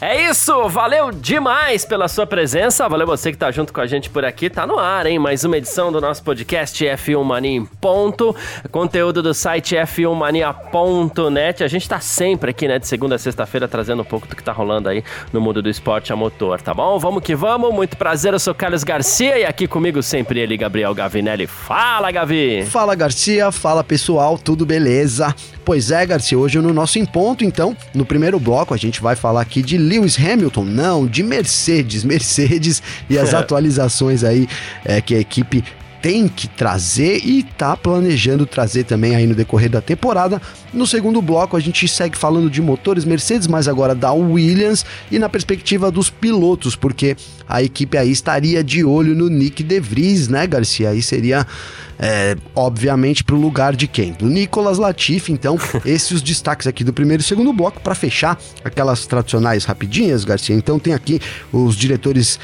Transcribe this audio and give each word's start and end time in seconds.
É 0.00 0.30
isso, 0.30 0.68
valeu 0.68 1.10
demais 1.10 1.84
pela 1.84 2.06
sua 2.06 2.24
presença, 2.24 2.88
valeu 2.88 3.04
você 3.04 3.32
que 3.32 3.36
tá 3.36 3.50
junto 3.50 3.72
com 3.72 3.80
a 3.80 3.86
gente 3.86 4.08
por 4.08 4.24
aqui, 4.24 4.48
tá 4.48 4.64
no 4.64 4.78
ar, 4.78 5.06
hein? 5.06 5.18
Mais 5.18 5.42
uma 5.42 5.56
edição 5.56 5.90
do 5.90 6.00
nosso 6.00 6.22
podcast 6.22 6.84
F1 6.84 7.24
Mania 7.24 7.56
em 7.56 7.64
ponto, 7.64 8.34
conteúdo 8.70 9.20
do 9.20 9.34
site 9.34 9.74
f1mania.net. 9.74 11.64
A 11.64 11.68
gente 11.68 11.88
tá 11.88 11.98
sempre 11.98 12.52
aqui, 12.52 12.68
né, 12.68 12.78
de 12.78 12.86
segunda 12.86 13.16
a 13.16 13.18
sexta-feira, 13.18 13.66
trazendo 13.66 14.02
um 14.02 14.04
pouco 14.04 14.28
do 14.28 14.36
que 14.36 14.42
tá 14.42 14.52
rolando 14.52 14.88
aí 14.88 15.02
no 15.32 15.40
mundo 15.40 15.60
do 15.60 15.68
esporte 15.68 16.12
a 16.12 16.16
motor, 16.16 16.60
tá 16.60 16.72
bom? 16.72 16.96
Vamos 17.00 17.20
que 17.20 17.34
vamos, 17.34 17.74
muito 17.74 17.96
prazer, 17.96 18.32
eu 18.32 18.38
sou 18.38 18.54
Carlos 18.54 18.84
Garcia 18.84 19.36
e 19.36 19.44
aqui 19.44 19.66
comigo 19.66 20.00
sempre 20.00 20.38
ele, 20.38 20.56
Gabriel 20.56 20.94
Gavinelli. 20.94 21.48
Fala, 21.48 22.12
Gavi! 22.12 22.64
Fala, 22.66 22.94
Garcia, 22.94 23.50
fala 23.50 23.82
pessoal, 23.82 24.38
tudo 24.38 24.64
beleza? 24.64 25.34
Pois 25.68 25.90
é, 25.90 26.06
Garcia, 26.06 26.38
hoje 26.38 26.58
no 26.60 26.72
nosso 26.72 26.98
Em 26.98 27.04
Ponto, 27.04 27.44
então, 27.44 27.76
no 27.92 28.02
primeiro 28.02 28.40
bloco, 28.40 28.72
a 28.72 28.76
gente 28.78 29.02
vai 29.02 29.14
falar 29.14 29.42
aqui 29.42 29.60
de 29.60 29.76
Lewis 29.76 30.18
Hamilton, 30.18 30.64
não, 30.64 31.06
de 31.06 31.22
Mercedes, 31.22 32.04
Mercedes 32.08 32.82
e 33.06 33.18
as 33.18 33.34
atualizações 33.34 34.24
aí 34.24 34.48
é, 34.82 35.02
que 35.02 35.14
a 35.14 35.20
equipe 35.20 35.62
tem 36.00 36.26
que 36.26 36.48
trazer 36.48 37.18
e 37.22 37.42
tá 37.42 37.76
planejando 37.76 38.46
trazer 38.46 38.84
também 38.84 39.14
aí 39.14 39.26
no 39.26 39.34
decorrer 39.34 39.68
da 39.68 39.82
temporada. 39.82 40.40
No 40.72 40.86
segundo 40.86 41.22
bloco 41.22 41.56
a 41.56 41.60
gente 41.60 41.88
segue 41.88 42.16
falando 42.16 42.50
de 42.50 42.60
motores 42.60 43.04
Mercedes, 43.04 43.46
mas 43.46 43.68
agora 43.68 43.94
da 43.94 44.12
Williams 44.12 44.84
e 45.10 45.18
na 45.18 45.28
perspectiva 45.28 45.90
dos 45.90 46.10
pilotos, 46.10 46.76
porque 46.76 47.16
a 47.48 47.62
equipe 47.62 47.96
aí 47.96 48.10
estaria 48.10 48.62
de 48.62 48.84
olho 48.84 49.14
no 49.14 49.28
Nick 49.28 49.62
De 49.62 49.80
Vries, 49.80 50.28
né, 50.28 50.46
Garcia? 50.46 50.90
Aí 50.90 51.00
seria 51.00 51.46
é, 51.98 52.36
obviamente 52.54 53.24
para 53.24 53.34
o 53.34 53.40
lugar 53.40 53.74
de 53.74 53.88
quem? 53.88 54.12
Do 54.12 54.26
Nicolas 54.26 54.78
Latifi. 54.78 55.32
Então, 55.32 55.58
esses 55.84 56.12
os 56.12 56.22
destaques 56.22 56.66
aqui 56.66 56.84
do 56.84 56.92
primeiro 56.92 57.22
e 57.22 57.24
segundo 57.24 57.52
bloco 57.52 57.80
para 57.80 57.94
fechar 57.94 58.38
aquelas 58.64 59.06
tradicionais 59.06 59.64
rapidinhas, 59.64 60.24
Garcia. 60.24 60.54
Então, 60.54 60.78
tem 60.78 60.94
aqui 60.94 61.20
os 61.52 61.76
diretores 61.76 62.38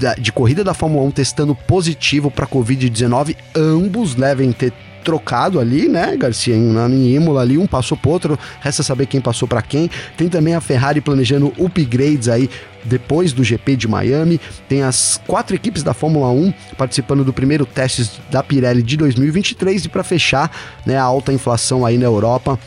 da, 0.00 0.14
de 0.14 0.32
corrida 0.32 0.64
da 0.64 0.74
Fórmula 0.74 1.06
1 1.06 1.10
testando 1.12 1.54
positivo 1.54 2.30
para 2.30 2.46
Covid-19. 2.46 3.36
Ambos 3.54 4.14
devem 4.14 4.50
ter 4.52 4.72
trocado 5.06 5.60
ali, 5.60 5.88
né, 5.88 6.16
Garcia, 6.16 6.56
em, 6.56 6.76
em 6.76 7.14
Imola 7.14 7.40
ali, 7.40 7.56
um 7.56 7.64
passou 7.64 7.96
pro 7.96 8.10
outro, 8.10 8.36
resta 8.60 8.82
saber 8.82 9.06
quem 9.06 9.20
passou 9.20 9.46
para 9.46 9.62
quem. 9.62 9.88
Tem 10.16 10.28
também 10.28 10.52
a 10.56 10.60
Ferrari 10.60 11.00
planejando 11.00 11.52
upgrades 11.56 12.28
aí 12.28 12.50
depois 12.82 13.32
do 13.32 13.44
GP 13.44 13.76
de 13.76 13.86
Miami. 13.86 14.40
Tem 14.68 14.82
as 14.82 15.20
quatro 15.24 15.54
equipes 15.54 15.84
da 15.84 15.94
Fórmula 15.94 16.28
1 16.30 16.52
participando 16.76 17.22
do 17.22 17.32
primeiro 17.32 17.64
teste 17.64 18.10
da 18.32 18.42
Pirelli 18.42 18.82
de 18.82 18.96
2023 18.96 19.84
e 19.84 19.88
para 19.88 20.02
fechar, 20.02 20.50
né, 20.84 20.98
a 20.98 21.04
alta 21.04 21.32
inflação 21.32 21.86
aí 21.86 21.96
na 21.96 22.06
Europa 22.06 22.58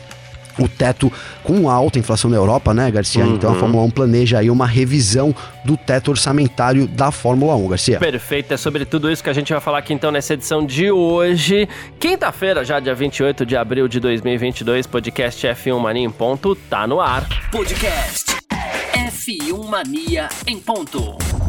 o 0.58 0.68
teto 0.68 1.12
com 1.42 1.68
alta 1.68 1.98
inflação 1.98 2.30
na 2.30 2.36
Europa, 2.36 2.72
né, 2.74 2.90
Garcia? 2.90 3.24
Uhum. 3.24 3.34
Então 3.34 3.52
a 3.52 3.54
Fórmula 3.54 3.84
1 3.84 3.90
planeja 3.90 4.38
aí 4.38 4.50
uma 4.50 4.66
revisão 4.66 5.34
do 5.64 5.76
teto 5.76 6.10
orçamentário 6.10 6.86
da 6.86 7.10
Fórmula 7.10 7.54
1, 7.56 7.68
Garcia. 7.68 7.98
Perfeito, 7.98 8.52
é 8.52 8.56
sobre 8.56 8.84
tudo 8.84 9.10
isso 9.10 9.22
que 9.22 9.30
a 9.30 9.32
gente 9.32 9.52
vai 9.52 9.60
falar 9.60 9.78
aqui 9.78 9.92
então 9.92 10.10
nessa 10.10 10.34
edição 10.34 10.64
de 10.64 10.90
hoje, 10.90 11.68
quinta-feira, 11.98 12.64
já 12.64 12.80
dia 12.80 12.94
28 12.94 13.44
de 13.44 13.56
abril 13.56 13.88
de 13.88 14.00
2022, 14.00 14.86
podcast 14.86 15.46
F1 15.46 15.78
Mania 15.78 16.04
em 16.04 16.10
ponto, 16.10 16.54
tá 16.54 16.86
no 16.86 17.00
ar. 17.00 17.26
Podcast 17.50 18.36
F1 18.92 19.68
Mania 19.68 20.28
em 20.46 20.58
ponto. 20.58 21.39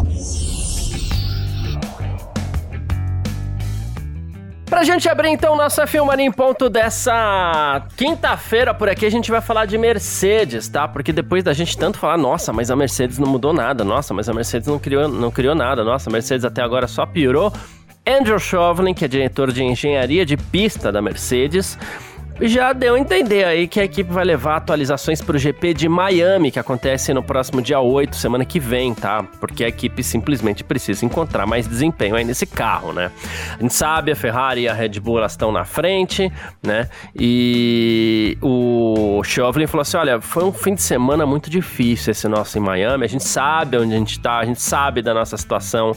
Pra 4.71 4.85
gente 4.85 5.09
abrir 5.09 5.27
então 5.27 5.53
nossa 5.57 5.85
Filmania 5.85 6.25
em 6.25 6.31
ponto 6.31 6.69
dessa 6.69 7.85
quinta-feira 7.97 8.73
por 8.73 8.87
aqui, 8.87 9.05
a 9.05 9.11
gente 9.11 9.29
vai 9.29 9.41
falar 9.41 9.65
de 9.65 9.77
Mercedes, 9.77 10.69
tá? 10.69 10.87
Porque 10.87 11.11
depois 11.11 11.43
da 11.43 11.51
gente 11.51 11.77
tanto 11.77 11.99
falar, 11.99 12.17
nossa, 12.17 12.53
mas 12.53 12.71
a 12.71 12.75
Mercedes 12.75 13.19
não 13.19 13.27
mudou 13.27 13.51
nada, 13.51 13.83
nossa, 13.83 14.13
mas 14.13 14.29
a 14.29 14.33
Mercedes 14.33 14.69
não 14.69 14.79
criou, 14.79 15.09
não 15.09 15.29
criou 15.29 15.53
nada, 15.53 15.83
nossa, 15.83 16.09
a 16.09 16.13
Mercedes 16.13 16.45
até 16.45 16.61
agora 16.61 16.87
só 16.87 17.05
piorou. 17.05 17.51
Andrew 18.07 18.39
Chauvelin, 18.39 18.93
que 18.93 19.03
é 19.03 19.09
diretor 19.09 19.51
de 19.51 19.61
engenharia 19.61 20.25
de 20.25 20.37
pista 20.37 20.89
da 20.89 21.01
Mercedes, 21.01 21.77
já 22.39 22.73
deu 22.73 22.95
a 22.95 22.99
entender 22.99 23.43
aí 23.43 23.67
que 23.67 23.79
a 23.79 23.83
equipe 23.83 24.11
vai 24.11 24.23
levar 24.25 24.57
atualizações 24.57 25.21
para 25.21 25.35
o 25.35 25.39
GP 25.39 25.73
de 25.73 25.89
Miami, 25.89 26.51
que 26.51 26.59
acontece 26.59 27.13
no 27.13 27.21
próximo 27.21 27.61
dia 27.61 27.79
8, 27.79 28.15
semana 28.15 28.45
que 28.45 28.59
vem, 28.59 28.93
tá? 28.93 29.23
Porque 29.39 29.63
a 29.63 29.67
equipe 29.67 30.03
simplesmente 30.03 30.63
precisa 30.63 31.05
encontrar 31.05 31.45
mais 31.45 31.67
desempenho 31.67 32.15
aí 32.15 32.23
nesse 32.23 32.45
carro, 32.45 32.93
né? 32.93 33.11
A 33.57 33.61
gente 33.61 33.73
sabe, 33.73 34.11
a 34.11 34.15
Ferrari 34.15 34.61
e 34.61 34.67
a 34.67 34.73
Red 34.73 34.99
Bull 34.99 35.19
elas 35.19 35.33
estão 35.33 35.51
na 35.51 35.65
frente, 35.65 36.31
né? 36.63 36.89
E 37.15 38.37
o 38.41 39.21
Chauvelin 39.23 39.67
falou 39.67 39.81
assim: 39.81 39.97
olha, 39.97 40.19
foi 40.21 40.43
um 40.43 40.51
fim 40.51 40.73
de 40.73 40.81
semana 40.81 41.25
muito 41.25 41.49
difícil 41.49 42.11
esse 42.11 42.27
nosso 42.27 42.57
em 42.57 42.61
Miami, 42.61 43.05
a 43.05 43.09
gente 43.09 43.23
sabe 43.23 43.77
onde 43.77 43.93
a 43.93 43.97
gente 43.97 44.19
tá, 44.19 44.39
a 44.39 44.45
gente 44.45 44.61
sabe 44.61 45.01
da 45.01 45.13
nossa 45.13 45.37
situação 45.37 45.95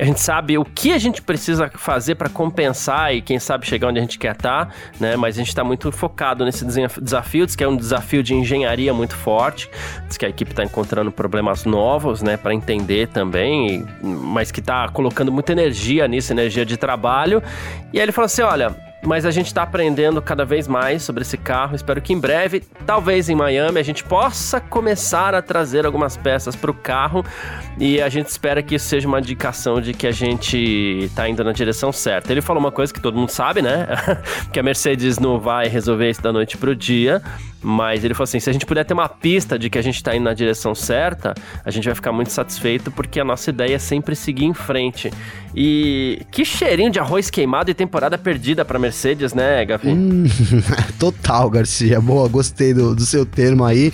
a 0.00 0.04
gente 0.04 0.20
sabe 0.20 0.56
o 0.56 0.64
que 0.64 0.92
a 0.92 0.98
gente 0.98 1.20
precisa 1.20 1.70
fazer 1.74 2.14
para 2.14 2.30
compensar 2.30 3.14
e 3.14 3.20
quem 3.20 3.38
sabe 3.38 3.66
chegar 3.66 3.88
onde 3.88 3.98
a 3.98 4.02
gente 4.02 4.18
quer 4.18 4.32
estar, 4.32 4.66
tá, 4.66 4.74
né? 4.98 5.14
Mas 5.14 5.36
a 5.36 5.38
gente 5.38 5.48
está 5.48 5.62
muito 5.62 5.92
focado 5.92 6.42
nesse 6.42 6.64
desafio, 6.64 7.44
diz 7.44 7.54
que 7.54 7.62
é 7.62 7.68
um 7.68 7.76
desafio 7.76 8.22
de 8.22 8.34
engenharia 8.34 8.94
muito 8.94 9.14
forte, 9.14 9.68
diz 10.08 10.16
que 10.16 10.24
a 10.24 10.28
equipe 10.28 10.52
está 10.52 10.64
encontrando 10.64 11.12
problemas 11.12 11.66
novos, 11.66 12.22
né, 12.22 12.38
para 12.38 12.54
entender 12.54 13.08
também, 13.08 13.86
mas 14.02 14.50
que 14.50 14.60
está 14.60 14.88
colocando 14.88 15.30
muita 15.30 15.52
energia 15.52 16.08
nisso, 16.08 16.32
energia 16.32 16.64
de 16.64 16.78
trabalho. 16.78 17.42
E 17.92 17.98
aí 17.98 18.04
ele 18.04 18.12
falou 18.12 18.24
assim, 18.26 18.42
olha, 18.42 18.74
mas 19.02 19.24
a 19.24 19.30
gente 19.30 19.46
está 19.46 19.62
aprendendo 19.62 20.20
cada 20.20 20.44
vez 20.44 20.68
mais 20.68 21.02
sobre 21.02 21.22
esse 21.22 21.36
carro. 21.36 21.74
Espero 21.74 22.00
que 22.00 22.12
em 22.12 22.18
breve, 22.18 22.60
talvez 22.86 23.28
em 23.28 23.34
Miami, 23.34 23.78
a 23.78 23.82
gente 23.82 24.04
possa 24.04 24.60
começar 24.60 25.34
a 25.34 25.40
trazer 25.40 25.86
algumas 25.86 26.16
peças 26.16 26.54
para 26.54 26.70
o 26.70 26.74
carro 26.74 27.24
e 27.78 28.00
a 28.00 28.08
gente 28.08 28.28
espera 28.28 28.62
que 28.62 28.74
isso 28.74 28.86
seja 28.86 29.08
uma 29.08 29.18
indicação 29.18 29.80
de 29.80 29.94
que 29.94 30.06
a 30.06 30.12
gente 30.12 30.58
está 31.02 31.28
indo 31.28 31.42
na 31.42 31.52
direção 31.52 31.92
certa. 31.92 32.32
Ele 32.32 32.42
falou 32.42 32.60
uma 32.60 32.72
coisa 32.72 32.92
que 32.92 33.00
todo 33.00 33.16
mundo 33.16 33.30
sabe, 33.30 33.62
né? 33.62 33.86
que 34.52 34.60
a 34.60 34.62
Mercedes 34.62 35.18
não 35.18 35.38
vai 35.38 35.66
resolver 35.66 36.10
isso 36.10 36.22
da 36.22 36.32
noite 36.32 36.56
para 36.56 36.70
o 36.70 36.76
dia. 36.76 37.22
Mas 37.62 38.04
ele 38.04 38.14
falou 38.14 38.24
assim: 38.24 38.40
se 38.40 38.48
a 38.48 38.52
gente 38.52 38.64
puder 38.64 38.84
ter 38.84 38.94
uma 38.94 39.08
pista 39.08 39.58
de 39.58 39.68
que 39.68 39.78
a 39.78 39.82
gente 39.82 39.96
está 39.96 40.16
indo 40.16 40.24
na 40.24 40.32
direção 40.32 40.74
certa, 40.74 41.34
a 41.64 41.70
gente 41.70 41.84
vai 41.84 41.94
ficar 41.94 42.12
muito 42.12 42.32
satisfeito, 42.32 42.90
porque 42.90 43.20
a 43.20 43.24
nossa 43.24 43.50
ideia 43.50 43.74
é 43.74 43.78
sempre 43.78 44.16
seguir 44.16 44.46
em 44.46 44.54
frente. 44.54 45.10
E 45.54 46.22
que 46.30 46.44
cheirinho 46.44 46.90
de 46.90 46.98
arroz 46.98 47.28
queimado 47.28 47.70
e 47.70 47.74
temporada 47.74 48.16
perdida 48.16 48.64
para 48.64 48.78
Mercedes, 48.78 48.89
né, 49.34 49.64
Gavi? 49.64 49.88
Hum, 49.88 50.24
total, 50.98 51.50
Garcia. 51.50 52.00
Boa, 52.00 52.28
gostei 52.28 52.74
do, 52.74 52.94
do 52.94 53.04
seu 53.04 53.24
termo 53.24 53.64
aí. 53.64 53.92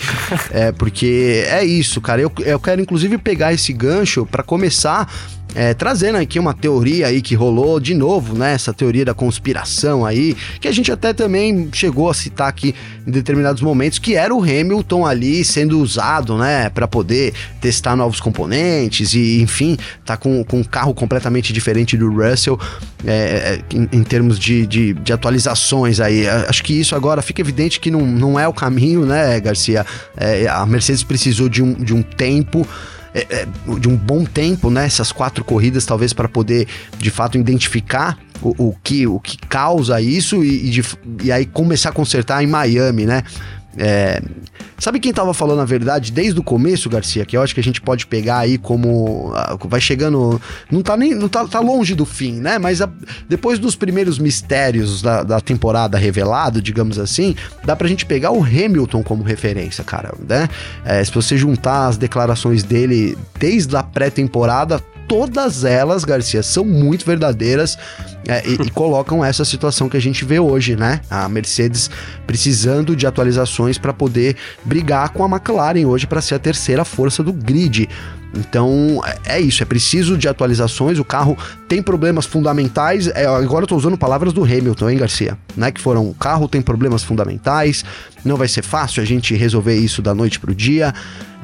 é, 0.50 0.72
porque 0.72 1.44
é 1.48 1.64
isso, 1.64 2.00
cara. 2.00 2.20
Eu, 2.20 2.32
eu 2.40 2.60
quero 2.60 2.80
inclusive 2.80 3.18
pegar 3.18 3.52
esse 3.52 3.72
gancho 3.72 4.26
para 4.26 4.42
começar 4.42 5.10
é, 5.54 5.72
trazendo 5.72 6.18
aqui 6.18 6.38
uma 6.38 6.52
teoria 6.52 7.06
aí 7.06 7.22
que 7.22 7.34
rolou 7.34 7.80
de 7.80 7.94
novo, 7.94 8.36
né? 8.36 8.52
Essa 8.52 8.72
teoria 8.74 9.04
da 9.04 9.14
conspiração 9.14 10.04
aí, 10.04 10.36
que 10.60 10.68
a 10.68 10.72
gente 10.72 10.92
até 10.92 11.12
também 11.12 11.68
chegou 11.72 12.10
a 12.10 12.14
citar 12.14 12.48
aqui 12.48 12.74
em 13.06 13.10
determinados 13.10 13.62
momentos, 13.62 13.98
que 13.98 14.14
era 14.14 14.34
o 14.34 14.42
Hamilton 14.42 15.06
ali 15.06 15.44
sendo 15.44 15.80
usado, 15.80 16.36
né? 16.36 16.68
para 16.70 16.86
poder 16.86 17.32
testar 17.60 17.96
novos 17.96 18.20
componentes 18.20 19.14
e, 19.14 19.40
enfim, 19.40 19.76
tá 20.04 20.16
com, 20.16 20.44
com 20.44 20.58
um 20.58 20.64
carro 20.64 20.92
completamente 20.92 21.52
diferente 21.52 21.96
do 21.96 22.10
Russell 22.10 22.58
é, 23.04 23.12
é 23.12 23.60
em, 23.74 23.88
em, 23.92 24.02
termos 24.02 24.38
de, 24.38 24.66
de, 24.66 24.92
de, 24.94 25.12
atualizações 25.12 26.00
aí. 26.00 26.28
Acho 26.28 26.62
que 26.62 26.78
isso 26.78 26.94
agora 26.94 27.22
fica 27.22 27.40
evidente 27.40 27.80
que 27.80 27.90
não, 27.90 28.00
não 28.02 28.38
é 28.38 28.46
o 28.46 28.52
caminho, 28.52 29.06
né, 29.06 29.38
Garcia? 29.40 29.86
É, 30.16 30.46
a 30.48 30.66
Mercedes 30.66 31.02
precisou 31.02 31.48
de 31.48 31.62
um, 31.62 31.72
de 31.72 31.94
um 31.94 32.02
tempo 32.02 32.66
é, 33.16 33.26
é, 33.30 33.46
de 33.78 33.88
um 33.88 33.96
bom 33.96 34.24
tempo, 34.24 34.70
né? 34.70 34.84
Essas 34.84 35.10
quatro 35.10 35.42
corridas, 35.42 35.86
talvez, 35.86 36.12
para 36.12 36.28
poder 36.28 36.68
de 36.98 37.10
fato 37.10 37.38
identificar 37.38 38.18
o, 38.42 38.68
o, 38.68 38.76
que, 38.84 39.06
o 39.06 39.18
que 39.18 39.38
causa 39.38 39.98
isso 40.02 40.44
e, 40.44 40.66
e, 40.66 40.70
de, 40.70 40.84
e 41.24 41.32
aí 41.32 41.46
começar 41.46 41.88
a 41.88 41.92
consertar 41.92 42.44
em 42.44 42.46
Miami, 42.46 43.06
né? 43.06 43.22
É, 43.78 44.22
sabe 44.78 44.98
quem 44.98 45.12
tava 45.12 45.34
falando 45.34 45.60
a 45.60 45.64
verdade 45.64 46.10
desde 46.12 46.38
o 46.40 46.42
começo, 46.42 46.88
Garcia? 46.88 47.24
Que 47.24 47.36
eu 47.36 47.42
acho 47.42 47.54
que 47.54 47.60
a 47.60 47.64
gente 47.64 47.80
pode 47.80 48.06
pegar 48.06 48.38
aí 48.38 48.58
como. 48.58 49.32
Ah, 49.34 49.56
vai 49.64 49.80
chegando. 49.80 50.40
Não 50.70 50.82
tá 50.82 50.96
nem. 50.96 51.14
Não 51.14 51.28
tá, 51.28 51.46
tá 51.46 51.60
longe 51.60 51.94
do 51.94 52.04
fim, 52.04 52.34
né? 52.40 52.58
Mas 52.58 52.80
a, 52.80 52.88
depois 53.28 53.58
dos 53.58 53.76
primeiros 53.76 54.18
mistérios 54.18 55.02
da, 55.02 55.22
da 55.22 55.40
temporada 55.40 55.98
revelado, 55.98 56.62
digamos 56.62 56.98
assim, 56.98 57.34
dá 57.64 57.76
pra 57.76 57.88
gente 57.88 58.06
pegar 58.06 58.32
o 58.32 58.42
Hamilton 58.42 59.02
como 59.02 59.22
referência, 59.22 59.84
cara, 59.84 60.14
né? 60.26 60.48
É, 60.84 61.04
se 61.04 61.12
você 61.12 61.36
juntar 61.36 61.88
as 61.88 61.96
declarações 61.96 62.62
dele 62.62 63.16
desde 63.38 63.76
a 63.76 63.82
pré-temporada 63.82 64.82
todas 65.08 65.64
elas, 65.64 66.04
Garcia, 66.04 66.42
são 66.42 66.64
muito 66.64 67.04
verdadeiras 67.06 67.78
é, 68.26 68.46
e, 68.46 68.54
e, 68.54 68.70
colocam 68.72 69.24
essa 69.24 69.44
situação 69.44 69.88
que 69.88 69.96
a 69.96 70.00
gente 70.00 70.24
vê 70.24 70.38
hoje, 70.38 70.76
né? 70.76 71.00
A 71.10 71.28
Mercedes 71.28 71.90
precisando 72.26 72.96
de 72.96 73.06
atualizações 73.06 73.78
para 73.78 73.92
poder 73.92 74.36
brigar 74.64 75.10
com 75.10 75.24
a 75.24 75.28
McLaren 75.28 75.86
hoje 75.86 76.06
para 76.06 76.20
ser 76.20 76.34
a 76.34 76.38
terceira 76.38 76.84
força 76.84 77.22
do 77.22 77.32
grid. 77.32 77.88
Então 78.36 79.00
é, 79.24 79.40
isso, 79.40 79.62
é 79.62 79.66
preciso 79.66 80.16
de 80.16 80.28
atualizações. 80.28 80.98
O 80.98 81.04
carro 81.04 81.36
tem 81.68 81.82
problemas 81.82 82.26
fundamentais. 82.26 83.08
É, 83.08 83.26
agora 83.26 83.64
eu 83.64 83.68
tô 83.68 83.76
usando 83.76 83.96
palavras 83.96 84.32
do 84.32 84.44
Hamilton, 84.44 84.90
hein, 84.90 84.98
Garcia? 84.98 85.38
Né? 85.56 85.70
Que 85.70 85.80
foram: 85.80 86.08
o 86.08 86.14
carro 86.14 86.48
tem 86.48 86.60
problemas 86.60 87.02
fundamentais, 87.02 87.84
não 88.24 88.36
vai 88.36 88.48
ser 88.48 88.62
fácil 88.62 89.02
a 89.02 89.06
gente 89.06 89.34
resolver 89.34 89.76
isso 89.76 90.02
da 90.02 90.14
noite 90.14 90.38
pro 90.38 90.54
dia. 90.54 90.92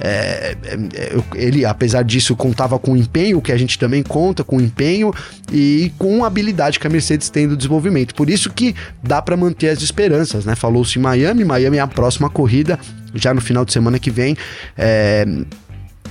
É, 0.01 0.57
é, 0.65 0.79
é 0.95 1.19
ele, 1.35 1.65
apesar 1.65 2.03
disso, 2.03 2.35
contava 2.35 2.79
com 2.79 2.97
empenho, 2.97 3.41
que 3.41 3.53
a 3.53 3.57
gente 3.57 3.79
também 3.79 4.03
conta 4.03 4.43
com 4.43 4.61
empenho 4.61 5.13
e 5.53 5.93
com 5.99 6.25
a 6.25 6.27
habilidade 6.27 6.81
que 6.81 6.87
a 6.87 6.91
Mercedes 6.91 7.31
tem 7.31 7.47
do 7.47 7.57
desenvolvimento. 7.57 8.15
Por 8.15 8.29
isso 8.29 8.51
que 8.51 8.75
dá 9.03 9.23
para 9.23 9.37
manter 9.37 9.69
as 9.69 9.83
esperanças, 9.83 10.45
né? 10.45 10.57
Falou-se 10.57 10.99
em 10.99 11.03
Miami, 11.03 11.45
Miami 11.45 11.77
é 11.77 11.81
a 11.81 11.87
próxima 11.87 12.29
corrida, 12.29 12.79
já 13.15 13.33
no 13.33 13.41
final 13.41 13.65
de 13.65 13.73
semana 13.73 13.99
que 13.99 14.11
vem. 14.11 14.37
É, 14.77 15.25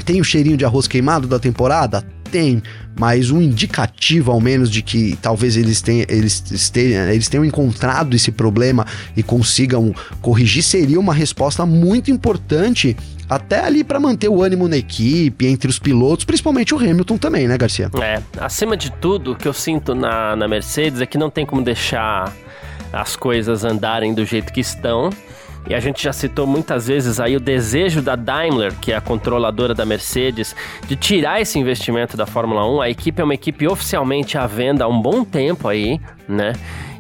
tem 0.06 0.22
o 0.22 0.24
cheirinho 0.24 0.58
de 0.58 0.66
arroz 0.66 0.88
queimado 0.88 1.28
da 1.28 1.40
temporada? 1.40 2.04
Tem, 2.32 2.64
mas 2.98 3.30
um 3.30 3.42
indicativo 3.42 4.32
ao 4.32 4.40
menos 4.40 4.72
de 4.72 4.82
que 4.82 5.18
talvez 5.22 5.58
eles 5.58 5.82
tenham, 5.82 6.06
eles, 6.08 6.44
estejam, 6.50 7.10
eles 7.10 7.28
tenham 7.28 7.44
encontrado 7.44 8.16
esse 8.16 8.32
problema 8.32 8.86
e 9.18 9.22
consigam 9.22 9.94
corrigir 10.22 10.64
seria 10.64 11.00
uma 11.00 11.14
resposta 11.14 11.66
muito 11.66 12.10
importante 12.10 12.96
até 13.30 13.64
ali 13.64 13.84
para 13.84 14.00
manter 14.00 14.30
o 14.30 14.42
ânimo 14.42 14.68
na 14.68 14.78
equipe, 14.78 15.46
entre 15.46 15.70
os 15.70 15.80
pilotos, 15.80 16.26
principalmente 16.26 16.74
o 16.74 16.78
Hamilton 16.78 17.18
também, 17.18 17.48
né, 17.48 17.58
Garcia? 17.58 17.90
É, 18.02 18.22
acima 18.40 18.76
de 18.76 18.92
tudo, 18.92 19.32
o 19.32 19.36
que 19.36 19.48
eu 19.48 19.54
sinto 19.54 19.96
na, 19.96 20.36
na 20.36 20.48
Mercedes 20.48 21.02
é 21.02 21.06
que 21.06 21.18
não 21.18 21.30
tem 21.30 21.46
como 21.46 21.62
deixar 21.62 22.34
as 22.92 23.16
coisas 23.16 23.64
andarem 23.64 24.14
do 24.14 24.26
jeito 24.26 24.52
que 24.52 24.60
estão. 24.60 25.10
E 25.68 25.76
a 25.76 25.80
gente 25.80 26.04
já 26.04 26.12
citou 26.12 26.48
muitas 26.48 26.88
vezes 26.88 27.20
aí 27.20 27.36
o 27.36 27.40
desejo 27.40 28.02
da 28.02 28.16
Daimler, 28.16 28.74
que 28.80 28.92
é 28.92 28.96
a 28.96 29.02
controladora 29.02 29.76
da 29.76 29.86
Mercedes, 29.86 30.56
de 30.88 30.96
tirar 30.96 31.40
esse 31.40 31.60
investimento 31.60 32.18
da 32.18 32.26
Fórmula 32.26 32.68
1. 32.68 32.82
A 32.82 32.90
equipe 32.90 33.22
é 33.22 33.24
uma 33.24 33.36
equipe 33.36 33.68
oficialmente 33.68 34.38
à 34.38 34.48
venda 34.48 34.86
há 34.86 34.88
um 34.88 35.00
bom 35.00 35.24
tempo 35.24 35.68
aí, 35.68 36.00
né? 36.28 36.54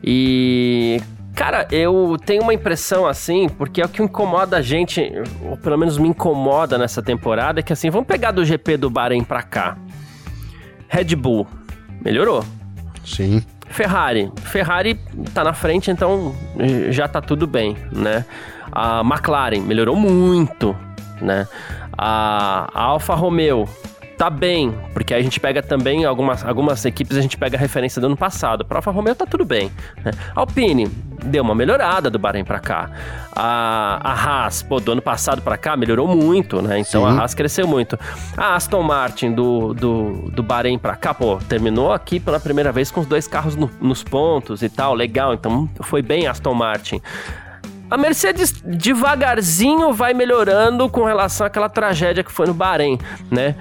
E 0.03 1.01
Cara, 1.33 1.65
eu 1.71 2.17
tenho 2.23 2.43
uma 2.43 2.53
impressão 2.53 3.07
assim, 3.07 3.47
porque 3.47 3.81
é 3.81 3.85
o 3.85 3.89
que 3.89 4.03
incomoda 4.03 4.57
a 4.57 4.61
gente, 4.61 5.11
ou 5.43 5.57
pelo 5.57 5.77
menos 5.77 5.97
me 5.97 6.09
incomoda 6.09 6.77
nessa 6.77 7.01
temporada, 7.01 7.61
é 7.61 7.63
que 7.63 7.71
assim, 7.71 7.89
vamos 7.89 8.05
pegar 8.05 8.31
do 8.31 8.43
GP 8.43 8.77
do 8.77 8.89
Bahrein 8.89 9.23
pra 9.23 9.41
cá. 9.41 9.77
Red 10.87 11.15
Bull, 11.15 11.47
melhorou. 12.03 12.43
Sim. 13.05 13.41
Ferrari. 13.71 14.31
Ferrari 14.43 14.95
tá 15.33 15.43
na 15.43 15.53
frente, 15.53 15.89
então 15.89 16.35
já 16.89 17.07
tá 17.07 17.21
tudo 17.21 17.47
bem, 17.47 17.75
né? 17.91 18.25
A 18.71 19.01
McLaren 19.01 19.61
melhorou 19.61 19.95
muito, 19.95 20.75
né? 21.21 21.47
A, 21.97 22.69
a 22.73 22.83
Alfa 22.83 23.13
Romeo 23.13 23.67
tá 24.21 24.29
bem, 24.29 24.71
porque 24.93 25.15
aí 25.15 25.19
a 25.19 25.23
gente 25.23 25.39
pega 25.39 25.63
também 25.63 26.05
algumas, 26.05 26.45
algumas 26.45 26.85
equipes, 26.85 27.17
a 27.17 27.21
gente 27.21 27.35
pega 27.35 27.57
a 27.57 27.59
referência 27.59 27.99
do 27.99 28.05
ano 28.05 28.15
passado. 28.15 28.63
Para 28.63 28.77
Alfa 28.77 28.91
Romeo 28.91 29.15
tá 29.15 29.25
tudo 29.25 29.43
bem. 29.43 29.71
Né? 30.05 30.11
Alpine 30.35 30.85
deu 31.25 31.41
uma 31.41 31.55
melhorada 31.55 32.07
do 32.07 32.19
Bahrein 32.19 32.43
para 32.43 32.59
cá. 32.59 32.91
A, 33.35 33.99
a 34.03 34.13
Haas, 34.13 34.61
pô, 34.61 34.79
do 34.79 34.91
ano 34.91 35.01
passado 35.01 35.41
para 35.41 35.57
cá 35.57 35.75
melhorou 35.75 36.07
muito, 36.15 36.61
né? 36.61 36.77
Então 36.77 37.01
Sim. 37.01 37.17
a 37.17 37.19
Haas 37.19 37.33
cresceu 37.33 37.67
muito. 37.67 37.97
A 38.37 38.53
Aston 38.53 38.83
Martin 38.83 39.31
do, 39.31 39.73
do, 39.73 40.29
do 40.29 40.43
Bahrein 40.43 40.77
para 40.77 40.95
cá, 40.95 41.15
pô, 41.15 41.37
terminou 41.49 41.91
aqui 41.91 42.19
pela 42.19 42.39
primeira 42.39 42.71
vez 42.71 42.91
com 42.91 42.99
os 42.99 43.07
dois 43.07 43.27
carros 43.27 43.55
no, 43.55 43.71
nos 43.81 44.03
pontos 44.03 44.61
e 44.61 44.69
tal, 44.69 44.93
legal. 44.93 45.33
Então 45.33 45.67
foi 45.81 46.03
bem 46.03 46.27
Aston 46.27 46.53
Martin. 46.53 47.01
A 47.89 47.97
Mercedes 47.97 48.51
devagarzinho 48.63 49.91
vai 49.91 50.13
melhorando 50.13 50.87
com 50.89 51.05
relação 51.05 51.47
àquela 51.47 51.67
tragédia 51.67 52.23
que 52.23 52.31
foi 52.31 52.45
no 52.45 52.53
Bahrein, 52.53 52.99
né? 53.31 53.55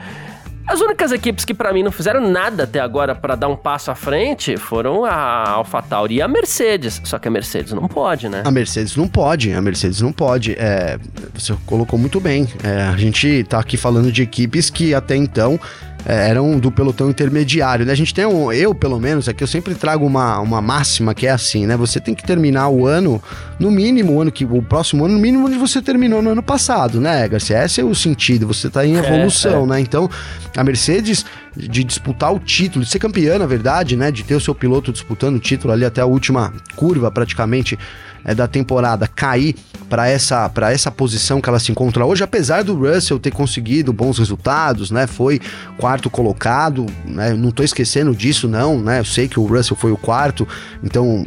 As 0.71 0.81
únicas 0.81 1.11
equipes 1.11 1.45
que 1.45 1.53
para 1.53 1.73
mim 1.73 1.83
não 1.83 1.91
fizeram 1.91 2.21
nada 2.31 2.63
até 2.63 2.79
agora 2.79 3.13
para 3.13 3.35
dar 3.35 3.49
um 3.49 3.57
passo 3.57 3.91
à 3.91 3.97
frente 3.97 4.57
foram 4.57 5.05
a 5.05 5.51
AlphaTauri 5.51 6.15
e 6.15 6.23
a 6.23 6.29
Mercedes. 6.29 7.03
Só 7.03 7.19
que 7.19 7.27
a 7.27 7.31
Mercedes 7.31 7.73
não 7.73 7.89
pode, 7.89 8.29
né? 8.29 8.43
A 8.45 8.53
Mercedes 8.53 8.95
não 8.95 9.09
pode, 9.09 9.53
a 9.53 9.61
Mercedes 9.61 10.01
não 10.01 10.13
pode. 10.13 10.53
É, 10.53 10.97
você 11.35 11.57
colocou 11.67 11.99
muito 11.99 12.21
bem. 12.21 12.47
É, 12.63 12.83
a 12.83 12.97
gente 12.97 13.43
tá 13.49 13.59
aqui 13.59 13.77
falando 13.77 14.13
de 14.13 14.23
equipes 14.23 14.71
que 14.71 14.95
até 14.95 15.17
então 15.17 15.59
eram 16.05 16.59
do 16.59 16.71
pelotão 16.71 17.11
intermediário. 17.11 17.85
Né? 17.85 17.93
A 17.93 17.97
gente 17.97 18.15
tem 18.15 18.27
um, 18.27 18.53
eu 18.53 18.75
pelo 18.75 18.99
menos, 18.99 19.29
aqui 19.29 19.43
eu 19.43 19.49
sempre 19.49 19.75
trago 19.75 20.07
uma, 20.07 20.39
uma 20.41 20.61
máxima 20.61 21.15
que 21.15 21.27
é 21.27 21.31
assim, 21.31 21.67
né? 21.67 21.77
Você 21.77 22.01
tem 22.01 22.15
que 22.15 22.25
terminar 22.25 22.69
o 22.69 22.87
ano, 22.87 23.23
no 23.59 23.71
mínimo, 23.71 24.15
o 24.15 24.21
ano 24.21 24.33
que 24.33 24.45
o 24.45 24.63
próximo 24.63 25.05
ano, 25.05 25.15
no 25.15 25.21
mínimo 25.21 25.47
onde 25.47 25.59
você 25.59 25.83
terminou 25.83 26.23
no 26.23 26.31
ano 26.31 26.43
passado, 26.43 27.01
né, 27.01 27.27
Garcia? 27.29 27.65
Esse 27.65 27.81
é 27.81 27.85
o 27.85 27.95
sentido, 27.95 28.47
você 28.47 28.69
está 28.69 28.87
em 28.87 28.97
é, 28.97 28.99
evolução, 28.99 29.61
é, 29.61 29.63
é. 29.63 29.67
né? 29.67 29.81
Então, 29.81 30.09
a 30.57 30.65
Mercedes 30.65 31.25
de 31.57 31.83
disputar 31.85 32.33
o 32.33 32.39
título, 32.39 32.85
de 32.85 32.91
ser 32.91 32.99
campeã, 32.99 33.39
na 33.39 33.47
verdade, 33.47 33.97
né? 33.97 34.11
De 34.11 34.23
ter 34.23 34.35
o 34.35 34.41
seu 34.41 34.55
piloto 34.55 34.93
disputando 34.93 35.37
o 35.37 35.41
título 35.41 35.73
ali 35.73 35.85
até 35.85 36.01
a 36.01 36.07
última 36.07 36.53
curva, 36.77 37.11
praticamente 37.11 37.79
é, 38.25 38.35
da 38.35 38.47
temporada 38.47 39.07
cair 39.07 39.55
para 39.89 40.09
essa, 40.09 40.49
para 40.49 40.73
essa 40.73 40.91
posição 40.91 41.41
que 41.41 41.49
ela 41.49 41.59
se 41.59 41.73
encontra 41.73 42.07
hoje, 42.07 42.23
apesar 42.23 42.63
do 42.63 42.75
Russell 42.75 43.19
ter 43.19 43.33
conseguido 43.33 43.93
bons 43.93 44.19
resultados, 44.19 44.91
né? 44.91 45.07
Foi 45.07 45.41
quarto 45.77 46.09
colocado, 46.09 46.87
né? 47.05 47.35
Não 47.35 47.51
tô 47.51 47.63
esquecendo 47.63 48.15
disso, 48.15 48.47
não, 48.47 48.81
né? 48.81 49.01
Eu 49.01 49.05
sei 49.05 49.27
que 49.27 49.41
o 49.41 49.47
Russell 49.47 49.77
foi 49.77 49.91
o 49.91 49.97
quarto, 49.97 50.47
então 50.83 51.27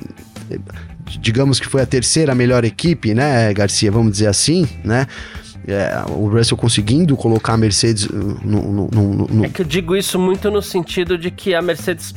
digamos 1.19 1.59
que 1.59 1.67
foi 1.67 1.81
a 1.81 1.85
terceira 1.85 2.33
melhor 2.33 2.63
equipe, 2.63 3.13
né, 3.13 3.53
Garcia, 3.53 3.91
vamos 3.91 4.13
dizer 4.13 4.27
assim, 4.27 4.67
né? 4.83 5.07
É, 5.65 6.03
o 6.09 6.27
Russell 6.27 6.57
conseguindo 6.57 7.15
colocar 7.15 7.53
a 7.53 7.57
Mercedes 7.57 8.05
no, 8.09 8.33
no, 8.43 8.89
no, 8.91 9.27
no, 9.27 9.45
É 9.45 9.49
que 9.49 9.61
eu 9.61 9.65
digo 9.65 9.95
isso 9.95 10.19
muito 10.19 10.51
no 10.51 10.61
sentido 10.61 11.17
de 11.17 11.31
que 11.31 11.55
a 11.55 11.61
Mercedes 11.61 12.13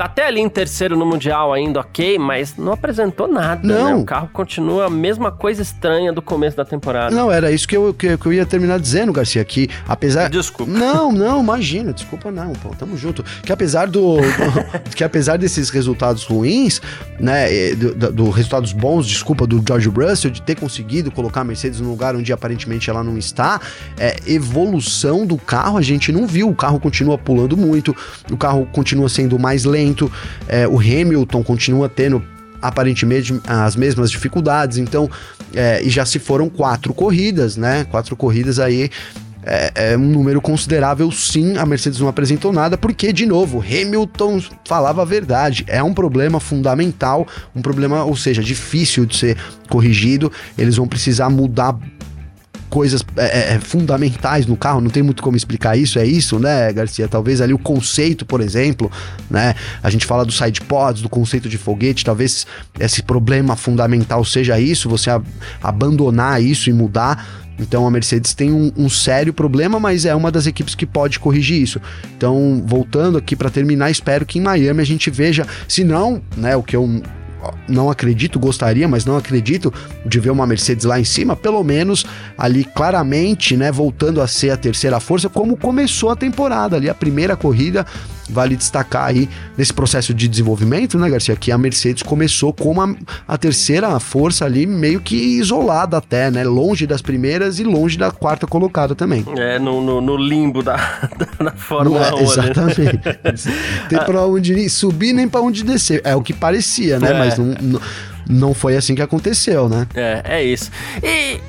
Tá 0.00 0.06
até 0.06 0.26
ali 0.26 0.40
em 0.40 0.48
terceiro 0.48 0.96
no 0.96 1.04
Mundial 1.04 1.52
ainda, 1.52 1.78
ok, 1.78 2.18
mas 2.18 2.56
não 2.56 2.72
apresentou 2.72 3.28
nada. 3.28 3.68
Né? 3.68 3.74
Não. 3.74 3.84
Né? 3.84 3.94
O 3.96 4.04
carro 4.06 4.30
continua 4.32 4.86
a 4.86 4.90
mesma 4.90 5.30
coisa 5.30 5.60
estranha 5.60 6.10
do 6.10 6.22
começo 6.22 6.56
da 6.56 6.64
temporada. 6.64 7.14
Não, 7.14 7.30
era 7.30 7.52
isso 7.52 7.68
que 7.68 7.76
eu, 7.76 7.92
que, 7.92 8.16
que 8.16 8.26
eu 8.26 8.32
ia 8.32 8.46
terminar 8.46 8.80
dizendo, 8.80 9.12
Garcia, 9.12 9.44
que 9.44 9.68
apesar... 9.86 10.30
Desculpa. 10.30 10.72
Não, 10.72 11.12
não, 11.12 11.42
imagina, 11.42 11.92
desculpa 11.92 12.30
não, 12.30 12.54
pô, 12.54 12.70
tamo 12.70 12.96
junto. 12.96 13.22
Que 13.42 13.52
apesar 13.52 13.88
do... 13.88 14.16
que 14.96 15.04
apesar 15.04 15.36
desses 15.36 15.68
resultados 15.68 16.24
ruins, 16.24 16.80
né, 17.18 17.74
do, 17.74 18.10
do, 18.10 18.30
resultados 18.30 18.72
bons, 18.72 19.06
desculpa, 19.06 19.46
do 19.46 19.62
George 19.62 19.90
Russell, 19.90 20.30
de 20.30 20.40
ter 20.40 20.58
conseguido 20.58 21.10
colocar 21.10 21.42
a 21.42 21.44
Mercedes 21.44 21.78
num 21.78 21.90
lugar 21.90 22.16
onde 22.16 22.32
aparentemente 22.32 22.88
ela 22.88 23.04
não 23.04 23.18
está, 23.18 23.60
é, 23.98 24.16
evolução 24.26 25.26
do 25.26 25.36
carro 25.36 25.76
a 25.76 25.82
gente 25.82 26.10
não 26.10 26.26
viu. 26.26 26.48
O 26.48 26.54
carro 26.54 26.80
continua 26.80 27.18
pulando 27.18 27.54
muito, 27.54 27.94
o 28.32 28.36
carro 28.38 28.66
continua 28.72 29.10
sendo 29.10 29.38
mais 29.38 29.66
lento, 29.66 29.89
momento. 29.90 30.10
É, 30.48 30.66
o 30.66 30.78
Hamilton 30.78 31.42
continua 31.42 31.88
tendo 31.88 32.22
aparentemente 32.62 33.38
as 33.46 33.74
mesmas 33.74 34.10
dificuldades, 34.10 34.78
então, 34.78 35.10
é, 35.54 35.82
e 35.82 35.88
já 35.88 36.04
se 36.04 36.18
foram 36.18 36.48
quatro 36.48 36.92
corridas, 36.92 37.56
né? 37.56 37.84
Quatro 37.90 38.14
corridas 38.14 38.58
aí. 38.58 38.90
É, 39.42 39.92
é, 39.92 39.96
um 39.96 40.06
número 40.06 40.38
considerável, 40.38 41.10
sim. 41.10 41.56
A 41.56 41.64
Mercedes 41.64 41.98
não 41.98 42.08
apresentou 42.08 42.52
nada, 42.52 42.76
porque, 42.76 43.10
de 43.10 43.24
novo, 43.24 43.64
Hamilton 43.66 44.42
falava 44.66 45.00
a 45.00 45.04
verdade. 45.06 45.64
É 45.66 45.82
um 45.82 45.94
problema 45.94 46.38
fundamental, 46.38 47.26
um 47.56 47.62
problema, 47.62 48.04
ou 48.04 48.14
seja, 48.14 48.42
difícil 48.42 49.06
de 49.06 49.16
ser 49.16 49.38
corrigido. 49.70 50.30
Eles 50.58 50.76
vão 50.76 50.86
precisar 50.86 51.30
mudar 51.30 51.74
coisas 52.70 53.04
é, 53.16 53.24
é, 53.24 53.54
é, 53.54 53.60
fundamentais 53.60 54.46
no 54.46 54.56
carro, 54.56 54.80
não 54.80 54.88
tem 54.88 55.02
muito 55.02 55.22
como 55.22 55.36
explicar 55.36 55.76
isso, 55.76 55.98
é 55.98 56.06
isso, 56.06 56.38
né, 56.38 56.72
Garcia? 56.72 57.08
Talvez 57.08 57.40
ali 57.40 57.52
o 57.52 57.58
conceito, 57.58 58.24
por 58.24 58.40
exemplo, 58.40 58.90
né? 59.28 59.54
A 59.82 59.90
gente 59.90 60.06
fala 60.06 60.24
do 60.24 60.32
side 60.32 60.60
pods, 60.62 61.02
do 61.02 61.08
conceito 61.08 61.48
de 61.48 61.58
foguete, 61.58 62.04
talvez 62.04 62.46
esse 62.78 63.02
problema 63.02 63.56
fundamental 63.56 64.24
seja 64.24 64.58
isso, 64.58 64.88
você 64.88 65.10
a, 65.10 65.20
abandonar 65.62 66.42
isso 66.42 66.70
e 66.70 66.72
mudar. 66.72 67.26
Então 67.58 67.86
a 67.86 67.90
Mercedes 67.90 68.32
tem 68.32 68.50
um, 68.52 68.72
um, 68.74 68.88
sério 68.88 69.34
problema, 69.34 69.78
mas 69.78 70.06
é 70.06 70.14
uma 70.14 70.30
das 70.30 70.46
equipes 70.46 70.74
que 70.74 70.86
pode 70.86 71.18
corrigir 71.18 71.60
isso. 71.60 71.80
Então, 72.16 72.62
voltando 72.64 73.18
aqui 73.18 73.36
para 73.36 73.50
terminar, 73.50 73.90
espero 73.90 74.24
que 74.24 74.38
em 74.38 74.42
Miami 74.42 74.80
a 74.80 74.86
gente 74.86 75.10
veja, 75.10 75.46
se 75.68 75.84
não, 75.84 76.22
né, 76.36 76.56
o 76.56 76.62
que 76.62 76.74
eu 76.74 77.02
não 77.68 77.90
acredito, 77.90 78.38
gostaria, 78.38 78.86
mas 78.88 79.04
não 79.04 79.16
acredito 79.16 79.72
de 80.04 80.20
ver 80.20 80.30
uma 80.30 80.46
Mercedes 80.46 80.84
lá 80.84 80.98
em 80.98 81.04
cima, 81.04 81.36
pelo 81.36 81.62
menos 81.62 82.04
ali 82.36 82.64
claramente, 82.64 83.56
né, 83.56 83.70
voltando 83.70 84.20
a 84.20 84.26
ser 84.26 84.50
a 84.50 84.56
terceira 84.56 85.00
força, 85.00 85.28
como 85.28 85.56
começou 85.56 86.10
a 86.10 86.16
temporada 86.16 86.76
ali, 86.76 86.88
a 86.88 86.94
primeira 86.94 87.36
corrida 87.36 87.86
vale 88.30 88.56
destacar 88.56 89.06
aí 89.06 89.28
nesse 89.56 89.72
processo 89.72 90.14
de 90.14 90.28
desenvolvimento, 90.28 90.98
né, 90.98 91.08
Garcia, 91.08 91.36
que 91.36 91.52
a 91.52 91.58
Mercedes 91.58 92.02
começou 92.02 92.52
como 92.52 92.80
a, 92.80 92.94
a 93.26 93.36
terceira 93.36 93.98
força 94.00 94.44
ali, 94.44 94.66
meio 94.66 95.00
que 95.00 95.16
isolada 95.16 95.96
até, 95.96 96.30
né? 96.30 96.44
Longe 96.44 96.86
das 96.86 97.02
primeiras 97.02 97.58
e 97.58 97.64
longe 97.64 97.98
da 97.98 98.10
quarta 98.10 98.46
colocada 98.46 98.94
também. 98.94 99.24
É, 99.36 99.58
no, 99.58 99.80
no, 99.80 100.00
no 100.00 100.16
limbo 100.16 100.62
da, 100.62 100.76
da, 101.16 101.44
da 101.44 101.52
Fórmula 101.52 102.06
é, 102.06 102.14
1. 102.14 102.16
Né? 102.16 102.22
Exatamente. 102.22 103.00
Tem 103.88 103.98
pra 103.98 104.24
onde 104.24 104.68
subir 104.68 105.12
nem 105.12 105.28
pra 105.28 105.40
onde 105.40 105.64
descer. 105.64 106.00
É 106.04 106.14
o 106.14 106.22
que 106.22 106.32
parecia, 106.32 106.98
né? 106.98 107.10
É. 107.10 107.18
Mas 107.18 107.38
não, 107.38 107.54
não, 107.60 107.80
não 108.28 108.54
foi 108.54 108.76
assim 108.76 108.94
que 108.94 109.02
aconteceu, 109.02 109.68
né? 109.68 109.86
É, 109.94 110.22
é 110.24 110.44
isso. 110.44 110.70
E 111.02 111.40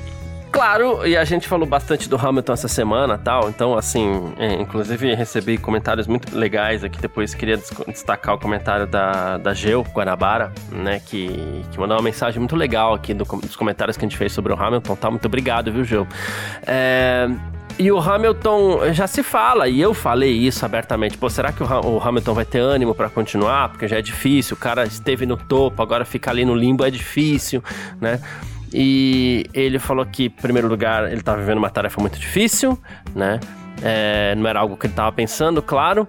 Claro, 0.52 1.06
e 1.06 1.16
a 1.16 1.24
gente 1.24 1.48
falou 1.48 1.66
bastante 1.66 2.10
do 2.10 2.16
Hamilton 2.16 2.52
essa 2.52 2.68
semana 2.68 3.16
tal, 3.16 3.48
então, 3.48 3.74
assim, 3.74 4.34
é, 4.36 4.52
inclusive 4.60 5.14
recebi 5.14 5.56
comentários 5.56 6.06
muito 6.06 6.36
legais 6.36 6.84
aqui. 6.84 7.00
Depois 7.00 7.34
queria 7.34 7.56
destacar 7.88 8.34
o 8.34 8.38
comentário 8.38 8.86
da, 8.86 9.38
da 9.38 9.54
Geu 9.54 9.82
Guanabara, 9.82 10.52
né, 10.70 11.00
que, 11.06 11.28
que 11.70 11.80
mandou 11.80 11.96
uma 11.96 12.02
mensagem 12.02 12.38
muito 12.38 12.54
legal 12.54 12.92
aqui 12.92 13.14
do, 13.14 13.24
dos 13.24 13.56
comentários 13.56 13.96
que 13.96 14.04
a 14.04 14.08
gente 14.08 14.18
fez 14.18 14.30
sobre 14.32 14.52
o 14.52 14.62
Hamilton 14.62 14.94
tal. 14.94 15.10
Muito 15.12 15.24
obrigado, 15.24 15.72
viu, 15.72 15.84
Geu? 15.84 16.06
É. 16.66 17.28
E 17.78 17.90
o 17.90 17.98
Hamilton 17.98 18.92
já 18.92 19.06
se 19.06 19.22
fala, 19.22 19.66
e 19.66 19.80
eu 19.80 19.94
falei 19.94 20.32
isso 20.32 20.66
abertamente. 20.66 21.16
Pô, 21.16 21.30
será 21.30 21.50
que 21.50 21.62
o, 21.62 21.98
Hamilton 21.98 22.34
vai 22.34 22.44
ter 22.44 22.58
ânimo 22.58 22.94
para 22.94 23.08
continuar? 23.08 23.70
Porque 23.70 23.88
já 23.88 23.96
é 23.96 24.02
difícil, 24.02 24.54
o 24.54 24.60
cara 24.60 24.84
esteve 24.84 25.24
no 25.24 25.38
topo, 25.38 25.82
agora 25.82 26.04
ficar 26.04 26.32
ali 26.32 26.44
no 26.44 26.54
limbo 26.54 26.84
é 26.84 26.90
difícil, 26.90 27.64
né? 27.98 28.20
E 28.74 29.46
ele 29.52 29.78
falou 29.78 30.04
que, 30.06 30.24
em 30.26 30.30
primeiro 30.30 30.68
lugar, 30.68 31.04
ele 31.06 31.20
estava 31.20 31.40
vivendo 31.40 31.58
uma 31.58 31.70
tarefa 31.70 32.00
muito 32.00 32.18
difícil, 32.18 32.78
né? 33.14 33.38
É, 33.82 34.34
não 34.36 34.48
era 34.48 34.60
algo 34.60 34.76
que 34.76 34.86
ele 34.86 34.92
estava 34.92 35.12
pensando, 35.12 35.60
claro. 35.60 36.06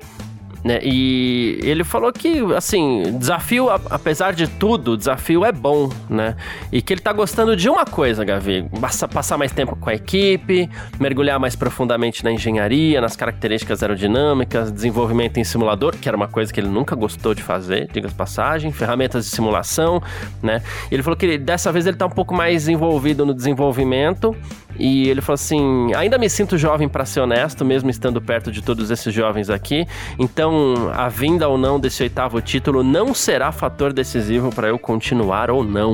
Né? 0.64 0.80
E 0.82 1.60
ele 1.62 1.84
falou 1.84 2.12
que, 2.14 2.40
assim, 2.56 3.18
desafio, 3.20 3.70
apesar 3.70 4.34
de 4.34 4.48
tudo, 4.48 4.96
desafio 4.96 5.44
é 5.44 5.52
bom, 5.52 5.90
né? 6.10 6.38
E 6.72 6.82
que 6.82 6.94
ele 6.94 7.02
tá 7.02 7.12
gostando 7.12 7.54
de 7.56 7.70
uma 7.70 7.86
coisa, 7.86 8.24
Gavi: 8.24 8.66
passar 9.12 9.38
mais 9.38 9.52
tempo 9.52 9.76
com 9.76 9.90
a 9.90 9.94
equipe, 9.94 10.70
mergulhar 10.98 11.38
mais 11.38 11.56
profundamente 11.56 12.24
na 12.24 12.32
engenharia, 12.32 13.02
nas 13.02 13.16
características 13.16 13.84
aerodinâmicas, 13.84 14.72
desenvolvimento 14.72 15.38
em 15.38 15.44
simulador, 15.44 15.98
que 15.98 16.08
era 16.08 16.16
uma 16.16 16.30
coisa 16.30 16.54
que 16.54 16.62
ele 16.62 16.70
nunca 16.70 16.96
gostou 16.96 17.34
de 17.34 17.44
fazer, 17.44 17.90
diga-se 17.92 18.16
passagem, 18.16 18.72
ferramentas 18.72 19.26
de 19.26 19.32
simulação, 19.32 20.02
né? 20.42 20.62
E 20.90 20.96
ele 20.96 21.04
falou 21.04 21.18
que 21.18 21.38
dessa 21.38 21.74
vez 21.74 21.86
ele 21.86 21.98
tá 21.98 22.06
um 22.06 22.12
pouco 22.12 22.34
mais 22.34 22.70
envolvido 22.70 23.26
no 23.26 23.34
desenvolvimento 23.34 24.34
e 24.80 25.10
ele 25.10 25.22
falou 25.22 25.36
assim: 25.36 25.94
ainda 25.94 26.18
me 26.18 26.30
sinto 26.30 26.58
jovem 26.58 26.88
para 26.88 27.06
ser 27.06 27.20
honesto, 27.20 27.66
mesmo 27.66 27.90
estando 27.90 28.22
perto 28.22 28.52
de 28.52 28.62
todos 28.62 28.90
esses 28.90 29.14
jovens 29.14 29.50
aqui. 29.50 29.86
Então, 30.18 30.53
a 30.94 31.10
vinda 31.10 31.48
ou 31.48 31.58
não 31.58 31.80
desse 31.80 32.04
oitavo 32.04 32.42
título 32.42 32.84
não 32.84 33.14
será 33.14 33.52
fator 33.52 33.94
decisivo 33.94 34.50
para 34.50 34.68
eu 34.68 34.80
continuar 34.80 35.50
ou 35.50 35.64
não. 35.64 35.94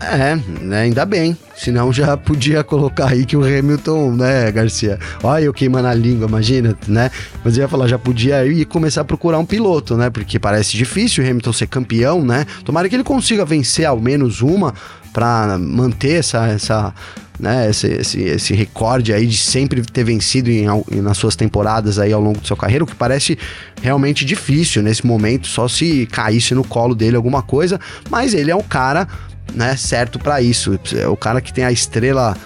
É, 0.00 0.36
né, 0.60 0.82
ainda 0.82 1.04
bem. 1.04 1.36
Senão 1.56 1.92
já 1.92 2.16
podia 2.16 2.62
colocar 2.62 3.08
aí 3.08 3.26
que 3.26 3.36
o 3.36 3.42
Hamilton, 3.42 4.12
né, 4.12 4.50
Garcia? 4.52 4.98
Olha 5.24 5.44
eu 5.44 5.52
queimando 5.52 5.88
a 5.88 5.94
língua, 5.94 6.28
imagina, 6.28 6.78
né? 6.86 7.10
Mas 7.44 7.56
eu 7.56 7.62
ia 7.62 7.68
falar, 7.68 7.88
já 7.88 7.98
podia 7.98 8.46
ir 8.46 8.64
começar 8.64 9.00
a 9.00 9.04
procurar 9.04 9.38
um 9.38 9.44
piloto, 9.44 9.96
né? 9.96 10.08
Porque 10.08 10.38
parece 10.38 10.76
difícil 10.76 11.24
o 11.24 11.26
Hamilton 11.26 11.52
ser 11.52 11.66
campeão, 11.66 12.24
né? 12.24 12.46
Tomara 12.64 12.88
que 12.88 12.94
ele 12.94 13.02
consiga 13.02 13.44
vencer 13.44 13.86
ao 13.86 13.98
menos 13.98 14.40
uma 14.40 14.72
para 15.18 15.58
manter 15.58 16.20
essa, 16.20 16.46
essa 16.46 16.94
né, 17.40 17.68
esse, 17.68 17.88
esse, 17.88 18.22
esse 18.22 18.54
recorde 18.54 19.12
aí 19.12 19.26
de 19.26 19.36
sempre 19.36 19.82
ter 19.82 20.04
vencido 20.04 20.48
em, 20.48 20.66
em, 20.92 21.00
nas 21.00 21.18
suas 21.18 21.34
temporadas 21.34 21.98
aí 21.98 22.12
ao 22.12 22.20
longo 22.20 22.38
do 22.38 22.46
seu 22.46 22.56
carreira, 22.56 22.84
o 22.84 22.86
que 22.86 22.94
parece 22.94 23.36
realmente 23.82 24.24
difícil 24.24 24.80
nesse 24.80 25.04
momento, 25.04 25.48
só 25.48 25.66
se 25.66 26.06
caísse 26.06 26.54
no 26.54 26.62
colo 26.62 26.94
dele 26.94 27.16
alguma 27.16 27.42
coisa, 27.42 27.80
mas 28.08 28.32
ele 28.32 28.52
é 28.52 28.54
um 28.54 28.62
cara, 28.62 29.08
né, 29.52 29.74
certo 29.76 30.20
para 30.20 30.40
isso, 30.40 30.78
é 30.94 31.08
o 31.08 31.16
cara 31.16 31.40
que 31.40 31.52
tem 31.52 31.64
a 31.64 31.72
estrela 31.72 32.36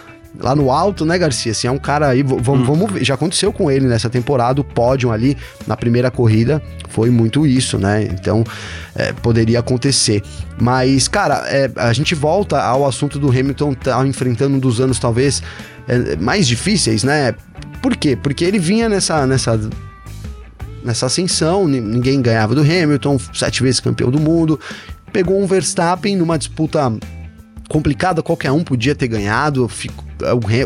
lá 0.42 0.54
no 0.54 0.70
alto, 0.70 1.04
né, 1.04 1.16
Garcia? 1.16 1.52
Assim, 1.52 1.68
é 1.68 1.70
um 1.70 1.78
cara 1.78 2.08
aí, 2.08 2.22
vamos, 2.22 2.48
hum. 2.48 2.64
vamos 2.64 2.92
ver, 2.92 3.04
já 3.04 3.14
aconteceu 3.14 3.52
com 3.52 3.70
ele 3.70 3.86
nessa 3.86 4.10
temporada, 4.10 4.60
o 4.60 4.64
pódio 4.64 5.10
ali 5.10 5.36
na 5.66 5.76
primeira 5.76 6.10
corrida 6.10 6.62
foi 6.88 7.10
muito 7.10 7.46
isso, 7.46 7.78
né? 7.78 8.02
Então, 8.02 8.44
é, 8.94 9.12
poderia 9.12 9.60
acontecer. 9.60 10.22
Mas, 10.60 11.08
cara, 11.08 11.44
é, 11.46 11.70
a 11.76 11.92
gente 11.92 12.14
volta 12.14 12.60
ao 12.60 12.86
assunto 12.86 13.18
do 13.18 13.28
Hamilton 13.28 13.74
tá 13.74 14.06
enfrentando 14.06 14.56
um 14.56 14.58
dos 14.58 14.80
anos 14.80 14.98
talvez 14.98 15.42
é, 15.88 16.16
mais 16.16 16.46
difíceis, 16.46 17.02
né? 17.02 17.34
Por 17.80 17.96
quê? 17.96 18.16
Porque 18.20 18.44
ele 18.44 18.58
vinha 18.58 18.88
nessa, 18.88 19.26
nessa 19.26 19.58
nessa 20.84 21.06
ascensão, 21.06 21.66
ninguém 21.68 22.20
ganhava 22.20 22.54
do 22.54 22.60
Hamilton, 22.60 23.18
sete 23.32 23.62
vezes 23.62 23.80
campeão 23.80 24.10
do 24.10 24.18
mundo, 24.18 24.58
pegou 25.12 25.40
um 25.40 25.46
Verstappen 25.46 26.16
numa 26.16 26.36
disputa 26.36 26.92
complicada, 27.72 28.22
qualquer 28.22 28.52
um 28.52 28.62
podia 28.62 28.94
ter 28.94 29.08
ganhado, 29.08 29.66
fico, 29.66 30.04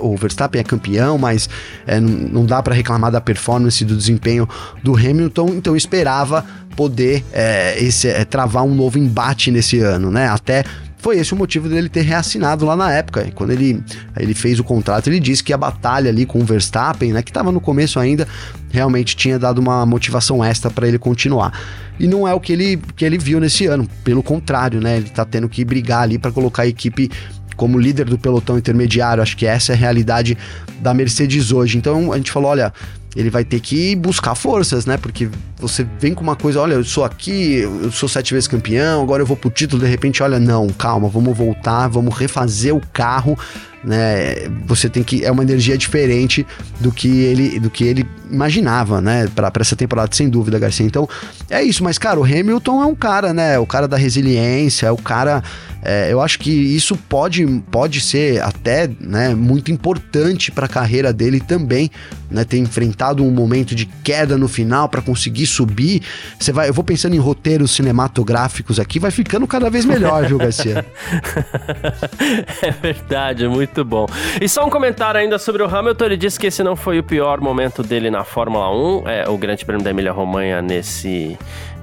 o, 0.02 0.12
o 0.12 0.16
Verstappen 0.16 0.60
é 0.60 0.64
campeão, 0.64 1.16
mas 1.16 1.48
é, 1.86 2.00
não, 2.00 2.10
não, 2.10 2.44
dá 2.44 2.60
para 2.60 2.74
reclamar 2.74 3.12
da 3.12 3.20
performance 3.20 3.84
do 3.84 3.96
desempenho 3.96 4.48
do 4.82 4.96
Hamilton, 4.96 5.50
então 5.50 5.76
esperava 5.76 6.44
poder 6.74 7.24
é, 7.32 7.80
esse, 7.80 8.08
é, 8.08 8.24
travar 8.24 8.64
um 8.64 8.74
novo 8.74 8.98
embate 8.98 9.52
nesse 9.52 9.78
ano, 9.78 10.10
né? 10.10 10.26
Até 10.26 10.64
foi 10.98 11.18
esse 11.18 11.32
o 11.32 11.36
motivo 11.36 11.68
dele 11.68 11.88
ter 11.88 12.02
reassinado 12.02 12.64
lá 12.64 12.74
na 12.74 12.92
época. 12.92 13.30
Quando 13.34 13.50
ele, 13.50 13.82
ele 14.18 14.34
fez 14.34 14.58
o 14.58 14.64
contrato, 14.64 15.08
ele 15.08 15.20
disse 15.20 15.42
que 15.42 15.52
a 15.52 15.56
batalha 15.56 16.10
ali 16.10 16.26
com 16.26 16.40
o 16.40 16.44
Verstappen, 16.44 17.12
né, 17.12 17.22
que 17.22 17.30
estava 17.30 17.52
no 17.52 17.60
começo 17.60 18.00
ainda, 18.00 18.26
realmente 18.70 19.14
tinha 19.14 19.38
dado 19.38 19.58
uma 19.58 19.84
motivação 19.86 20.42
extra 20.44 20.70
para 20.70 20.88
ele 20.88 20.98
continuar. 20.98 21.52
E 21.98 22.06
não 22.06 22.26
é 22.26 22.34
o 22.34 22.40
que 22.40 22.52
ele, 22.52 22.80
que 22.94 23.04
ele 23.04 23.18
viu 23.18 23.40
nesse 23.40 23.66
ano, 23.66 23.88
pelo 24.04 24.22
contrário, 24.22 24.80
né? 24.80 24.96
Ele 24.96 25.06
está 25.06 25.24
tendo 25.24 25.48
que 25.48 25.64
brigar 25.64 26.02
ali 26.02 26.18
para 26.18 26.30
colocar 26.30 26.62
a 26.62 26.66
equipe 26.66 27.10
como 27.56 27.78
líder 27.78 28.04
do 28.04 28.18
pelotão 28.18 28.58
intermediário. 28.58 29.22
Acho 29.22 29.36
que 29.36 29.46
essa 29.46 29.72
é 29.72 29.74
a 29.74 29.78
realidade 29.78 30.36
da 30.80 30.92
Mercedes 30.92 31.52
hoje. 31.52 31.78
Então 31.78 32.12
a 32.12 32.16
gente 32.16 32.30
falou: 32.30 32.50
olha, 32.50 32.72
ele 33.16 33.30
vai 33.30 33.44
ter 33.44 33.60
que 33.60 33.96
buscar 33.96 34.34
forças, 34.34 34.84
né? 34.84 34.98
Porque 34.98 35.30
você 35.58 35.86
vem 35.98 36.12
com 36.12 36.22
uma 36.22 36.36
coisa, 36.36 36.60
olha, 36.60 36.74
eu 36.74 36.84
sou 36.84 37.02
aqui, 37.02 37.60
eu 37.60 37.90
sou 37.90 38.06
sete 38.08 38.34
vezes 38.34 38.46
campeão, 38.46 39.02
agora 39.02 39.22
eu 39.22 39.26
vou 39.26 39.36
pro 39.36 39.48
título, 39.48 39.82
de 39.82 39.88
repente, 39.88 40.22
olha, 40.22 40.38
não, 40.38 40.68
calma, 40.68 41.08
vamos 41.08 41.36
voltar, 41.36 41.88
vamos 41.88 42.14
refazer 42.14 42.76
o 42.76 42.80
carro, 42.92 43.36
né? 43.82 44.48
Você 44.66 44.90
tem 44.90 45.02
que 45.02 45.24
é 45.24 45.32
uma 45.32 45.42
energia 45.42 45.78
diferente 45.78 46.46
do 46.78 46.92
que 46.92 47.08
ele 47.08 47.58
do 47.58 47.70
que 47.70 47.84
ele 47.84 48.06
imaginava, 48.30 49.00
né? 49.00 49.26
Para 49.34 49.50
essa 49.60 49.74
temporada, 49.74 50.14
sem 50.14 50.28
dúvida, 50.28 50.58
Garcia. 50.58 50.84
Então, 50.84 51.08
é 51.48 51.62
isso, 51.62 51.82
mas 51.82 51.96
cara, 51.96 52.20
o 52.20 52.24
Hamilton 52.24 52.82
é 52.82 52.86
um 52.86 52.94
cara, 52.94 53.32
né? 53.32 53.58
O 53.58 53.66
cara 53.66 53.88
da 53.88 53.96
resiliência, 53.96 54.88
é 54.88 54.92
o 54.92 54.98
cara 54.98 55.42
é, 55.88 56.12
eu 56.12 56.20
acho 56.20 56.40
que 56.40 56.50
isso 56.50 56.96
pode, 56.96 57.46
pode 57.70 58.00
ser 58.00 58.42
até 58.42 58.90
né, 58.98 59.36
muito 59.36 59.70
importante 59.70 60.50
para 60.50 60.66
a 60.66 60.68
carreira 60.68 61.12
dele 61.12 61.38
também, 61.38 61.88
né, 62.28 62.42
ter 62.42 62.58
enfrentado 62.58 63.05
um 63.14 63.30
momento 63.30 63.74
de 63.74 63.86
queda 63.86 64.36
no 64.36 64.48
final 64.48 64.88
para 64.88 65.02
conseguir 65.02 65.46
subir. 65.46 66.02
Você 66.38 66.52
vai, 66.52 66.68
eu 66.68 66.74
vou 66.74 66.84
pensando 66.84 67.14
em 67.14 67.18
roteiros 67.18 67.70
cinematográficos 67.72 68.80
aqui, 68.80 68.98
vai 68.98 69.10
ficando 69.10 69.46
cada 69.46 69.68
vez 69.70 69.84
melhor, 69.84 70.24
viu, 70.26 70.38
Garcia? 70.38 70.84
é 72.62 72.70
verdade, 72.70 73.46
muito 73.48 73.84
bom. 73.84 74.06
E 74.40 74.48
só 74.48 74.64
um 74.66 74.70
comentário 74.70 75.20
ainda 75.20 75.38
sobre 75.38 75.62
o 75.62 75.66
Hamilton, 75.66 76.04
ele 76.04 76.16
disse 76.16 76.38
que 76.38 76.46
esse 76.46 76.62
não 76.62 76.76
foi 76.76 76.98
o 76.98 77.02
pior 77.02 77.40
momento 77.40 77.82
dele 77.82 78.10
na 78.10 78.24
Fórmula 78.24 78.70
1, 79.02 79.08
é 79.08 79.28
o 79.28 79.36
Grande 79.36 79.64
Prêmio 79.64 79.84
da 79.84 79.90
Emília-Romanha 79.90 80.62
nesse 80.62 81.36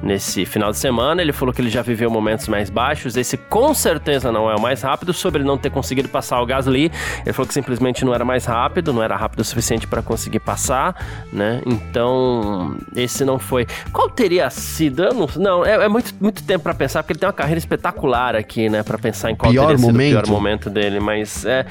nesse 0.03 0.45
final 0.45 0.69
de 0.69 0.77
semana. 0.77 1.21
Ele 1.21 1.31
falou 1.31 1.53
que 1.53 1.61
ele 1.61 1.69
já 1.69 1.81
viveu 1.81 2.11
momentos 2.11 2.47
mais 2.47 2.69
baixos. 2.69 3.15
Esse 3.15 3.37
com 3.37 3.73
certeza 3.73 4.31
não 4.31 4.51
é 4.51 4.55
o 4.55 4.61
mais 4.61 4.81
rápido, 4.81 5.13
sobre 5.13 5.41
ele 5.41 5.47
não 5.47 5.57
ter 5.57 5.71
conseguido 5.71 6.09
passar 6.09 6.41
o 6.41 6.45
Gasly. 6.45 6.91
Ele 7.25 7.33
falou 7.33 7.47
que 7.47 7.53
simplesmente 7.53 8.03
não 8.03 8.13
era 8.13 8.25
mais 8.25 8.45
rápido, 8.45 8.93
não 8.93 9.01
era 9.01 9.15
rápido 9.15 9.39
o 9.39 9.43
suficiente 9.43 9.87
para 9.87 10.01
conseguir 10.01 10.39
passar, 10.39 10.95
né? 11.31 11.61
Então, 11.65 12.77
esse 12.95 13.25
não 13.25 13.39
foi. 13.39 13.67
Qual 13.91 14.09
teria 14.09 14.49
sido? 14.49 15.03
Não, 15.13 15.29
não 15.35 15.65
é, 15.65 15.85
é, 15.85 15.87
muito, 15.87 16.13
muito 16.19 16.43
tempo 16.43 16.63
para 16.63 16.73
pensar, 16.73 17.03
porque 17.03 17.13
ele 17.13 17.19
tem 17.19 17.27
uma 17.27 17.33
carreira 17.33 17.57
espetacular 17.57 18.35
aqui, 18.35 18.69
né? 18.69 18.83
Para 18.83 18.97
pensar 18.97 19.31
em 19.31 19.35
qual 19.35 19.51
pior 19.51 19.67
teria 19.67 19.81
momento. 19.81 20.07
sido 20.09 20.19
o 20.19 20.23
pior 20.23 20.33
momento 20.33 20.69
dele, 20.69 20.99
mas 20.99 21.45
é. 21.45 21.65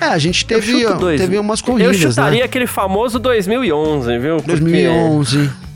É, 0.00 0.06
a 0.06 0.18
gente 0.18 0.46
teve, 0.46 0.86
dois, 0.94 1.20
teve 1.20 1.38
umas 1.38 1.60
corridas. 1.60 2.00
Eu 2.00 2.10
chutaria 2.10 2.40
né? 2.40 2.44
aquele 2.44 2.66
famoso 2.66 3.18
2011, 3.18 4.18
viu? 4.18 4.36
Porque... 4.36 4.52
2011. 4.52 5.67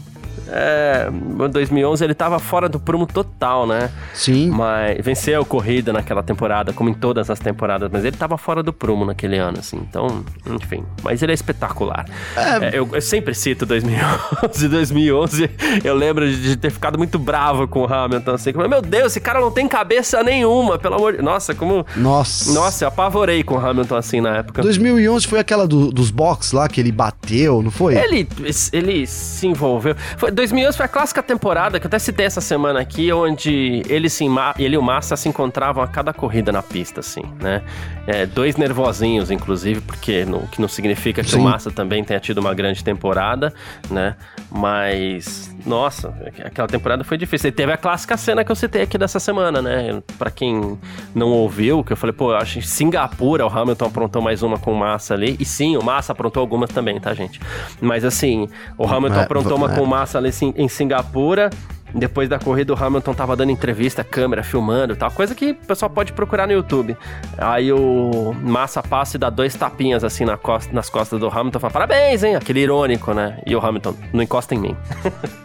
É, 0.54 1.09
em 1.11 1.50
2011 1.50 2.04
ele 2.04 2.14
tava 2.14 2.38
fora 2.38 2.68
do 2.68 2.78
prumo 2.78 3.06
total, 3.06 3.66
né? 3.66 3.90
Sim. 4.12 4.50
Mas 4.50 5.02
venceu 5.02 5.40
a 5.40 5.44
corrida 5.44 5.92
naquela 5.92 6.23
temporada, 6.23 6.73
como 6.73 6.90
em 6.90 6.94
todas 6.94 7.30
as 7.30 7.38
temporadas, 7.38 7.88
mas 7.90 8.04
ele 8.04 8.16
tava 8.16 8.37
fora 8.37 8.62
do 8.62 8.73
prumo 8.73 9.06
naquele 9.06 9.38
ano, 9.38 9.59
assim. 9.59 9.78
Então, 9.78 10.23
enfim. 10.47 10.85
Mas 11.02 11.23
ele 11.23 11.32
é 11.32 11.35
espetacular. 11.35 12.04
É... 12.37 12.52
É, 12.52 12.71
eu, 12.78 12.88
eu, 12.92 13.00
sempre 13.00 13.35
cito 13.35 13.64
2011. 13.64 14.68
2011, 14.68 15.50
eu 15.82 15.94
lembro 15.94 16.30
de 16.30 16.56
ter 16.56 16.71
ficado 16.71 16.99
muito 16.99 17.18
bravo 17.18 17.66
com 17.66 17.82
o 17.82 17.92
Hamilton, 17.92 18.32
assim. 18.32 18.52
Como, 18.52 18.68
Meu 18.68 18.82
Deus, 18.82 19.12
esse 19.12 19.21
cara 19.21 19.40
não 19.40 19.50
tem 19.50 19.66
cabeça 19.66 20.23
nenhuma, 20.23 20.78
pelo 20.78 20.97
amor 20.97 21.16
de... 21.16 21.23
Nossa, 21.23 21.54
como... 21.54 21.87
Nossa. 21.97 22.52
Nossa, 22.52 22.85
eu 22.85 22.88
apavorei 22.88 23.42
com 23.42 23.54
o 23.54 23.59
Hamilton, 23.59 23.97
assim, 23.97 24.21
na 24.21 24.37
época. 24.37 24.61
2011 24.62 25.26
foi 25.26 25.38
aquela 25.38 25.66
do, 25.66 25.90
dos 25.90 26.11
box 26.11 26.52
lá 26.52 26.68
que 26.68 26.80
ele 26.80 26.92
bateu, 26.92 27.62
não 27.62 27.71
foi? 27.71 27.97
Ele, 27.97 28.28
ele 28.73 29.06
se 29.06 29.47
envolveu. 29.47 29.97
Foi 30.16 30.30
2011 30.43 30.77
foi 30.77 30.87
a 30.87 30.89
clássica 30.89 31.23
temporada 31.23 31.79
que 31.79 31.87
eu 31.87 31.89
até 31.89 32.01
citei 32.01 32.27
essa 32.27 32.41
semana 32.41 32.81
aqui, 32.81 33.13
onde 33.13 33.81
ele, 33.89 34.09
se, 34.11 34.27
ele 34.59 34.75
e 34.75 34.79
o 34.79 34.83
Massa 34.83 35.17
se 35.17 35.29
encontravam 35.29 35.85
a 35.85 35.87
cada 35.87 36.13
corrida 36.13 36.51
na 36.51 36.61
pista, 36.61 36.99
assim, 36.99 37.23
né? 37.41 37.63
É, 38.09 38.27
dois 38.27 38.57
nervosinhos, 38.57 39.31
inclusive, 39.31 39.81
porque 39.81 40.25
no, 40.25 40.41
que 40.49 40.61
não 40.61 40.67
significa 40.67 41.23
que 41.23 41.31
Sim. 41.31 41.39
o 41.39 41.43
Massa 41.43 41.71
também 41.71 42.03
tenha 42.03 42.19
tido 42.19 42.39
uma 42.39 42.53
grande 42.55 42.83
temporada, 42.83 43.55
né? 43.89 44.17
Mas, 44.51 45.51
nossa, 45.64 46.14
aquela 46.45 46.66
temporada 46.66 47.04
foi 47.04 47.16
difícil. 47.16 47.49
E 47.49 47.52
teve 47.52 47.73
a 47.73 47.76
clássica 47.76 48.16
cena 48.16 48.45
que 48.45 48.50
eu 48.50 48.57
citei 48.57 48.83
aqui 48.83 48.99
dessa 48.99 49.21
semana, 49.21 49.62
né? 49.62 50.02
Pra 50.19 50.31
quem 50.31 50.78
não 51.14 51.28
ouviu, 51.28 51.85
que 51.85 51.92
eu 51.92 51.97
falei, 51.97 52.12
pô, 52.12 52.33
eu 52.33 52.37
acho 52.37 52.61
que 52.61 52.66
Singapura 52.66 53.47
o 53.47 53.49
Hamilton 53.49 53.87
aprontou 53.87 54.23
mais 54.23 54.42
uma 54.42 54.59
com 54.59 54.75
Massa 54.75 55.14
ali. 55.14 55.37
E 55.38 55.45
sim, 55.45 55.76
o 55.76 55.83
Massa 55.83 56.12
aprontou 56.12 56.40
algumas 56.40 56.71
também, 56.71 56.99
tá, 57.00 57.14
gente? 57.14 57.40
Mas 57.81 58.04
assim, 58.04 58.49
o 58.76 58.87
Hamilton 58.87 59.21
é, 59.21 59.23
aprontou 59.23 59.57
uma 59.57 59.73
é. 59.73 59.75
com 59.75 59.83
o 59.83 59.87
Massa 59.87 60.19
ali 60.19 60.31
em 60.57 60.69
Singapura. 60.69 61.50
Depois 61.95 62.29
da 62.29 62.39
corrida, 62.39 62.73
o 62.73 62.77
Hamilton 62.77 63.15
tava 63.15 63.37
dando 63.37 63.51
entrevista, 63.51 64.03
câmera, 64.03 64.43
filmando 64.43 64.97
tal. 64.97 65.11
Coisa 65.11 65.35
que 65.35 65.51
o 65.51 65.55
pessoal 65.55 65.91
pode 65.91 66.13
procurar 66.13 66.47
no 66.47 66.53
YouTube. 66.53 66.97
Aí 67.39 67.73
o 67.73 68.35
Massa 68.43 68.83
passa 68.83 69.17
e 69.17 69.21
dá 69.21 69.31
dois 69.31 69.55
tapinhas 69.55 70.05
assim 70.05 70.25
na 70.25 70.37
costa, 70.37 70.73
nas 70.73 70.89
costas 70.89 71.21
do 71.21 71.29
Hamilton. 71.29 71.59
Fala, 71.59 71.73
parabéns, 71.73 72.23
hein? 72.23 72.37
Aquele 72.37 72.61
irônico, 72.61 73.13
né? 73.13 73.39
E 73.47 73.55
o 73.55 73.65
Hamilton, 73.65 73.95
não 74.13 74.23
encosta 74.23 74.55
em 74.55 74.59
mim. 74.59 74.77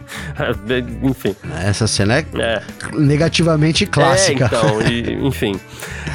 enfim. 1.02 1.36
Essa 1.64 1.86
cena 1.86 2.18
é, 2.18 2.24
é, 2.38 2.62
negativamente 2.94 3.86
clássica. 3.86 4.44
É, 4.44 4.46
então, 4.46 4.82
e, 4.82 5.14
enfim. 5.26 5.58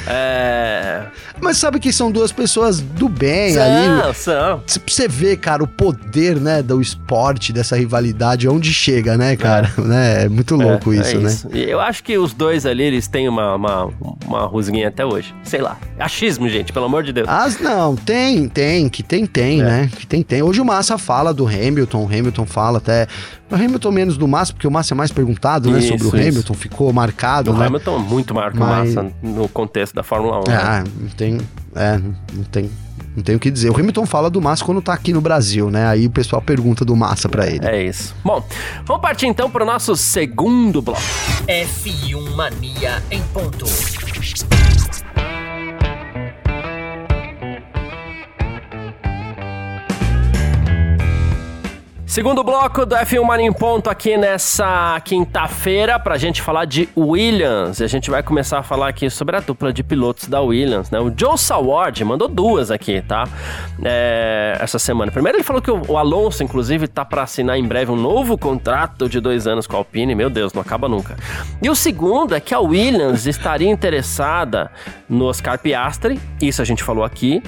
É... 0.07 1.03
Mas 1.39 1.57
sabe 1.57 1.79
que 1.79 1.91
são 1.91 2.11
duas 2.11 2.31
pessoas 2.31 2.79
do 2.79 3.09
bem 3.09 3.53
são, 3.53 3.63
ali. 3.63 4.15
São. 4.15 4.63
Você 4.65 5.07
vê, 5.07 5.35
cara, 5.35 5.63
o 5.63 5.67
poder, 5.67 6.39
né, 6.39 6.61
do 6.61 6.81
esporte, 6.81 7.51
dessa 7.51 7.75
rivalidade, 7.75 8.47
onde 8.47 8.73
chega, 8.73 9.17
né, 9.17 9.35
cara? 9.35 9.71
É. 9.77 9.81
né? 9.81 10.22
É 10.25 10.29
muito 10.29 10.55
louco 10.55 10.93
é, 10.93 10.97
isso, 10.97 11.17
é 11.17 11.19
né? 11.19 11.29
Isso. 11.29 11.47
Eu 11.49 11.79
acho 11.79 12.03
que 12.03 12.17
os 12.17 12.33
dois 12.33 12.65
ali, 12.65 12.83
eles 12.83 13.07
têm 13.07 13.27
uma, 13.27 13.55
uma, 13.55 13.89
uma 14.25 14.45
rusguinha 14.45 14.87
até 14.87 15.05
hoje. 15.05 15.33
Sei 15.43 15.61
lá. 15.61 15.77
Achismo, 15.99 16.47
gente, 16.49 16.71
pelo 16.71 16.85
amor 16.85 17.03
de 17.03 17.11
Deus. 17.11 17.27
As, 17.27 17.59
não, 17.59 17.95
tem, 17.95 18.47
tem, 18.47 18.89
que 18.89 19.03
tem, 19.03 19.25
tem, 19.25 19.61
é. 19.61 19.63
né? 19.63 19.89
Que 19.95 20.07
tem, 20.07 20.23
tem. 20.23 20.41
Hoje 20.41 20.61
o 20.61 20.65
Massa 20.65 20.97
fala 20.97 21.33
do 21.33 21.45
Hamilton, 21.45 22.03
o 22.03 22.05
Hamilton 22.05 22.45
fala 22.45 22.77
até. 22.77 23.07
O 23.51 23.55
Hamilton 23.55 23.91
menos 23.91 24.17
do 24.17 24.27
Massa, 24.27 24.53
porque 24.53 24.67
o 24.67 24.71
Massa 24.71 24.93
é 24.93 24.95
mais 24.95 25.11
perguntado, 25.11 25.69
né? 25.69 25.81
Sobre 25.81 26.05
o 26.05 26.07
isso. 26.07 26.29
Hamilton, 26.29 26.53
ficou 26.53 26.91
marcado. 26.91 27.51
O 27.51 27.57
né? 27.57 27.67
Hamilton 27.67 27.99
muito 27.99 28.33
marca 28.33 28.57
Mas... 28.57 28.93
o 28.93 28.95
Massa 28.95 29.15
no 29.21 29.47
contexto 29.49 29.93
da 29.93 30.03
Fórmula 30.03 30.39
1. 30.39 30.43
Ah, 30.49 30.83
né? 30.83 30.91
não 30.99 31.09
tem. 31.09 31.37
É, 31.75 31.97
não 31.97 32.43
tem. 32.51 32.69
Não 33.15 33.23
tenho 33.23 33.37
o 33.37 33.39
que 33.39 33.51
dizer. 33.51 33.69
O 33.69 33.77
Hamilton 33.77 34.05
fala 34.05 34.29
do 34.29 34.41
Massa 34.41 34.65
quando 34.65 34.81
tá 34.81 34.93
aqui 34.93 35.13
no 35.13 35.21
Brasil, 35.21 35.69
né? 35.69 35.87
Aí 35.87 36.07
o 36.07 36.09
pessoal 36.09 36.41
pergunta 36.41 36.83
do 36.83 36.95
Massa 36.95 37.29
para 37.29 37.47
ele. 37.47 37.65
É 37.65 37.83
isso. 37.83 38.15
Bom, 38.23 38.43
vamos 38.85 39.01
partir 39.01 39.27
então 39.27 39.49
para 39.49 39.63
o 39.63 39.65
nosso 39.65 39.95
segundo 39.95 40.81
bloco. 40.81 41.01
F1 41.47 42.35
Mania 42.35 43.03
em 43.11 43.21
ponto. 43.33 43.65
Segundo 52.13 52.43
bloco 52.43 52.85
do 52.85 52.95
F1 52.95 53.25
Mania 53.25 53.47
em 53.47 53.51
Ponto 53.51 53.89
aqui 53.89 54.15
nessa 54.15 55.01
quinta-feira 55.03 55.97
pra 55.97 56.15
gente 56.15 56.43
falar 56.43 56.65
de 56.65 56.87
Williams. 56.95 57.79
E 57.79 57.83
a 57.83 57.87
gente 57.87 58.11
vai 58.11 58.21
começar 58.21 58.59
a 58.59 58.61
falar 58.61 58.87
aqui 58.87 59.09
sobre 59.09 59.35
a 59.35 59.39
dupla 59.39 59.73
de 59.73 59.81
pilotos 59.81 60.27
da 60.27 60.39
Williams, 60.39 60.91
né? 60.91 60.99
O 60.99 61.11
Joe 61.17 61.35
Saward 61.35 62.05
mandou 62.05 62.27
duas 62.27 62.69
aqui, 62.69 63.01
tá? 63.01 63.27
É, 63.83 64.55
essa 64.59 64.77
semana. 64.77 65.11
Primeiro 65.11 65.39
ele 65.39 65.43
falou 65.43 65.59
que 65.59 65.71
o 65.71 65.97
Alonso, 65.97 66.43
inclusive, 66.43 66.87
tá 66.87 67.03
para 67.03 67.23
assinar 67.23 67.57
em 67.57 67.65
breve 67.65 67.89
um 67.89 67.95
novo 67.95 68.37
contrato 68.37 69.09
de 69.09 69.19
dois 69.19 69.47
anos 69.47 69.65
com 69.65 69.75
a 69.75 69.79
Alpine. 69.79 70.13
Meu 70.13 70.29
Deus, 70.29 70.53
não 70.53 70.61
acaba 70.61 70.87
nunca. 70.87 71.17
E 71.63 71.67
o 71.67 71.75
segundo 71.75 72.35
é 72.35 72.39
que 72.39 72.53
a 72.53 72.59
Williams 72.59 73.25
estaria 73.25 73.71
interessada 73.71 74.69
no 75.09 75.25
Oscar 75.25 75.57
Piastri, 75.57 76.21
isso 76.39 76.61
a 76.61 76.65
gente 76.65 76.83
falou 76.83 77.03
aqui, 77.03 77.41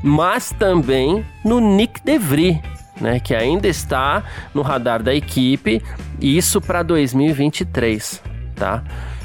mas 0.00 0.52
também 0.52 1.26
no 1.44 1.58
Nick 1.58 2.00
DeVry 2.04 2.62
né, 3.02 3.18
que 3.18 3.34
ainda 3.34 3.66
está 3.66 4.22
no 4.54 4.62
radar 4.62 5.02
da 5.02 5.12
equipe, 5.12 5.82
isso 6.20 6.60
para 6.60 6.84
2023, 6.84 8.22
tá? 8.54 8.82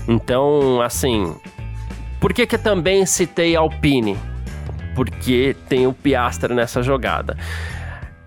Então, 0.08 0.82
assim, 0.82 1.36
por 2.20 2.34
que 2.34 2.48
que 2.48 2.58
também 2.58 3.06
citei 3.06 3.56
Alpine? 3.56 4.18
Porque 4.96 5.56
tem 5.70 5.86
o 5.86 5.94
Piastre 5.94 6.56
nessa 6.56 6.82
jogada. 6.82 7.38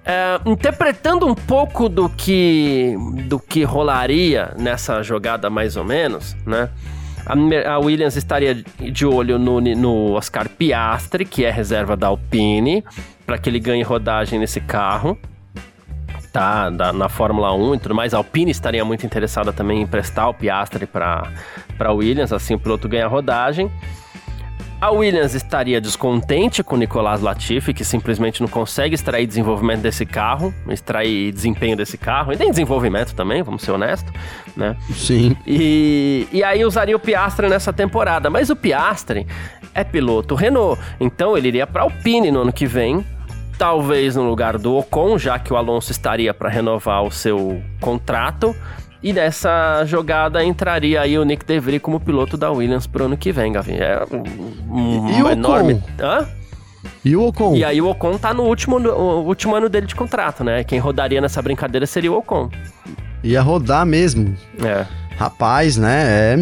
É, 0.05 0.41
interpretando 0.47 1.27
um 1.27 1.35
pouco 1.35 1.89
do 1.89 2.09
que 2.09 2.97
do 3.27 3.39
que 3.39 3.65
rolaria 3.65 4.55
nessa 4.57 5.03
jogada 5.03 5.51
mais 5.51 5.77
ou 5.77 5.85
menos, 5.85 6.37
né? 6.47 6.71
A, 7.27 7.79
Williams 7.79 8.17
estaria 8.17 8.55
de 8.55 9.05
olho 9.05 9.39
no, 9.39 9.61
no 9.61 10.13
Oscar 10.13 10.49
Piastri, 10.49 11.25
que 11.25 11.45
é 11.45 11.51
reserva 11.51 11.97
da 11.97 12.07
Alpine, 12.07 12.83
para 13.27 13.37
que 13.37 13.51
ele 13.51 13.61
ganhe 13.61 13.83
rodagem 13.83 14.39
nesse 14.39 14.61
carro 14.61 15.19
tá 16.33 16.71
da, 16.71 16.93
na 16.93 17.09
Fórmula 17.09 17.53
1 17.53 17.75
e 17.75 17.79
tudo 17.79 17.95
mais. 17.95 18.15
A 18.15 18.19
Alpine 18.19 18.51
estaria 18.51 18.85
muito 18.85 19.05
interessada 19.05 19.53
também 19.53 19.79
em 19.79 19.83
emprestar 19.83 20.29
o 20.29 20.35
Piastri 20.35 20.87
para 20.87 21.93
Williams, 21.93 22.33
assim 22.33 22.55
o 22.55 22.59
piloto 22.59 22.89
ganha 22.89 23.07
rodagem. 23.07 23.71
A 24.81 24.91
Williams 24.91 25.35
estaria 25.35 25.79
descontente 25.79 26.65
com 26.65 26.75
o 26.75 26.79
Nicolas 26.79 27.21
Latifi, 27.21 27.75
que 27.75 27.85
simplesmente 27.85 28.41
não 28.41 28.49
consegue 28.49 28.95
extrair 28.95 29.27
desenvolvimento 29.27 29.83
desse 29.83 30.07
carro, 30.07 30.55
extrair 30.71 31.31
desempenho 31.33 31.77
desse 31.77 31.99
carro, 31.99 32.33
e 32.33 32.37
nem 32.37 32.49
desenvolvimento 32.49 33.15
também, 33.15 33.43
vamos 33.43 33.61
ser 33.61 33.73
honestos, 33.73 34.11
né? 34.57 34.75
Sim. 34.95 35.37
E, 35.47 36.27
e 36.33 36.43
aí 36.43 36.65
usaria 36.65 36.97
o 36.97 36.99
Piastri 36.99 37.47
nessa 37.47 37.75
temporada, 37.75 38.31
mas 38.31 38.49
o 38.49 38.57
Piastri 38.57 39.27
é 39.75 39.85
piloto 39.85 40.35
Renault, 40.35 40.81
então 40.99 41.37
ele 41.37 41.49
iria 41.49 41.67
para 41.67 41.83
Alpine 41.83 42.31
no 42.31 42.41
ano 42.41 42.53
que 42.53 42.65
vem, 42.65 43.05
talvez 43.61 44.17
no 44.17 44.23
lugar 44.23 44.57
do 44.57 44.75
Ocon, 44.75 45.19
já 45.19 45.39
que 45.39 45.53
o 45.53 45.57
Alonso 45.57 45.93
estaria 45.93 46.33
para 46.33 46.49
renovar 46.49 47.05
o 47.05 47.11
seu 47.11 47.63
contrato. 47.79 48.57
E 49.03 49.13
nessa 49.13 49.85
jogada 49.85 50.43
entraria 50.43 51.03
aí 51.03 51.19
o 51.19 51.25
Nick 51.25 51.45
DeVry 51.45 51.79
como 51.79 52.01
piloto 52.01 52.39
da 52.39 52.51
Williams 52.51 52.87
pro 52.87 53.05
ano 53.05 53.19
que 53.19 53.31
vem, 53.31 53.53
Gavi. 53.53 53.75
É 53.75 54.03
um, 54.11 54.75
um 54.75 55.11
e 55.11 55.33
enorme. 55.33 55.83
Hã? 56.01 56.27
E 57.05 57.15
o 57.15 57.27
Ocon? 57.27 57.55
E 57.55 57.63
aí 57.63 57.83
o 57.83 57.89
Ocon 57.91 58.17
tá 58.17 58.33
no 58.33 58.45
último, 58.45 58.79
no 58.79 58.95
último 59.27 59.55
ano 59.55 59.69
dele 59.69 59.87
de 59.87 59.95
contrato, 59.95 60.43
né? 60.43 60.65
Quem 60.65 60.79
rodaria 60.79 61.21
nessa 61.21 61.43
brincadeira 61.43 61.85
seria 61.85 62.11
o 62.11 62.17
Ocon. 62.17 62.49
Ia 63.23 63.43
rodar 63.43 63.85
mesmo. 63.85 64.35
É. 64.65 64.87
Rapaz, 65.21 65.77
né? 65.77 66.35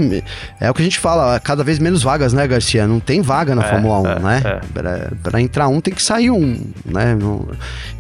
É, 0.61 0.67
é 0.67 0.71
o 0.71 0.75
que 0.75 0.81
a 0.81 0.85
gente 0.85 1.01
fala, 1.01 1.41
cada 1.41 1.65
vez 1.65 1.81
menos 1.81 2.01
vagas, 2.01 2.33
né, 2.33 2.47
Garcia? 2.47 2.87
Não 2.87 3.01
tem 3.01 3.21
vaga 3.21 3.53
na 3.53 3.65
é, 3.65 3.69
Fórmula 3.69 3.99
1, 3.99 4.07
é, 4.07 4.19
né? 4.21 4.43
É. 4.45 4.61
Pra, 4.73 5.11
pra, 5.21 5.41
entrar 5.41 5.67
um 5.67 5.81
tem 5.81 5.93
que 5.93 6.01
sair 6.01 6.31
um, 6.31 6.65
né? 6.85 7.19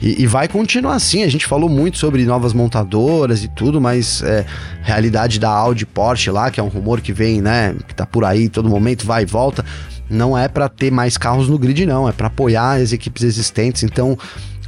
E, 0.00 0.22
e, 0.22 0.26
vai 0.28 0.46
continuar 0.46 0.94
assim. 0.94 1.24
A 1.24 1.28
gente 1.28 1.46
falou 1.46 1.68
muito 1.68 1.98
sobre 1.98 2.24
novas 2.24 2.52
montadoras 2.52 3.42
e 3.42 3.48
tudo, 3.48 3.80
mas 3.80 4.22
é, 4.22 4.46
realidade 4.80 5.40
da 5.40 5.50
Audi 5.50 5.84
Porsche 5.84 6.30
lá, 6.30 6.48
que 6.48 6.60
é 6.60 6.62
um 6.62 6.68
rumor 6.68 7.00
que 7.00 7.12
vem, 7.12 7.42
né? 7.42 7.74
Que 7.88 7.92
tá 7.92 8.06
por 8.06 8.24
aí 8.24 8.48
todo 8.48 8.68
momento, 8.68 9.04
vai 9.04 9.24
e 9.24 9.26
volta. 9.26 9.64
Não 10.08 10.38
é 10.38 10.46
para 10.46 10.68
ter 10.68 10.92
mais 10.92 11.18
carros 11.18 11.48
no 11.48 11.58
grid, 11.58 11.84
não. 11.86 12.08
É 12.08 12.12
para 12.12 12.28
apoiar 12.28 12.80
as 12.80 12.92
equipes 12.92 13.24
existentes. 13.24 13.82
Então, 13.82 14.16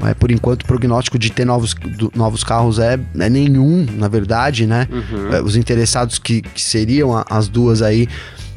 é, 0.03 0.15
por 0.15 0.31
enquanto, 0.31 0.63
o 0.63 0.67
prognóstico 0.67 1.19
de 1.19 1.31
ter 1.31 1.45
novos, 1.45 1.75
do, 1.75 2.13
novos 2.15 2.43
carros 2.43 2.79
é, 2.79 2.99
é, 3.19 3.29
nenhum, 3.29 3.87
na 3.97 4.09
verdade, 4.09 4.67
né? 4.67 4.89
Uhum. 4.91 5.35
É, 5.35 5.43
os 5.43 5.57
interessados 5.57 6.19
que, 6.19 6.43
que 6.43 6.63
seriam 6.63 7.17
a, 7.17 7.25
as 7.29 7.49
duas 7.49 7.83
aí 7.83 8.09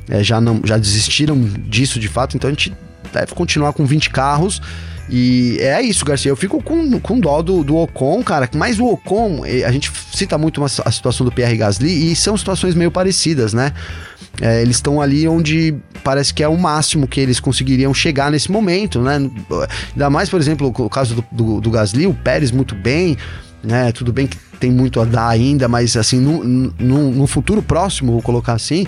é, 0.10 0.24
já, 0.24 0.40
não, 0.40 0.62
já 0.64 0.78
desistiram 0.78 1.40
disso 1.40 2.00
de 2.00 2.08
fato, 2.08 2.36
então 2.36 2.50
a 2.50 2.52
gente 2.52 2.74
deve 3.12 3.34
continuar 3.34 3.74
com 3.74 3.86
20 3.86 4.10
carros. 4.10 4.62
E 5.10 5.58
é 5.60 5.82
isso, 5.82 6.06
Garcia. 6.06 6.32
Eu 6.32 6.36
fico 6.36 6.64
com, 6.64 7.00
com 7.00 7.20
dó 7.20 7.42
do, 7.42 7.64
do 7.64 7.76
Ocon, 7.76 8.24
cara. 8.24 8.50
Mas 8.56 8.80
o 8.80 8.86
Ocon, 8.86 9.44
a 9.44 9.72
gente 9.72 9.92
cita 10.14 10.38
muito 10.38 10.60
uma, 10.60 10.68
a 10.68 10.92
situação 10.92 11.26
do 11.26 11.32
Pierre 11.32 11.58
Gasly 11.58 12.12
e 12.12 12.16
são 12.16 12.38
situações 12.38 12.74
meio 12.74 12.90
parecidas, 12.90 13.54
né? 13.54 13.74
É, 14.42 14.62
eles 14.62 14.78
estão 14.78 15.00
ali 15.00 15.28
onde 15.28 15.76
parece 16.04 16.34
que 16.34 16.44
é 16.44 16.48
o 16.48 16.58
máximo 16.58 17.08
que 17.08 17.20
eles 17.20 17.40
conseguiriam 17.40 17.94
chegar 17.94 18.32
nesse 18.32 18.52
momento, 18.52 19.00
né? 19.00 19.18
Ainda 19.92 20.10
mais, 20.10 20.30
por 20.30 20.40
exemplo, 20.40 20.74
o 20.76 20.90
caso 20.90 21.16
do, 21.16 21.26
do, 21.32 21.62
do 21.62 21.72
Gasly, 21.72 22.08
o 22.08 22.14
Pérez 22.14 22.52
muito 22.52 22.74
bem, 22.74 23.16
né? 23.64 23.92
Tudo 23.92 24.12
bem 24.12 24.28
que 24.28 24.38
tem 24.60 24.72
muito 24.72 25.00
a 25.00 25.06
dar 25.06 25.28
ainda, 25.28 25.68
mas 25.68 25.96
assim, 25.96 26.20
no, 26.20 26.44
no, 26.44 27.12
no 27.12 27.28
futuro 27.28 27.62
próximo, 27.62 28.14
vou 28.14 28.22
colocar 28.22 28.54
assim, 28.54 28.88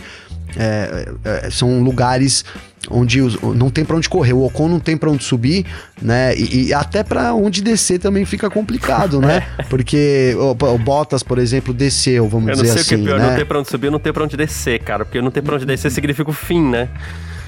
é, 0.58 1.10
é, 1.24 1.50
são 1.50 1.82
lugares 1.82 2.46
onde 2.89 3.22
os, 3.22 3.39
não 3.41 3.70
tem 3.70 3.84
para 3.84 3.98
onde 3.98 4.08
correr, 4.08 4.34
o 4.34 4.46
Ocon 4.46 4.68
não 4.68 4.80
tem 4.80 4.96
para 4.96 5.10
onde 5.10 5.24
subir, 5.24 5.65
né? 6.02 6.36
E, 6.36 6.68
e 6.68 6.74
até 6.74 7.04
para 7.04 7.34
onde 7.34 7.62
descer 7.62 8.00
também 8.00 8.26
fica 8.26 8.50
complicado, 8.50 9.20
né? 9.20 9.44
É. 9.58 9.63
Porque 9.63 10.36
o, 10.38 10.52
o, 10.52 10.78
Bottas, 10.78 11.24
por 11.24 11.38
exemplo, 11.38 11.74
desceu, 11.74 12.28
vamos 12.28 12.52
dizer 12.52 12.63
assim. 12.63 12.72
Eu 12.72 12.76
não 12.76 12.84
sei 12.84 12.84
o 12.84 12.86
que 12.86 12.94
é 12.94 12.96
assim, 12.96 13.06
pior, 13.06 13.20
né? 13.20 13.30
não 13.30 13.36
ter 13.36 13.46
para 13.46 13.60
onde 13.60 13.70
subir, 13.70 13.91
não 13.91 14.00
ter 14.00 14.13
para 14.13 14.24
onde 14.24 14.38
descer, 14.38 14.80
cara, 14.80 15.06
porque 15.06 15.22
não 15.22 15.32
ter 15.32 15.41
para 15.41 15.56
onde 15.56 15.65
descer 15.65 15.91
significa 15.91 16.30
o 16.30 16.34
fim, 16.34 16.62
né? 16.62 16.89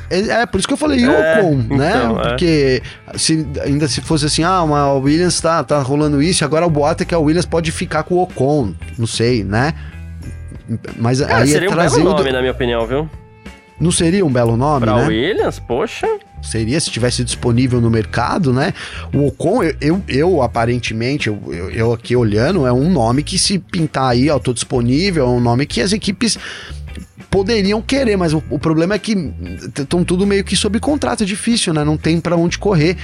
É, 0.10 0.20
é, 0.20 0.46
por 0.46 0.58
isso 0.58 0.67
que 0.67 0.74
eu 0.74 0.78
falei 0.78 1.04
é, 1.04 1.39
Ocon, 1.39 1.56
né? 1.76 1.89
Então, 1.89 2.20
é. 2.20 2.30
Porque 2.30 2.84
se, 3.15 3.46
ainda 3.63 3.88
se 3.88 4.02
fosse 4.02 4.26
assim, 4.26 4.43
ah, 4.43 4.58
a 4.58 4.93
Williams 4.93 5.39
tá, 5.41 5.63
tá 5.63 5.80
rolando 5.82 6.22
isso, 6.22 6.46
agora 6.46 6.65
o 6.65 6.70
boato 6.70 7.04
é 7.04 7.06
que 7.06 7.15
a 7.15 7.20
Williams 7.20 7.46
pode 7.46 7.72
ficar 7.72 8.04
com 8.04 8.15
o 8.15 8.24
Ocon, 8.24 8.74
não 8.98 9.08
sei, 9.08 9.43
né? 9.43 9.74
Mas 10.97 11.21
Cara, 11.21 11.38
aí 11.38 11.47
seria 11.47 11.69
é 11.69 11.71
um 11.71 11.75
belo 11.75 12.03
nome, 12.03 12.32
na 12.32 12.39
minha 12.39 12.51
opinião, 12.51 12.86
viu? 12.86 13.10
Não 13.80 13.91
seria 13.91 14.25
um 14.25 14.32
belo 14.32 14.58
nome, 14.58 14.86
pra 14.86 14.95
né? 14.95 15.08
Williams, 15.08 15.60
poxa. 15.60 16.08
Seria 16.41 16.80
se 16.80 16.89
tivesse 16.89 17.23
disponível 17.23 17.80
no 17.80 17.89
mercado, 17.89 18.51
né? 18.51 18.73
O 19.13 19.27
Ocon, 19.27 19.63
eu, 19.63 19.75
eu, 19.80 20.03
eu 20.08 20.41
aparentemente, 20.41 21.27
eu, 21.27 21.39
eu, 21.47 21.69
eu, 21.69 21.93
aqui 21.93 22.15
olhando, 22.15 22.65
é 22.65 22.73
um 22.73 22.89
nome 22.89 23.21
que 23.21 23.38
se 23.38 23.60
pintar 23.60 24.12
aí, 24.12 24.30
ó, 24.30 24.39
tô 24.39 24.53
disponível, 24.53 25.25
é 25.25 25.30
um 25.30 25.39
nome 25.39 25.65
que 25.65 25.80
as 25.80 25.93
equipes 25.93 26.38
poderiam 27.30 27.82
querer, 27.82 28.17
mas 28.17 28.34
o, 28.34 28.43
o 28.49 28.58
problema 28.58 28.95
é 28.95 28.99
que 28.99 29.32
estão 29.77 30.03
tudo 30.03 30.25
meio 30.25 30.43
que 30.43 30.56
sob 30.56 30.80
contrato, 30.80 31.23
é 31.23 31.25
difícil, 31.25 31.73
né? 31.73 31.84
Não 31.84 31.97
tem 31.97 32.19
para 32.19 32.36
onde 32.36 32.58
correr. 32.58 32.97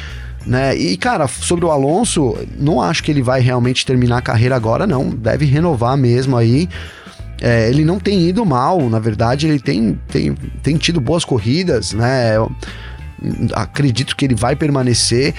Né? 0.46 0.76
E, 0.76 0.98
cara, 0.98 1.28
sobre 1.28 1.66
o 1.66 1.72
Alonso, 1.72 2.36
não 2.58 2.82
acho 2.82 3.04
que 3.04 3.12
ele 3.12 3.22
vai 3.22 3.40
realmente 3.40 3.86
terminar 3.86 4.18
a 4.18 4.22
carreira 4.22 4.56
agora, 4.56 4.86
não. 4.86 5.10
Deve 5.10 5.46
renovar 5.46 5.96
mesmo 5.96 6.36
aí. 6.36 6.68
É, 7.44 7.68
ele 7.68 7.84
não 7.84 8.00
tem 8.00 8.22
ido 8.22 8.46
mal, 8.46 8.90
na 8.90 9.00
verdade, 9.00 9.50
ele 9.50 9.60
tem, 9.60 10.00
tem, 10.08 10.34
tem 10.64 10.78
tido 10.78 11.02
boas 11.02 11.26
corridas, 11.26 11.92
né? 11.92 12.38
Eu 12.38 12.50
acredito 13.54 14.16
que 14.16 14.24
ele 14.24 14.34
vai 14.34 14.56
permanecer. 14.56 15.36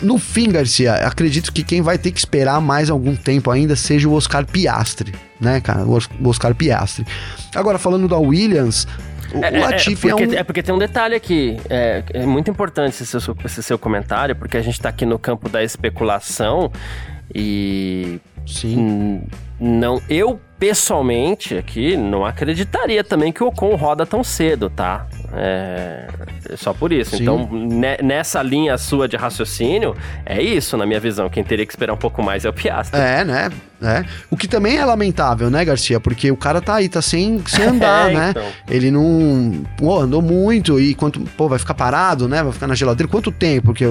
No 0.00 0.16
fim, 0.16 0.48
Garcia, 0.48 0.94
acredito 0.94 1.52
que 1.52 1.64
quem 1.64 1.82
vai 1.82 1.98
ter 1.98 2.12
que 2.12 2.20
esperar 2.20 2.60
mais 2.60 2.88
algum 2.88 3.16
tempo 3.16 3.50
ainda 3.50 3.74
seja 3.74 4.08
o 4.08 4.12
Oscar 4.12 4.46
Piastri, 4.46 5.12
né, 5.40 5.60
cara? 5.60 5.84
O 5.84 6.28
Oscar 6.28 6.54
Piastri. 6.54 7.04
Agora, 7.52 7.78
falando 7.78 8.06
da 8.06 8.16
Williams, 8.16 8.86
o, 9.34 9.44
é, 9.44 9.50
o 9.50 9.56
é, 9.56 9.58
Latifi 9.58 10.06
é, 10.06 10.10
é, 10.10 10.14
porque, 10.14 10.24
é, 10.24 10.28
um... 10.28 10.32
é 10.34 10.44
porque 10.44 10.62
tem 10.62 10.72
um 10.72 10.78
detalhe 10.78 11.16
aqui. 11.16 11.56
É, 11.68 12.04
é 12.14 12.24
muito 12.24 12.48
importante 12.48 13.02
esse 13.02 13.20
seu, 13.20 13.36
esse 13.44 13.60
seu 13.60 13.76
comentário, 13.76 14.36
porque 14.36 14.56
a 14.56 14.62
gente 14.62 14.74
está 14.74 14.88
aqui 14.88 15.04
no 15.04 15.18
campo 15.18 15.48
da 15.48 15.64
especulação 15.64 16.70
e. 17.34 18.20
Sim. 18.46 19.24
Não, 19.58 20.00
eu 20.08 20.38
pessoalmente 20.58 21.56
aqui 21.56 21.96
não 21.96 22.24
acreditaria 22.24 23.04
também 23.04 23.32
que 23.32 23.42
o 23.42 23.48
Ocon 23.48 23.74
roda 23.74 24.06
tão 24.06 24.24
cedo, 24.24 24.70
tá? 24.70 25.06
É, 25.34 26.06
só 26.56 26.72
por 26.72 26.92
isso. 26.92 27.16
Sim. 27.16 27.22
Então, 27.22 27.48
ne, 27.50 27.98
nessa 28.02 28.42
linha 28.42 28.78
sua 28.78 29.06
de 29.06 29.16
raciocínio, 29.16 29.94
é 30.24 30.40
isso, 30.40 30.76
na 30.76 30.86
minha 30.86 31.00
visão. 31.00 31.28
Quem 31.28 31.44
teria 31.44 31.66
que 31.66 31.72
esperar 31.72 31.92
um 31.92 31.98
pouco 31.98 32.22
mais 32.22 32.44
é 32.44 32.48
o 32.48 32.52
Piastri. 32.52 32.98
É, 32.98 33.24
né? 33.24 33.50
É. 33.80 34.04
O 34.30 34.36
que 34.36 34.48
também 34.48 34.78
é 34.78 34.84
lamentável, 34.84 35.50
né, 35.50 35.64
Garcia? 35.64 36.00
Porque 36.00 36.30
o 36.30 36.36
cara 36.36 36.60
tá 36.60 36.76
aí, 36.76 36.88
tá 36.88 37.02
sem, 37.02 37.42
sem 37.46 37.64
andar, 37.66 38.10
é, 38.10 38.14
né? 38.14 38.30
Então. 38.30 38.46
Ele 38.68 38.90
não. 38.90 39.64
Pô, 39.76 40.00
andou 40.00 40.22
muito 40.22 40.80
e 40.80 40.94
quanto. 40.94 41.20
Pô, 41.36 41.48
vai 41.48 41.58
ficar 41.58 41.74
parado, 41.74 42.26
né? 42.26 42.42
Vai 42.42 42.52
ficar 42.52 42.66
na 42.66 42.74
geladeira. 42.74 43.10
Quanto 43.10 43.30
tempo? 43.30 43.66
Porque 43.66 43.84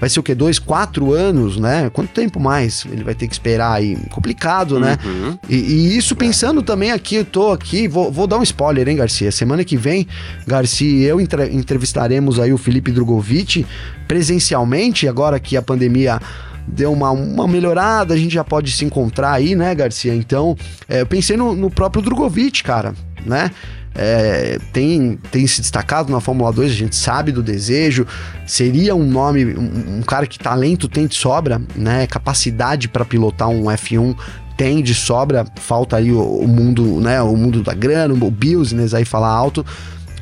vai 0.00 0.08
ser 0.08 0.20
o 0.20 0.22
quê? 0.22 0.34
Dois, 0.34 0.58
quatro 0.58 1.12
anos, 1.12 1.58
né? 1.58 1.90
Quanto 1.92 2.08
tempo 2.10 2.40
mais 2.40 2.86
ele 2.90 3.04
vai 3.04 3.14
ter 3.14 3.28
que 3.28 3.34
esperar 3.34 3.72
aí? 3.72 3.96
Complicado, 4.10 4.80
né? 4.80 4.98
Uhum. 5.04 5.38
E, 5.48 5.56
e, 5.56 5.96
isso 5.96 6.16
pensando 6.16 6.62
também 6.62 6.90
aqui, 6.90 7.16
eu 7.16 7.24
tô 7.24 7.52
aqui, 7.52 7.86
vou, 7.86 8.10
vou 8.10 8.26
dar 8.26 8.38
um 8.38 8.42
spoiler, 8.42 8.88
hein, 8.88 8.96
Garcia? 8.96 9.30
Semana 9.30 9.64
que 9.64 9.76
vem, 9.76 10.06
Garcia 10.46 10.86
e 10.86 11.04
eu 11.04 11.20
entre, 11.20 11.54
entrevistaremos 11.54 12.40
aí 12.40 12.52
o 12.52 12.58
Felipe 12.58 12.90
Drogovic 12.90 13.66
presencialmente, 14.06 15.08
agora 15.08 15.38
que 15.40 15.56
a 15.56 15.62
pandemia 15.62 16.20
deu 16.66 16.92
uma, 16.92 17.10
uma 17.10 17.46
melhorada, 17.46 18.14
a 18.14 18.16
gente 18.16 18.34
já 18.34 18.44
pode 18.44 18.70
se 18.70 18.84
encontrar 18.84 19.32
aí, 19.32 19.54
né, 19.54 19.74
Garcia? 19.74 20.14
Então, 20.14 20.56
é, 20.88 21.02
eu 21.02 21.06
pensei 21.06 21.36
no, 21.36 21.54
no 21.54 21.70
próprio 21.70 22.02
Drogovic, 22.02 22.62
cara, 22.62 22.94
né? 23.24 23.50
É, 23.98 24.58
tem, 24.74 25.18
tem 25.30 25.46
se 25.46 25.62
destacado 25.62 26.12
na 26.12 26.20
Fórmula 26.20 26.52
2, 26.52 26.70
a 26.70 26.74
gente 26.74 26.94
sabe 26.94 27.32
do 27.32 27.42
desejo, 27.42 28.06
seria 28.46 28.94
um 28.94 29.06
nome, 29.06 29.46
um, 29.46 29.98
um 29.98 30.02
cara 30.02 30.26
que 30.26 30.38
talento 30.38 30.86
tem 30.86 31.06
de 31.06 31.14
sobra, 31.14 31.62
né? 31.74 32.06
Capacidade 32.06 32.88
para 32.88 33.04
pilotar 33.04 33.48
um 33.48 33.64
F1 33.64 34.14
tem 34.56 34.82
de 34.82 34.94
sobra, 34.94 35.44
falta 35.56 35.96
aí 35.96 36.10
o, 36.12 36.20
o, 36.20 36.48
mundo, 36.48 37.00
né? 37.00 37.20
O 37.22 37.36
mundo 37.36 37.62
da 37.62 37.74
grana, 37.74 38.12
o 38.12 38.30
business 38.30 38.94
aí 38.94 39.04
falar 39.04 39.28
alto. 39.28 39.64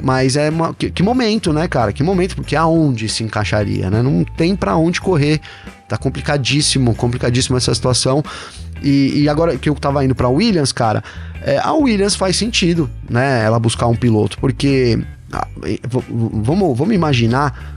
Mas 0.00 0.36
é 0.36 0.50
uma, 0.50 0.74
que, 0.74 0.90
que, 0.90 1.02
momento, 1.02 1.52
né, 1.52 1.68
cara? 1.68 1.92
Que 1.92 2.02
momento, 2.02 2.34
porque 2.34 2.56
aonde 2.56 3.08
se 3.08 3.22
encaixaria, 3.22 3.88
né? 3.88 4.02
Não 4.02 4.24
tem 4.24 4.56
para 4.56 4.76
onde 4.76 5.00
correr. 5.00 5.40
Tá 5.88 5.96
complicadíssimo, 5.96 6.94
complicadíssimo 6.94 7.56
essa 7.56 7.74
situação. 7.74 8.22
E, 8.82 9.22
e 9.22 9.28
agora 9.28 9.56
que 9.56 9.68
eu 9.68 9.74
tava 9.74 10.04
indo 10.04 10.14
pra 10.14 10.28
Williams, 10.28 10.72
cara, 10.72 11.02
é, 11.42 11.58
a 11.58 11.72
Williams 11.72 12.14
faz 12.14 12.36
sentido, 12.36 12.90
né? 13.08 13.44
Ela 13.44 13.58
buscar 13.58 13.86
um 13.86 13.96
piloto, 13.96 14.38
porque. 14.38 14.98
Ah, 15.32 15.48
vamos, 16.08 16.78
vamos 16.78 16.94
imaginar 16.94 17.74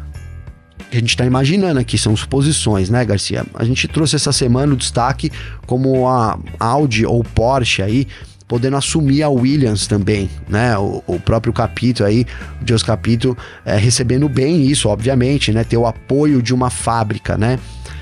que 0.90 0.98
a 0.98 1.00
gente 1.00 1.10
está 1.10 1.26
imaginando 1.26 1.80
aqui, 1.80 1.98
são 1.98 2.16
suposições, 2.16 2.90
né, 2.90 3.04
Garcia? 3.04 3.46
A 3.54 3.64
gente 3.64 3.88
trouxe 3.88 4.16
essa 4.16 4.32
semana 4.32 4.74
o 4.74 4.78
destaque 4.78 5.32
como 5.66 6.08
a 6.08 6.38
Audi 6.60 7.06
ou 7.06 7.24
Porsche 7.24 7.82
aí 7.82 8.08
podendo 8.48 8.78
assumir 8.78 9.24
a 9.24 9.30
Williams 9.30 9.88
também, 9.88 10.30
né? 10.48 10.78
O, 10.78 11.04
o 11.06 11.20
próprio 11.20 11.52
Capito 11.52 12.06
aí, 12.06 12.26
o 12.62 12.64
Deus 12.64 12.82
Capito, 12.82 13.38
é, 13.66 13.76
recebendo 13.76 14.30
bem 14.30 14.66
isso, 14.66 14.88
obviamente, 14.88 15.52
né? 15.52 15.64
Ter 15.64 15.78
o 15.78 15.86
apoio 15.86 16.42
de 16.42 16.54
uma 16.54 16.70
fábrica, 16.70 17.38
né? 17.38 17.60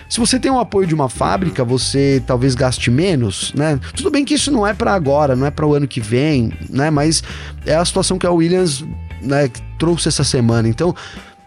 Se 0.08 0.20
você 0.20 0.39
tem 0.39 0.52
o 0.52 0.60
apoio 0.60 0.88
de 0.88 0.94
uma 0.94 1.10
fábrica, 1.10 1.63
você 1.63 2.22
talvez 2.26 2.56
gaste 2.56 2.91
menos, 2.91 3.54
né? 3.54 3.80
Tudo 3.96 4.12
bem 4.12 4.24
que 4.24 4.34
isso 4.34 4.52
não 4.52 4.65
é 4.65 4.74
para 4.74 4.94
agora, 4.94 5.36
não 5.36 5.46
é 5.46 5.52
para 5.52 5.65
o 5.65 5.74
ano 5.74 5.88
que 5.88 6.00
vem, 6.00 6.54
né? 6.70 6.89
Mas 6.89 7.24
é 7.65 7.76
a 7.76 7.84
situação 7.84 8.18
que 8.18 8.28
a 8.28 8.32
Williams 8.32 8.86
né, 9.22 9.50
trouxe 9.80 10.08
essa 10.08 10.24
semana. 10.24 10.68
Então, 10.68 10.96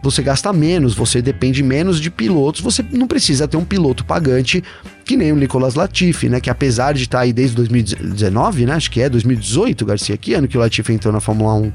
você 0.03 0.23
gasta 0.23 0.53
menos, 0.53 0.95
você 0.95 1.21
depende 1.21 1.63
menos 1.63 2.01
de 2.01 2.11
pilotos, 2.11 2.61
você 2.61 2.85
não 2.93 3.07
precisa 3.07 3.49
ter 3.49 3.57
um 3.57 3.65
piloto 3.65 4.05
pagante 4.05 4.63
que 5.05 5.17
nem 5.17 5.33
o 5.33 5.37
Nicolas 5.37 5.75
Latifi, 5.75 6.29
né? 6.29 6.41
Que 6.41 6.51
apesar 6.51 6.93
de 6.93 7.03
estar 7.03 7.19
tá 7.19 7.25
aí 7.25 7.33
desde 7.33 7.57
2019, 7.57 8.67
né? 8.67 8.75
Acho 8.75 8.91
que 8.91 9.01
é 9.01 9.09
2018, 9.09 9.87
Garcia, 9.87 10.17
que 10.17 10.35
ano 10.35 10.47
que 10.47 10.57
o 10.57 10.61
Latifi 10.61 10.93
entrou 10.93 11.13
na 11.13 11.21
Fórmula 11.21 11.55
1? 11.55 11.73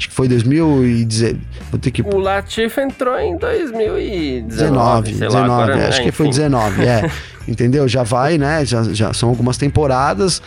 Acho 0.00 0.08
que 0.08 0.14
foi 0.14 0.28
2019. 0.28 1.38
Vou 1.70 1.78
ter 1.78 1.90
que... 1.90 2.00
O 2.00 2.16
Latifi 2.16 2.80
entrou 2.80 3.18
em 3.18 3.36
2019. 3.36 4.48
19, 4.48 5.12
19 5.12 5.36
agora, 5.36 5.78
é, 5.78 5.88
acho 5.88 6.00
é, 6.00 6.04
que 6.04 6.10
foi 6.10 6.28
19, 6.28 6.82
é. 6.82 7.10
Entendeu? 7.46 7.86
Já 7.86 8.02
vai, 8.02 8.38
né? 8.38 8.64
Já, 8.64 8.82
já 8.84 9.12
são 9.12 9.28
algumas 9.28 9.58
temporadas 9.58 10.40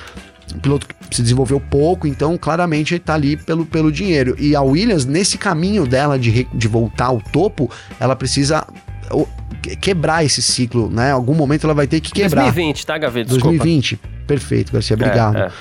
um 0.55 0.59
piloto 0.59 0.87
que 0.87 1.15
se 1.15 1.21
desenvolveu 1.21 1.59
pouco, 1.59 2.05
então 2.05 2.37
claramente 2.37 2.95
ele 2.95 2.99
tá 2.99 3.13
ali 3.13 3.37
pelo, 3.37 3.65
pelo 3.65 3.91
dinheiro. 3.91 4.35
E 4.39 4.55
a 4.55 4.61
Williams, 4.61 5.05
nesse 5.05 5.37
caminho 5.37 5.85
dela 5.87 6.17
de, 6.19 6.47
de 6.53 6.67
voltar 6.67 7.05
ao 7.05 7.21
topo, 7.21 7.69
ela 7.99 8.15
precisa 8.15 8.65
quebrar 9.79 10.25
esse 10.25 10.41
ciclo, 10.41 10.89
né? 10.89 11.11
Algum 11.11 11.33
momento 11.33 11.65
ela 11.65 11.73
vai 11.73 11.87
ter 11.87 12.01
que 12.01 12.11
quebrar. 12.11 12.43
2020, 12.43 12.85
tá, 12.85 12.97
Gaveta? 12.97 13.29
2020. 13.29 13.99
Perfeito, 14.25 14.71
Garcia, 14.71 14.95
obrigado. 14.95 15.37
É, 15.37 15.45
é, 15.45 15.51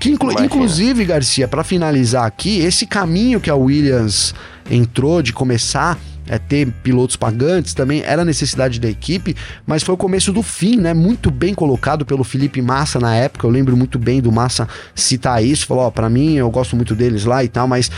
que 0.00 0.10
inclu 0.10 0.32
inclusive, 0.42 1.04
Garcia, 1.04 1.46
para 1.46 1.62
finalizar 1.62 2.24
aqui, 2.24 2.60
esse 2.60 2.86
caminho 2.86 3.40
que 3.40 3.50
a 3.50 3.54
Williams 3.54 4.34
entrou 4.70 5.22
de 5.22 5.32
começar 5.32 5.98
é, 6.28 6.38
ter 6.38 6.70
pilotos 6.82 7.16
pagantes 7.16 7.74
também 7.74 8.02
era 8.04 8.24
necessidade 8.24 8.78
da 8.78 8.88
equipe, 8.88 9.34
mas 9.66 9.82
foi 9.82 9.94
o 9.94 9.98
começo 9.98 10.32
do 10.32 10.42
fim, 10.42 10.76
né? 10.76 10.92
Muito 10.94 11.30
bem 11.30 11.54
colocado 11.54 12.04
pelo 12.04 12.24
Felipe 12.24 12.60
Massa 12.60 12.98
na 12.98 13.14
época. 13.14 13.46
Eu 13.46 13.50
lembro 13.50 13.76
muito 13.76 13.98
bem 13.98 14.20
do 14.20 14.30
Massa 14.30 14.68
citar 14.94 15.42
isso, 15.44 15.66
falou: 15.66 15.84
ó, 15.84 15.90
para 15.90 16.08
mim 16.08 16.34
eu 16.36 16.50
gosto 16.50 16.76
muito 16.76 16.94
deles 16.94 17.24
lá 17.24 17.42
e 17.42 17.48
tal, 17.48 17.66
mas 17.66 17.90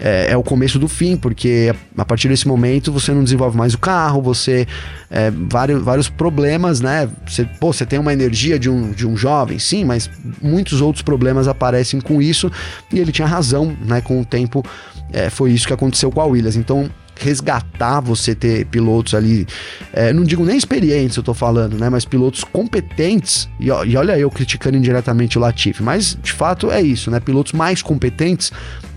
é, 0.00 0.30
é, 0.30 0.36
o 0.36 0.42
começo 0.42 0.78
do 0.78 0.86
fim, 0.86 1.16
porque 1.16 1.74
a 1.96 2.04
partir 2.04 2.28
desse 2.28 2.46
momento 2.46 2.92
você 2.92 3.12
não 3.12 3.24
desenvolve 3.24 3.56
mais 3.56 3.74
o 3.74 3.78
carro, 3.78 4.22
você. 4.22 4.66
É, 5.10 5.30
vários, 5.30 5.82
vários 5.82 6.08
problemas, 6.08 6.80
né? 6.80 7.08
Você, 7.26 7.44
pô, 7.44 7.72
você 7.72 7.84
tem 7.84 7.98
uma 7.98 8.12
energia 8.12 8.58
de 8.58 8.70
um, 8.70 8.92
de 8.92 9.06
um 9.06 9.16
jovem, 9.16 9.58
sim, 9.58 9.84
mas 9.84 10.08
muitos 10.40 10.80
outros 10.80 11.02
problemas 11.02 11.48
aparecem 11.48 12.00
com 12.00 12.20
isso, 12.20 12.50
e 12.92 12.98
ele 12.98 13.10
tinha 13.10 13.26
razão, 13.26 13.76
né? 13.84 14.00
Com 14.00 14.20
o 14.20 14.24
tempo, 14.24 14.64
é, 15.12 15.30
foi 15.30 15.52
isso 15.52 15.66
que 15.66 15.72
aconteceu 15.72 16.10
com 16.10 16.20
a 16.20 16.26
Williams. 16.26 16.56
Então, 16.56 16.90
resgatar 17.18 18.00
você 18.00 18.34
ter 18.34 18.66
pilotos 18.66 19.14
ali, 19.14 19.46
é, 19.92 20.12
não 20.12 20.24
digo 20.24 20.44
nem 20.44 20.56
experientes, 20.56 21.16
eu 21.16 21.22
tô 21.22 21.34
falando, 21.34 21.76
né? 21.78 21.88
Mas 21.88 22.04
pilotos 22.04 22.44
competentes, 22.44 23.48
e, 23.58 23.66
e 23.66 23.96
olha 23.96 24.18
eu 24.18 24.30
criticando 24.30 24.76
indiretamente 24.76 25.38
o 25.38 25.40
Latifi, 25.40 25.82
mas 25.82 26.16
de 26.22 26.32
fato 26.32 26.70
é 26.70 26.80
isso, 26.80 27.10
né? 27.10 27.20
Pilotos 27.20 27.52
mais 27.52 27.82
competentes 27.82 28.52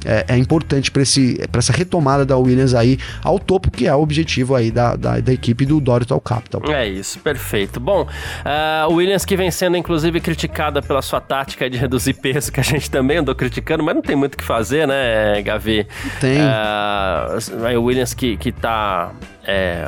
é, 0.05 0.25
é 0.27 0.37
importante 0.37 0.91
para 0.91 1.01
essa 1.01 1.73
retomada 1.73 2.25
da 2.25 2.37
Williams 2.37 2.73
aí 2.73 2.97
ao 3.23 3.39
topo, 3.39 3.69
que 3.71 3.87
é 3.87 3.95
o 3.95 4.01
objetivo 4.01 4.55
aí 4.55 4.71
da, 4.71 4.95
da, 4.95 5.19
da 5.19 5.33
equipe 5.33 5.65
do 5.65 5.79
Dorital 5.79 6.19
Capital. 6.19 6.61
É 6.73 6.87
isso, 6.87 7.19
perfeito. 7.19 7.79
Bom, 7.79 8.03
uh, 8.03 8.91
o 8.91 8.95
Williams 8.95 9.25
que 9.25 9.35
vem 9.35 9.51
sendo 9.51 9.77
inclusive 9.77 10.19
criticada 10.19 10.81
pela 10.81 11.01
sua 11.01 11.21
tática 11.21 11.69
de 11.69 11.77
reduzir 11.81 12.13
peso, 12.13 12.51
que 12.51 12.59
a 12.59 12.63
gente 12.63 12.89
também 12.89 13.17
andou 13.17 13.35
criticando, 13.35 13.83
mas 13.83 13.95
não 13.95 14.01
tem 14.01 14.15
muito 14.15 14.35
o 14.35 14.37
que 14.37 14.43
fazer, 14.43 14.87
né, 14.87 15.41
Gavi? 15.41 15.87
Tem. 16.19 16.39
Uh, 16.41 17.77
o 17.79 17.83
Williams 17.83 18.13
que, 18.13 18.37
que 18.37 18.51
tá 18.51 19.11
é, 19.43 19.85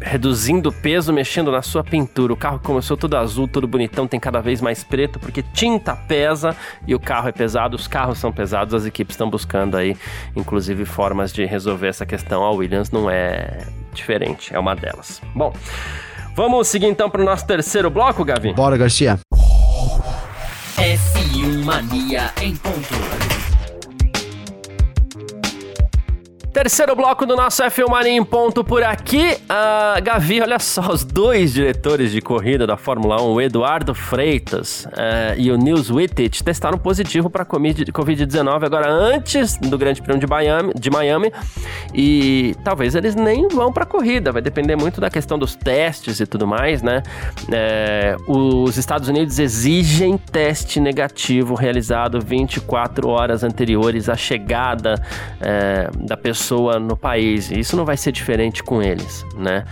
reduzindo 0.00 0.70
o 0.70 0.72
peso, 0.72 1.12
mexendo 1.12 1.50
na 1.50 1.62
sua 1.62 1.84
pintura. 1.84 2.32
O 2.32 2.36
carro 2.36 2.58
começou 2.58 2.96
todo 2.96 3.16
azul, 3.16 3.46
todo 3.46 3.66
bonitão, 3.66 4.06
tem 4.06 4.18
cada 4.18 4.40
vez 4.40 4.60
mais 4.60 4.82
preto, 4.82 5.18
porque 5.18 5.42
tinta 5.42 5.94
pesa 5.94 6.56
e 6.86 6.94
o 6.94 7.00
carro 7.00 7.28
é 7.28 7.32
pesado, 7.32 7.76
os 7.76 7.86
carros 7.86 8.18
são 8.18 8.32
pesados, 8.32 8.74
as 8.74 8.86
equipes 8.86 9.14
estão 9.14 9.28
buscando 9.28 9.76
aí, 9.76 9.96
inclusive, 10.34 10.84
formas 10.84 11.32
de 11.32 11.44
resolver 11.44 11.88
essa 11.88 12.06
questão. 12.06 12.44
A 12.44 12.50
Williams 12.50 12.90
não 12.90 13.10
é 13.10 13.64
diferente, 13.92 14.54
é 14.54 14.58
uma 14.58 14.74
delas. 14.74 15.20
Bom, 15.34 15.52
vamos 16.34 16.68
seguir 16.68 16.86
então 16.86 17.10
para 17.10 17.22
o 17.22 17.24
nosso 17.24 17.46
terceiro 17.46 17.90
bloco, 17.90 18.24
Gavi? 18.24 18.52
Bora, 18.52 18.76
Garcia. 18.76 19.18
F1 20.76 21.64
Mania 21.64 22.32
em 22.42 22.54
ponto. 22.56 23.15
Terceiro 26.56 26.96
bloco 26.96 27.26
do 27.26 27.36
nosso 27.36 27.62
F1 27.62 27.86
Mania 27.86 28.12
em 28.12 28.24
ponto 28.24 28.64
por 28.64 28.82
aqui. 28.82 29.36
Uh, 29.42 30.02
Gavi, 30.02 30.40
olha 30.40 30.58
só, 30.58 30.90
os 30.90 31.04
dois 31.04 31.52
diretores 31.52 32.10
de 32.10 32.22
corrida 32.22 32.66
da 32.66 32.78
Fórmula 32.78 33.20
1, 33.20 33.30
o 33.30 33.40
Eduardo 33.42 33.94
Freitas 33.94 34.86
uh, 34.86 35.36
e 35.36 35.50
o 35.50 35.58
Nils 35.58 35.90
Wittich, 35.90 36.42
testaram 36.42 36.78
positivo 36.78 37.28
para 37.28 37.44
Covid-19 37.44 38.64
agora 38.64 38.90
antes 38.90 39.58
do 39.58 39.76
Grande 39.76 40.00
Prêmio 40.00 40.18
de 40.18 40.26
Miami, 40.26 40.72
de 40.74 40.88
Miami. 40.88 41.30
E 41.92 42.56
talvez 42.64 42.94
eles 42.94 43.14
nem 43.14 43.48
vão 43.48 43.70
para 43.70 43.82
a 43.82 43.86
corrida, 43.86 44.32
vai 44.32 44.40
depender 44.40 44.76
muito 44.76 44.98
da 44.98 45.10
questão 45.10 45.38
dos 45.38 45.54
testes 45.54 46.20
e 46.20 46.26
tudo 46.26 46.46
mais, 46.46 46.80
né? 46.80 47.02
É, 47.52 48.16
os 48.26 48.78
Estados 48.78 49.10
Unidos 49.10 49.38
exigem 49.38 50.16
teste 50.16 50.80
negativo 50.80 51.54
realizado 51.54 52.18
24 52.18 53.10
horas 53.10 53.44
anteriores 53.44 54.08
à 54.08 54.16
chegada 54.16 54.94
é, 55.38 55.90
da 55.94 56.16
pessoa 56.16 56.45
pessoa 56.46 56.78
no 56.78 56.96
país. 56.96 57.50
E 57.50 57.58
isso 57.58 57.76
não 57.76 57.84
vai 57.84 57.96
ser 57.96 58.12
diferente 58.12 58.62
com 58.62 58.80
eles, 58.80 59.26
né? 59.36 59.64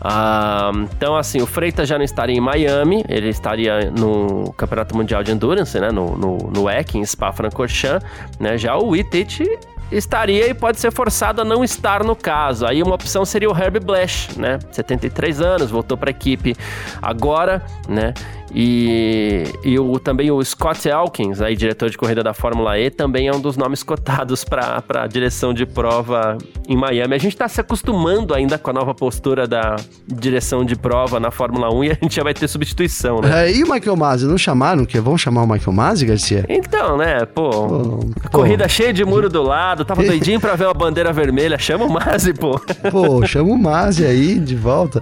Ah, 0.00 0.70
então, 0.94 1.16
assim, 1.16 1.40
o 1.40 1.46
Freitas 1.46 1.88
já 1.88 1.96
não 1.96 2.04
estaria 2.04 2.36
em 2.36 2.40
Miami, 2.40 3.04
ele 3.08 3.28
estaria 3.30 3.90
no 3.90 4.52
Campeonato 4.52 4.96
Mundial 4.96 5.22
de 5.24 5.32
Endurance, 5.32 5.78
né? 5.80 5.90
No, 5.90 6.16
no, 6.16 6.36
no 6.36 6.70
EC, 6.70 6.96
em 6.96 7.04
Spa-Francorchamps, 7.04 8.06
né? 8.38 8.58
Já 8.58 8.76
o 8.76 8.88
Wittich 8.90 9.44
estaria 9.90 10.50
e 10.50 10.54
pode 10.54 10.78
ser 10.78 10.92
forçado 10.92 11.40
a 11.40 11.44
não 11.44 11.64
estar 11.64 12.04
no 12.04 12.14
caso. 12.14 12.66
Aí 12.66 12.82
uma 12.82 12.94
opção 12.94 13.24
seria 13.24 13.50
o 13.50 13.56
Herb 13.56 13.80
Blash, 13.80 14.36
né? 14.36 14.58
73 14.70 15.40
anos, 15.40 15.70
voltou 15.70 15.96
para 15.96 16.10
a 16.10 16.12
equipe 16.12 16.54
agora, 17.00 17.64
né? 17.88 18.12
E, 18.54 19.44
e 19.64 19.78
o, 19.78 19.98
também 19.98 20.30
o 20.30 20.42
Scott 20.42 20.88
Elkins, 20.88 21.40
aí, 21.40 21.54
diretor 21.54 21.90
de 21.90 21.98
corrida 21.98 22.22
da 22.22 22.32
Fórmula 22.32 22.78
E, 22.78 22.90
também 22.90 23.28
é 23.28 23.32
um 23.32 23.40
dos 23.40 23.56
nomes 23.56 23.82
cotados 23.82 24.44
para 24.44 24.82
a 24.94 25.06
direção 25.06 25.52
de 25.52 25.66
prova 25.66 26.38
em 26.68 26.76
Miami. 26.76 27.14
A 27.14 27.18
gente 27.18 27.32
está 27.32 27.48
se 27.48 27.60
acostumando 27.60 28.34
ainda 28.34 28.58
com 28.58 28.70
a 28.70 28.72
nova 28.72 28.94
postura 28.94 29.46
da 29.46 29.76
direção 30.06 30.64
de 30.64 30.76
prova 30.76 31.20
na 31.20 31.30
Fórmula 31.30 31.72
1 31.72 31.84
e 31.84 31.90
a 31.90 31.94
gente 31.94 32.16
já 32.16 32.22
vai 32.22 32.34
ter 32.34 32.48
substituição, 32.48 33.20
né? 33.20 33.48
É, 33.48 33.52
e 33.52 33.62
o 33.62 33.70
Michael 33.70 33.96
Masi, 33.96 34.26
não 34.26 34.38
chamaram? 34.38 34.84
Que 34.84 34.98
vão 35.00 35.18
chamar 35.18 35.42
o 35.42 35.46
Michael 35.46 35.72
Masi, 35.72 36.06
Garcia? 36.06 36.44
Então, 36.48 36.96
né, 36.96 37.24
pô, 37.26 37.50
pô 37.50 38.30
corrida 38.32 38.64
pô. 38.64 38.68
cheia 38.70 38.92
de 38.92 39.04
muro 39.04 39.28
do 39.28 39.42
lado, 39.42 39.84
tava 39.84 40.02
doidinho 40.04 40.40
para 40.40 40.56
ver 40.56 40.64
uma 40.64 40.74
bandeira 40.74 41.12
vermelha, 41.12 41.58
chama 41.58 41.84
o 41.84 41.92
Masi, 41.92 42.32
pô. 42.32 42.60
Pô, 42.90 43.26
chama 43.26 43.50
o 43.50 43.58
Masi 43.58 44.04
aí 44.04 44.38
de 44.38 44.56
volta. 44.56 45.00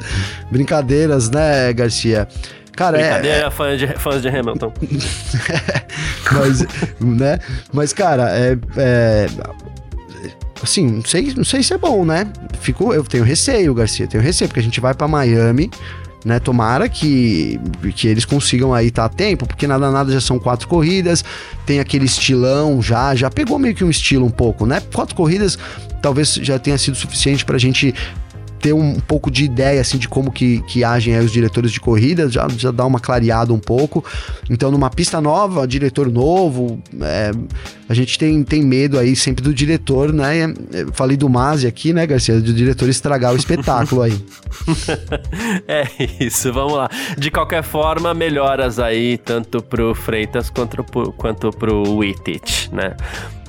Brincadeiras, 0.50 1.30
né, 1.30 1.72
Garcia? 1.72 2.28
Cara, 2.76 2.98
Brincadeira, 2.98 3.38
é, 3.38 3.46
é... 3.46 3.50
Fãs, 3.50 3.78
de, 3.78 3.86
fãs 3.98 4.22
de 4.22 4.28
Hamilton. 4.28 4.72
mas, 6.32 6.66
né? 7.00 7.38
Mas, 7.72 7.92
cara, 7.94 8.30
é, 8.36 8.56
é 8.76 9.26
assim, 10.62 10.86
não 10.86 11.04
sei, 11.04 11.32
não 11.34 11.44
sei 11.44 11.62
se 11.62 11.72
é 11.72 11.78
bom, 11.78 12.04
né? 12.04 12.26
Fico, 12.60 12.92
eu 12.92 13.02
tenho 13.02 13.24
receio, 13.24 13.74
Garcia, 13.74 14.06
tenho 14.06 14.22
receio, 14.22 14.48
porque 14.48 14.60
a 14.60 14.62
gente 14.62 14.80
vai 14.80 14.92
para 14.92 15.08
Miami, 15.08 15.70
né? 16.24 16.38
Tomara 16.38 16.88
que, 16.88 17.58
que 17.94 18.08
eles 18.08 18.24
consigam 18.24 18.74
aí 18.74 18.88
estar 18.88 19.08
tá 19.08 19.14
a 19.14 19.16
tempo, 19.16 19.46
porque 19.46 19.66
nada 19.66 19.90
nada 19.90 20.12
já 20.12 20.20
são 20.20 20.38
quatro 20.38 20.68
corridas, 20.68 21.24
tem 21.64 21.80
aquele 21.80 22.04
estilão 22.04 22.82
já, 22.82 23.14
já 23.14 23.30
pegou 23.30 23.58
meio 23.58 23.74
que 23.74 23.84
um 23.84 23.90
estilo 23.90 24.26
um 24.26 24.30
pouco, 24.30 24.66
né? 24.66 24.82
Quatro 24.92 25.14
corridas 25.14 25.58
talvez 26.02 26.34
já 26.34 26.58
tenha 26.58 26.76
sido 26.78 26.96
suficiente 26.96 27.44
para 27.44 27.56
a 27.56 27.58
gente 27.58 27.94
ter 28.66 28.72
um 28.72 28.98
pouco 28.98 29.30
de 29.30 29.44
ideia 29.44 29.80
assim 29.80 29.96
de 29.96 30.08
como 30.08 30.32
que, 30.32 30.60
que 30.62 30.82
agem 30.82 31.16
os 31.20 31.30
diretores 31.30 31.70
de 31.70 31.78
corrida, 31.78 32.28
já, 32.28 32.48
já 32.48 32.72
dá 32.72 32.84
uma 32.84 32.98
clareada 32.98 33.54
um 33.54 33.60
pouco. 33.60 34.04
Então, 34.50 34.72
numa 34.72 34.90
pista 34.90 35.20
nova, 35.20 35.68
diretor 35.68 36.10
novo, 36.10 36.82
é, 37.00 37.30
a 37.88 37.94
gente 37.94 38.18
tem, 38.18 38.42
tem 38.42 38.64
medo 38.64 38.98
aí 38.98 39.14
sempre 39.14 39.44
do 39.44 39.54
diretor, 39.54 40.12
né? 40.12 40.52
Eu 40.72 40.92
falei 40.92 41.16
do 41.16 41.28
Mazi 41.28 41.68
aqui, 41.68 41.92
né, 41.92 42.04
Garcia? 42.08 42.40
Do 42.40 42.52
diretor 42.52 42.88
estragar 42.88 43.32
o 43.34 43.36
espetáculo 43.36 44.02
aí. 44.02 44.20
é 45.68 45.86
isso, 46.18 46.52
vamos 46.52 46.72
lá. 46.72 46.90
De 47.16 47.30
qualquer 47.30 47.62
forma, 47.62 48.12
melhoras 48.14 48.80
aí, 48.80 49.16
tanto 49.16 49.62
pro 49.62 49.94
Freitas 49.94 50.50
quanto 50.50 50.82
pro, 50.82 51.12
quanto 51.12 51.50
pro 51.52 51.98
Wittich, 51.98 52.68
né? 52.74 52.96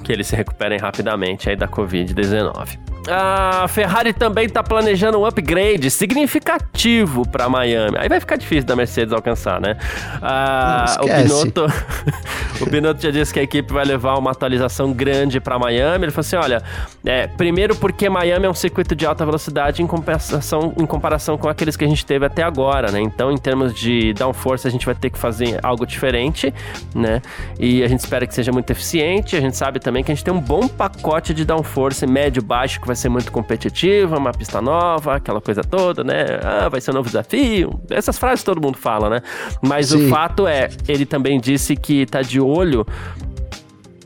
Que 0.08 0.14
eles 0.14 0.28
se 0.28 0.38
recuperem 0.38 0.80
rapidamente 0.80 1.50
aí 1.50 1.58
da 1.58 1.68
Covid-19 1.68 2.80
a 3.10 3.68
Ferrari 3.68 4.14
também 4.14 4.46
está 4.46 4.62
planejando 4.62 5.18
um 5.18 5.26
upgrade 5.26 5.90
significativo 5.90 7.28
para 7.28 7.48
Miami. 7.48 7.98
Aí 7.98 8.10
vai 8.10 8.20
ficar 8.20 8.36
difícil 8.36 8.66
da 8.66 8.76
Mercedes 8.76 9.14
alcançar, 9.14 9.62
né? 9.62 9.78
Ah, 10.22 10.98
o 11.02 11.06
Binotto, 11.06 11.66
o 12.62 12.70
Binotto 12.70 13.02
já 13.02 13.12
disse 13.12 13.34
que 13.34 13.40
a 13.40 13.44
equipe 13.44 13.72
vai 13.72 13.86
levar 13.86 14.18
uma 14.18 14.32
atualização 14.32 14.92
grande 14.92 15.40
para 15.40 15.58
Miami. 15.58 16.06
Ele 16.06 16.12
falou 16.12 16.22
assim: 16.22 16.36
olha, 16.36 16.62
é, 17.06 17.28
primeiro 17.28 17.76
porque 17.76 18.10
Miami 18.10 18.46
é 18.46 18.50
um 18.50 18.54
circuito 18.54 18.96
de 18.96 19.06
alta 19.06 19.26
velocidade 19.26 19.82
em 19.82 19.88
comparação, 19.88 20.74
em 20.78 20.86
comparação 20.86 21.38
com 21.38 21.48
aqueles 21.48 21.78
que 21.78 21.86
a 21.86 21.88
gente 21.88 22.06
teve 22.06 22.26
até 22.26 22.44
agora, 22.44 22.92
né? 22.92 23.00
Então, 23.00 23.32
em 23.32 23.38
termos 23.38 23.74
de 23.74 24.14
downforce, 24.14 24.68
a 24.68 24.72
gente 24.72 24.86
vai 24.86 24.96
ter 24.96 25.10
que 25.10 25.18
fazer 25.18 25.60
algo 25.64 25.86
diferente, 25.86 26.54
né? 26.94 27.22
E 27.58 27.84
a 27.84 27.88
gente 27.88 28.00
espera 28.00 28.28
que 28.28 28.36
seja 28.36 28.52
muito 28.52 28.70
eficiente. 28.70 29.36
A 29.36 29.42
gente 29.42 29.56
sabe 29.56 29.80
também 29.80 29.97
que 30.04 30.12
a 30.12 30.16
gente 30.16 30.24
tem 30.24 30.34
um 30.34 30.40
bom 30.40 30.68
pacote 30.68 31.34
de 31.34 31.46
downforce 31.46 32.06
médio-baixo 32.06 32.80
que 32.80 32.88
vai 32.88 32.96
ser 32.96 33.10
muito 33.10 33.32
competitiva, 33.32 34.18
uma 34.18 34.32
pista 34.32 34.62
nova, 34.62 35.16
aquela 35.16 35.42
coisa 35.42 35.64
toda, 35.64 36.04
né? 36.04 36.40
Ah, 36.44 36.70
vai 36.70 36.82
ser 36.82 36.92
um 36.92 36.96
novo 36.96 37.08
desafio. 37.08 37.82
Essas 37.90 38.18
frases 38.18 38.44
todo 38.44 38.62
mundo 38.62 38.78
fala, 38.78 39.10
né? 39.10 39.22
Mas 39.62 39.90
Sim. 39.90 40.06
o 40.06 40.10
fato 40.10 40.48
é, 40.48 40.70
ele 40.88 41.06
também 41.06 41.40
disse 41.40 41.76
que 41.76 42.06
tá 42.06 42.22
de 42.22 42.40
olho 42.40 42.86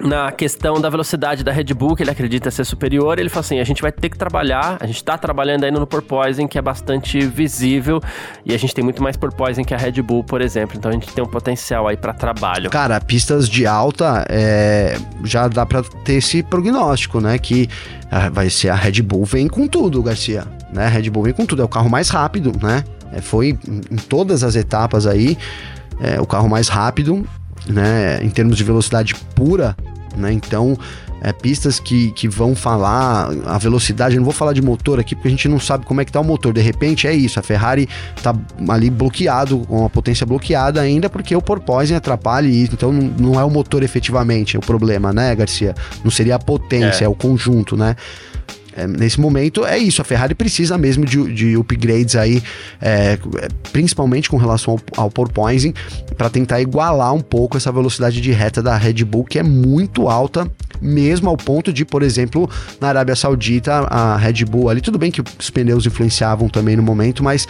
na 0.03 0.31
questão 0.31 0.79
da 0.81 0.89
velocidade 0.89 1.43
da 1.43 1.51
Red 1.51 1.73
Bull, 1.73 1.95
que 1.95 2.03
ele 2.03 2.11
acredita 2.11 2.49
ser 2.49 2.65
superior, 2.65 3.19
ele 3.19 3.29
falou 3.29 3.41
assim: 3.41 3.59
a 3.59 3.63
gente 3.63 3.81
vai 3.81 3.91
ter 3.91 4.09
que 4.09 4.17
trabalhar, 4.17 4.77
a 4.79 4.85
gente 4.85 4.97
está 4.97 5.17
trabalhando 5.17 5.63
ainda 5.63 5.79
no 5.79 5.87
porpoising, 5.87 6.47
que 6.47 6.57
é 6.57 6.61
bastante 6.61 7.19
visível, 7.19 8.01
e 8.45 8.53
a 8.53 8.57
gente 8.57 8.73
tem 8.73 8.83
muito 8.83 9.01
mais 9.01 9.15
porpoising 9.15 9.63
que 9.63 9.73
a 9.73 9.77
Red 9.77 10.01
Bull, 10.01 10.23
por 10.23 10.41
exemplo, 10.41 10.77
então 10.77 10.89
a 10.89 10.93
gente 10.93 11.07
tem 11.07 11.23
um 11.23 11.27
potencial 11.27 11.87
aí 11.87 11.97
para 11.97 12.13
trabalho. 12.13 12.69
Cara, 12.69 12.99
pistas 12.99 13.47
de 13.47 13.65
alta, 13.65 14.25
é, 14.29 14.97
já 15.23 15.47
dá 15.47 15.65
para 15.65 15.83
ter 16.03 16.13
esse 16.13 16.43
prognóstico, 16.43 17.19
né? 17.19 17.37
Que 17.37 17.69
ah, 18.09 18.29
vai 18.29 18.49
ser 18.49 18.69
a 18.69 18.75
Red 18.75 19.01
Bull 19.01 19.25
vem 19.25 19.47
com 19.47 19.67
tudo, 19.67 20.01
Garcia, 20.01 20.45
né? 20.73 20.85
A 20.85 20.89
Red 20.89 21.09
Bull 21.09 21.23
vem 21.23 21.33
com 21.33 21.45
tudo, 21.45 21.61
é 21.61 21.65
o 21.65 21.69
carro 21.69 21.89
mais 21.89 22.09
rápido, 22.09 22.51
né? 22.61 22.83
É, 23.13 23.21
foi 23.21 23.57
em 23.67 23.97
todas 23.97 24.43
as 24.43 24.55
etapas 24.55 25.05
aí, 25.05 25.37
é, 25.99 26.19
o 26.19 26.25
carro 26.25 26.49
mais 26.49 26.67
rápido, 26.69 27.27
né? 27.67 28.23
Em 28.23 28.29
termos 28.29 28.57
de 28.57 28.63
velocidade 28.63 29.15
pura, 29.35 29.75
né? 30.15 30.31
Então, 30.31 30.77
é, 31.21 31.31
pistas 31.31 31.79
que, 31.79 32.11
que 32.11 32.27
vão 32.27 32.55
falar 32.55 33.29
a 33.45 33.57
velocidade, 33.57 34.15
eu 34.15 34.19
não 34.19 34.25
vou 34.25 34.33
falar 34.33 34.53
de 34.53 34.61
motor 34.61 34.99
aqui 34.99 35.15
porque 35.15 35.27
a 35.27 35.31
gente 35.31 35.47
não 35.47 35.59
sabe 35.59 35.85
como 35.85 36.01
é 36.01 36.05
que 36.05 36.11
tá 36.11 36.19
o 36.19 36.23
motor. 36.23 36.53
De 36.53 36.61
repente 36.61 37.07
é 37.07 37.13
isso, 37.13 37.39
a 37.39 37.43
Ferrari 37.43 37.87
tá 38.23 38.35
ali 38.69 38.89
bloqueado, 38.89 39.59
com 39.59 39.85
a 39.85 39.89
potência 39.89 40.25
bloqueada 40.25 40.81
ainda, 40.81 41.09
porque 41.09 41.35
o 41.35 41.41
porpoising 41.41 41.95
atrapalha 41.95 42.47
isso. 42.47 42.73
Então 42.73 42.91
não, 42.91 43.33
não 43.33 43.39
é 43.39 43.43
o 43.43 43.49
motor 43.49 43.83
efetivamente 43.83 44.57
o 44.57 44.61
problema, 44.61 45.13
né, 45.13 45.35
Garcia? 45.35 45.75
Não 46.03 46.09
seria 46.09 46.35
a 46.35 46.39
potência, 46.39 47.03
é, 47.03 47.05
é 47.05 47.09
o 47.09 47.13
conjunto, 47.13 47.77
né? 47.77 47.95
É, 48.75 48.87
nesse 48.87 49.19
momento 49.19 49.65
é 49.65 49.77
isso, 49.77 50.01
a 50.01 50.05
Ferrari 50.05 50.33
precisa 50.33 50.77
mesmo 50.77 51.05
de, 51.05 51.33
de 51.33 51.57
upgrades 51.57 52.15
aí, 52.15 52.41
é, 52.81 53.17
principalmente 53.71 54.29
com 54.29 54.37
relação 54.37 54.79
ao, 54.95 55.03
ao 55.03 55.11
porpoising, 55.11 55.73
para 56.17 56.29
tentar 56.29 56.61
igualar 56.61 57.13
um 57.13 57.21
pouco 57.21 57.57
essa 57.57 57.71
velocidade 57.71 58.21
de 58.21 58.31
reta 58.31 58.61
da 58.61 58.77
Red 58.77 59.03
Bull, 59.03 59.25
que 59.25 59.39
é 59.39 59.43
muito 59.43 60.07
alta 60.07 60.49
mesmo 60.81 61.29
ao 61.29 61.37
ponto 61.37 61.71
de, 61.71 61.85
por 61.85 62.01
exemplo, 62.01 62.49
na 62.79 62.89
Arábia 62.89 63.15
Saudita, 63.15 63.87
a 63.89 64.17
Red 64.17 64.45
Bull 64.45 64.69
ali, 64.69 64.81
tudo 64.81 64.97
bem 64.97 65.11
que 65.11 65.21
os 65.21 65.49
pneus 65.49 65.85
influenciavam 65.85 66.49
também 66.49 66.75
no 66.75 66.83
momento, 66.83 67.23
mas 67.23 67.47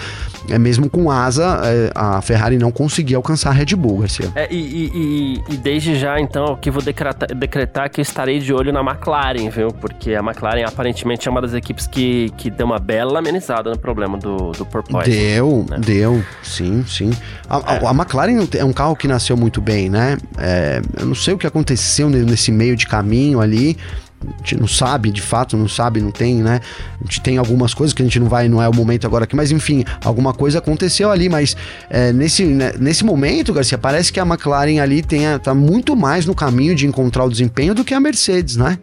é, 0.49 0.57
mesmo 0.57 0.89
com 0.89 1.09
asa, 1.09 1.61
é, 1.63 1.91
a 1.95 2.21
Ferrari 2.21 2.57
não 2.57 2.71
conseguia 2.71 3.17
alcançar 3.17 3.51
a 3.51 3.53
Red 3.53 3.75
Bull, 3.75 3.99
Garcia. 3.99 4.31
É, 4.35 4.51
e, 4.51 4.57
e, 4.57 5.43
e, 5.49 5.57
desde 5.57 5.95
já, 5.95 6.19
então, 6.19 6.57
que 6.57 6.69
vou 6.69 6.81
decretar, 6.81 7.33
decretar 7.33 7.89
que 7.89 8.01
eu 8.01 8.03
estarei 8.03 8.39
de 8.39 8.53
olho 8.53 8.73
na 8.73 8.81
McLaren, 8.81 9.49
viu? 9.49 9.69
Porque 9.69 10.13
a 10.13 10.19
McLaren 10.19 10.65
aparentemente 10.65 11.27
é 11.27 11.31
uma 11.31 11.41
das 11.41 11.53
equipes 11.53 11.87
que, 11.87 12.31
que 12.37 12.49
deu 12.49 12.65
uma 12.65 12.79
bela 12.79 13.19
amenizada 13.19 13.69
no 13.69 13.77
problema 13.77 14.17
do, 14.17 14.51
do 14.51 14.65
porpoise. 14.65 15.09
Deu, 15.09 15.65
né? 15.69 15.77
deu, 15.79 16.23
sim, 16.43 16.83
sim. 16.85 17.11
A, 17.49 17.57
a, 17.57 17.89
a, 17.89 17.93
McLaren 17.93 18.47
é 18.57 18.65
um 18.65 18.73
carro 18.73 18.95
que 18.95 19.07
nasceu 19.07 19.37
muito 19.37 19.61
bem, 19.61 19.89
né? 19.89 20.17
É, 20.37 20.81
eu 20.99 21.05
não 21.05 21.15
sei 21.15 21.33
o 21.33 21.37
que 21.37 21.47
aconteceu 21.47 22.09
nesse 22.09 22.51
meio 22.51 22.75
de 22.75 22.87
caminho 22.87 23.20
ali. 23.39 23.77
a 24.21 24.37
gente 24.37 24.59
não 24.59 24.67
sabe, 24.67 25.11
de 25.11 25.21
fato, 25.21 25.57
não 25.57 25.67
sabe, 25.67 25.99
não 25.99 26.11
tem, 26.11 26.35
né? 26.35 26.59
A 26.99 27.03
gente 27.03 27.21
tem 27.21 27.37
algumas 27.37 27.73
coisas 27.73 27.93
que 27.93 28.01
a 28.01 28.05
gente 28.05 28.19
não 28.19 28.27
vai, 28.27 28.47
não 28.47 28.61
é 28.61 28.67
o 28.67 28.73
momento 28.73 29.05
agora 29.05 29.23
aqui, 29.23 29.35
mas 29.35 29.51
enfim, 29.51 29.83
alguma 30.03 30.33
coisa 30.33 30.59
aconteceu 30.59 31.11
ali, 31.11 31.29
mas 31.29 31.55
é, 31.89 32.11
nesse, 32.13 32.45
né, 32.45 32.73
nesse 32.79 33.03
momento, 33.03 33.53
Garcia, 33.53 33.77
parece 33.77 34.11
que 34.11 34.19
a 34.19 34.25
McLaren 34.25 34.79
ali 34.79 35.01
tem, 35.01 35.21
tá 35.39 35.53
muito 35.53 35.95
mais 35.95 36.25
no 36.25 36.35
caminho 36.35 36.75
de 36.75 36.85
encontrar 36.85 37.25
o 37.25 37.29
desempenho 37.29 37.73
do 37.73 37.83
que 37.83 37.93
a 37.93 37.99
Mercedes, 37.99 38.57
né? 38.57 38.77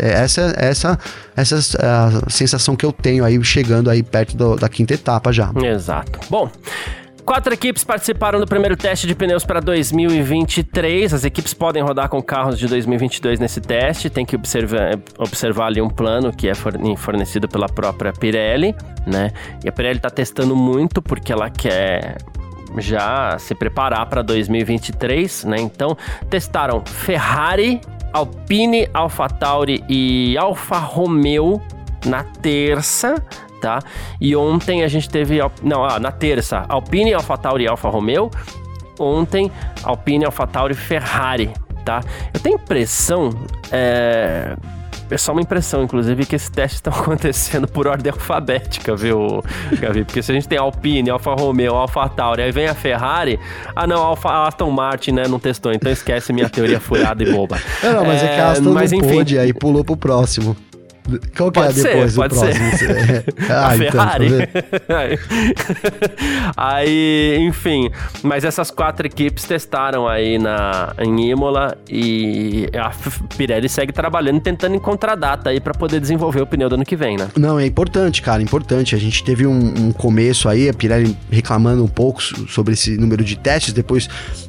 Essa, 0.00 0.54
essa, 0.56 0.98
essa 1.34 1.78
é 1.78 1.86
a 1.86 2.30
sensação 2.30 2.76
que 2.76 2.84
eu 2.84 2.92
tenho 2.92 3.24
aí 3.24 3.42
chegando 3.42 3.88
aí 3.88 4.02
perto 4.02 4.36
do, 4.36 4.56
da 4.56 4.68
quinta 4.68 4.92
etapa 4.92 5.32
já. 5.32 5.50
Exato. 5.56 6.20
Bom. 6.28 6.50
Quatro 7.24 7.54
equipes 7.54 7.84
participaram 7.84 8.40
do 8.40 8.46
primeiro 8.46 8.76
teste 8.76 9.06
de 9.06 9.14
pneus 9.14 9.44
para 9.44 9.60
2023. 9.60 11.14
As 11.14 11.24
equipes 11.24 11.54
podem 11.54 11.82
rodar 11.82 12.08
com 12.08 12.20
carros 12.20 12.58
de 12.58 12.66
2022 12.66 13.38
nesse 13.38 13.60
teste. 13.60 14.10
Tem 14.10 14.26
que 14.26 14.34
observar, 14.34 14.98
observar 15.18 15.66
ali 15.66 15.80
um 15.80 15.88
plano 15.88 16.32
que 16.32 16.48
é 16.48 16.54
fornecido 16.54 17.48
pela 17.48 17.68
própria 17.68 18.12
Pirelli, 18.12 18.74
né? 19.06 19.30
E 19.64 19.68
a 19.68 19.72
Pirelli 19.72 19.98
está 19.98 20.10
testando 20.10 20.56
muito 20.56 21.00
porque 21.00 21.32
ela 21.32 21.48
quer 21.48 22.18
já 22.78 23.38
se 23.38 23.54
preparar 23.54 24.06
para 24.06 24.22
2023, 24.22 25.44
né? 25.44 25.60
Então, 25.60 25.96
testaram 26.28 26.82
Ferrari, 26.84 27.80
Alpine, 28.12 28.88
AlphaTauri 28.92 29.84
e 29.88 30.36
Alfa 30.36 30.78
Romeo 30.78 31.62
na 32.04 32.24
terça, 32.24 33.14
tá? 33.62 33.78
E 34.20 34.34
ontem 34.36 34.82
a 34.82 34.88
gente 34.88 35.08
teve. 35.08 35.38
Não, 35.62 35.84
ah, 35.84 35.98
na 35.98 36.10
terça, 36.10 36.66
Alpine, 36.68 37.14
AlphaTauri 37.14 37.64
e 37.64 37.68
Alfa 37.68 37.88
Romeo. 37.88 38.28
Ontem, 38.98 39.50
Alpine, 39.84 40.26
AlphaTauri 40.26 40.74
e 40.74 40.76
Ferrari, 40.76 41.50
tá? 41.84 42.00
Eu 42.34 42.40
tenho 42.40 42.56
impressão. 42.56 43.30
É 43.70 44.56
é 45.12 45.18
só 45.18 45.32
uma 45.32 45.42
impressão, 45.42 45.82
inclusive, 45.82 46.24
que 46.24 46.34
esses 46.34 46.48
testes 46.48 46.76
estão 46.78 46.92
acontecendo 46.96 47.68
por 47.68 47.86
ordem 47.86 48.10
alfabética, 48.10 48.96
viu, 48.96 49.42
Gavi? 49.78 50.04
Porque 50.04 50.22
se 50.22 50.32
a 50.32 50.34
gente 50.34 50.48
tem 50.48 50.58
Alpine, 50.58 51.10
Alfa 51.10 51.34
Romeo, 51.34 51.74
Alfa 51.74 52.08
Tauri, 52.08 52.42
aí 52.42 52.52
vem 52.52 52.66
a 52.66 52.74
Ferrari, 52.74 53.38
ah 53.76 53.86
não, 53.86 54.02
Alfa 54.02 54.46
Aston 54.46 54.70
Martin, 54.70 55.12
né, 55.12 55.28
não 55.28 55.38
testou, 55.38 55.72
então 55.72 55.92
esquece 55.92 56.32
minha 56.32 56.48
teoria 56.48 56.80
furada 56.80 57.22
e 57.22 57.30
boba. 57.30 57.58
Não, 57.82 57.94
não 57.94 58.04
mas 58.06 58.22
é, 58.22 58.26
é 58.26 58.34
que 58.34 58.40
a 58.40 58.50
Aston 58.52 58.72
mas, 58.72 58.92
não 58.92 58.98
enfim, 58.98 59.08
pôde, 59.08 59.38
aí 59.38 59.52
pulou 59.52 59.84
pro 59.84 59.96
próximo. 59.96 60.56
Qual 61.36 61.50
que 61.50 61.58
é 61.58 61.62
pode 61.62 61.80
é 61.80 61.82
depois 61.82 62.12
ser, 62.12 62.16
pode 62.16 62.34
próximo? 62.34 62.78
Ser. 62.78 63.24
ah, 63.50 63.68
a 63.68 63.76
então, 63.76 63.90
Ferrari. 63.90 64.26
Então, 64.26 64.96
aí, 66.56 67.36
enfim, 67.40 67.90
mas 68.22 68.44
essas 68.44 68.70
quatro 68.70 69.06
equipes 69.06 69.44
testaram 69.44 70.06
aí 70.06 70.38
na, 70.38 70.94
em 70.98 71.30
Imola 71.30 71.76
e 71.88 72.68
a 72.74 72.90
Pirelli 73.36 73.68
segue 73.68 73.92
trabalhando 73.92 74.40
tentando 74.40 74.76
encontrar 74.76 75.16
data 75.16 75.50
aí 75.50 75.60
para 75.60 75.74
poder 75.74 76.00
desenvolver 76.00 76.40
o 76.40 76.46
pneu 76.46 76.68
do 76.68 76.76
ano 76.76 76.84
que 76.84 76.96
vem, 76.96 77.16
né? 77.16 77.28
Não, 77.36 77.58
é 77.58 77.66
importante, 77.66 78.22
cara, 78.22 78.42
importante. 78.42 78.94
A 78.94 78.98
gente 78.98 79.24
teve 79.24 79.46
um, 79.46 79.88
um 79.88 79.92
começo 79.92 80.48
aí, 80.48 80.68
a 80.68 80.74
Pirelli 80.74 81.16
reclamando 81.30 81.84
um 81.84 81.88
pouco 81.88 82.22
sobre 82.22 82.74
esse 82.74 82.96
número 82.96 83.24
de 83.24 83.36
testes, 83.36 83.72
depois 83.72 84.08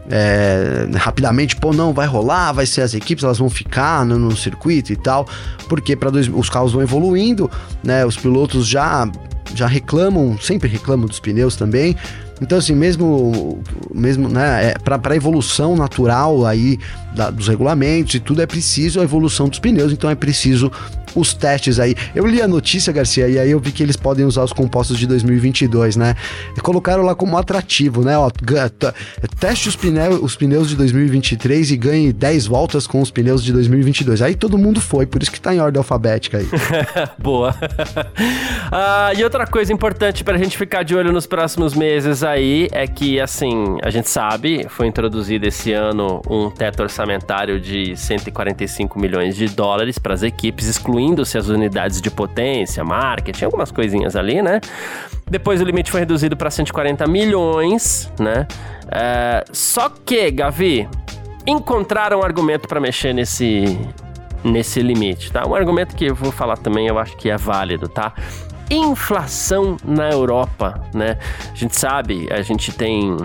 é, 0.10 0.88
rapidamente, 0.96 1.56
pô, 1.56 1.74
não, 1.74 1.94
vai 1.94 2.06
rolar, 2.06 2.52
vai 2.52 2.66
ser 2.66 2.82
as 2.82 2.94
equipes, 2.94 3.24
elas 3.24 3.38
vão 3.38 3.50
ficar 3.50 4.06
no, 4.06 4.20
no 4.20 4.36
circuito 4.36 4.92
e 4.92 4.96
tal, 4.96 5.28
porque 5.68 5.96
para 5.96 6.12
os 6.44 6.50
carros 6.50 6.74
vão 6.74 6.82
evoluindo, 6.82 7.50
né? 7.84 8.06
Os 8.06 8.18
pilotos 8.18 8.68
já 8.68 9.10
já 9.56 9.68
reclamam, 9.68 10.38
sempre 10.40 10.68
reclamam 10.68 11.08
dos 11.08 11.20
pneus 11.20 11.56
também. 11.56 11.96
Então, 12.42 12.58
assim, 12.58 12.74
mesmo, 12.74 13.62
mesmo 13.94 14.28
né, 14.28 14.72
é, 14.72 14.74
para 14.80 15.16
evolução 15.16 15.76
natural 15.76 16.46
aí 16.46 16.80
da, 17.14 17.30
dos 17.30 17.48
regulamentos 17.48 18.16
e 18.16 18.20
tudo, 18.20 18.42
é 18.42 18.46
preciso 18.46 19.00
a 19.00 19.04
evolução 19.04 19.48
dos 19.48 19.60
pneus, 19.60 19.92
então 19.92 20.10
é 20.10 20.16
preciso 20.16 20.72
os 21.16 21.34
testes 21.34 21.80
aí. 21.80 21.96
Eu 22.16 22.26
li 22.26 22.42
a 22.42 22.48
notícia, 22.48 22.92
Garcia, 22.92 23.28
e 23.28 23.38
aí 23.38 23.52
eu 23.52 23.60
vi 23.60 23.72
que 23.72 23.84
eles 23.84 23.96
podem 23.96 24.26
usar 24.26 24.44
os 24.44 24.52
compostos 24.52 24.98
de 24.98 25.06
2022, 25.06 25.96
né? 25.96 26.16
E 26.58 26.62
colocaram 26.62 27.04
lá 27.04 27.14
como 27.14 27.38
atrativo, 27.38 28.04
né? 28.04 28.18
Ó, 28.18 28.32
teste 29.40 29.70
os 29.70 29.76
pneus, 29.76 30.20
os 30.22 30.36
pneus 30.36 30.70
de 30.70 30.76
2023 30.76 31.72
e 31.72 31.78
ganhe 31.78 32.12
10 32.14 32.48
voltas 32.48 32.88
com 32.88 33.02
os 33.02 33.12
pneus 33.12 33.44
de 33.44 33.54
2022. 33.54 34.22
Aí 34.22 34.36
todo 34.36 34.58
mundo 34.58 34.82
foi, 34.82 35.06
por 35.06 35.22
isso 35.22 35.32
que 35.32 35.40
tá 35.40 35.54
em 35.54 35.60
ordem 35.60 35.78
alfabética 35.78 36.40
aí. 36.40 36.48
Boa. 37.20 37.56
ah, 38.72 39.12
e 39.16 39.24
outra 39.24 39.46
coisa 39.46 39.72
importante 39.72 40.24
pra 40.24 40.38
gente 40.38 40.58
ficar 40.58 40.84
de 40.84 40.96
olho 40.96 41.12
nos 41.12 41.28
próximos 41.28 41.74
meses 41.76 42.24
aí 42.24 42.68
é 42.72 42.88
que, 42.88 43.20
assim, 43.20 43.78
a 43.84 43.90
gente 43.90 44.10
sabe, 44.10 44.66
foi 44.70 44.88
introduzido 44.88 45.46
esse 45.46 45.72
ano 45.74 46.22
um 46.28 46.50
teto 46.50 46.82
orçamentário 46.82 47.03
de 47.60 47.96
145 47.96 49.00
milhões 49.00 49.36
de 49.36 49.48
dólares 49.48 49.98
para 49.98 50.14
as 50.14 50.24
equipes, 50.24 50.68
excluindo 50.68 51.04
incluindo-se 51.04 51.38
as 51.38 51.48
unidades 51.48 52.02
de 52.02 52.10
potência, 52.10 52.84
marketing, 52.84 53.46
algumas 53.46 53.72
coisinhas 53.72 54.16
ali, 54.16 54.42
né? 54.42 54.60
Depois 55.30 55.62
o 55.62 55.64
limite 55.64 55.92
foi 55.92 56.02
reduzido 56.02 56.36
para 56.36 56.50
140 56.50 57.06
milhões, 57.08 58.12
né? 58.20 58.48
É, 58.92 59.44
só 59.52 59.90
que, 59.90 60.30
Gavi, 60.32 60.88
encontraram 61.46 62.20
um 62.20 62.24
argumento 62.24 62.68
para 62.68 62.80
mexer 62.80 63.14
nesse, 63.14 63.80
nesse 64.44 64.82
limite, 64.82 65.32
tá? 65.32 65.48
Um 65.48 65.56
argumento 65.56 65.96
que 65.96 66.06
eu 66.06 66.16
vou 66.16 66.32
falar 66.32 66.58
também, 66.58 66.88
eu 66.88 66.98
acho 66.98 67.16
que 67.18 67.30
é 67.30 67.38
válido, 67.38 67.88
tá? 67.88 68.14
Inflação 68.70 69.78
na 69.84 70.10
Europa, 70.10 70.82
né? 70.94 71.18
A 71.52 71.56
gente 71.56 71.78
sabe, 71.78 72.28
a 72.32 72.42
gente 72.42 72.72
tem 72.72 73.18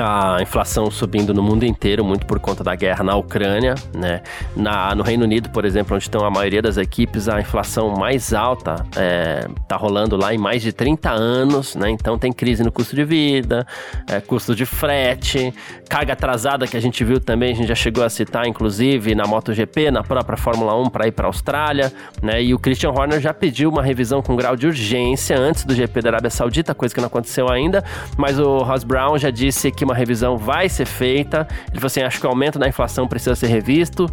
a 0.00 0.38
inflação 0.40 0.90
subindo 0.90 1.32
no 1.32 1.42
mundo 1.42 1.64
inteiro, 1.64 2.04
muito 2.04 2.26
por 2.26 2.38
conta 2.40 2.64
da 2.64 2.74
guerra 2.74 3.04
na 3.04 3.16
Ucrânia, 3.16 3.74
né? 3.94 4.22
Na, 4.56 4.94
no 4.94 5.02
Reino 5.02 5.24
Unido, 5.24 5.50
por 5.50 5.64
exemplo, 5.64 5.94
onde 5.94 6.04
estão 6.04 6.24
a 6.24 6.30
maioria 6.30 6.60
das 6.60 6.76
equipes, 6.76 7.28
a 7.28 7.40
inflação 7.40 7.94
mais 7.94 8.32
alta 8.32 8.84
é, 8.96 9.46
tá 9.68 9.76
rolando 9.76 10.16
lá 10.16 10.34
em 10.34 10.38
mais 10.38 10.62
de 10.62 10.72
30 10.72 11.10
anos, 11.10 11.74
né? 11.76 11.90
Então 11.90 12.18
tem 12.18 12.32
crise 12.32 12.62
no 12.62 12.72
custo 12.72 12.96
de 12.96 13.04
vida, 13.04 13.66
é, 14.08 14.20
custo 14.20 14.54
de 14.54 14.66
frete, 14.66 15.54
carga 15.88 16.12
atrasada 16.12 16.66
que 16.66 16.76
a 16.76 16.80
gente 16.80 17.04
viu 17.04 17.20
também, 17.20 17.52
a 17.52 17.56
gente 17.56 17.68
já 17.68 17.74
chegou 17.74 18.04
a 18.04 18.10
citar, 18.10 18.46
inclusive, 18.46 19.14
na 19.14 19.26
MotoGP, 19.26 19.90
na 19.90 20.02
própria 20.02 20.36
Fórmula 20.36 20.74
1 20.80 20.90
para 20.90 21.06
ir 21.06 21.12
para 21.12 21.26
a 21.26 21.28
Austrália, 21.28 21.92
né? 22.22 22.42
E 22.42 22.54
o 22.54 22.58
Christian 22.58 22.90
Horner 22.90 23.20
já 23.20 23.32
pediu 23.32 23.70
uma 23.70 23.82
revisão 23.82 24.22
com 24.22 24.34
grau 24.34 24.56
de 24.56 24.66
urgência 24.66 25.38
antes 25.38 25.64
do 25.64 25.74
GP 25.74 26.02
da 26.02 26.10
Arábia 26.10 26.30
Saudita, 26.30 26.74
coisa 26.74 26.94
que 26.94 27.00
não 27.00 27.08
aconteceu 27.08 27.50
ainda, 27.50 27.84
mas 28.16 28.38
o 28.38 28.58
Ross 28.58 28.84
Brown 28.84 29.18
já 29.18 29.30
disse 29.30 29.70
que 29.70 29.83
uma 29.84 29.94
revisão 29.94 30.36
vai 30.36 30.68
ser 30.68 30.86
feita. 30.86 31.46
Ele 31.68 31.76
falou 31.76 31.86
assim: 31.86 32.02
acho 32.02 32.20
que 32.20 32.26
o 32.26 32.28
aumento 32.28 32.58
da 32.58 32.68
inflação 32.68 33.06
precisa 33.06 33.34
ser 33.34 33.46
revisto. 33.48 34.10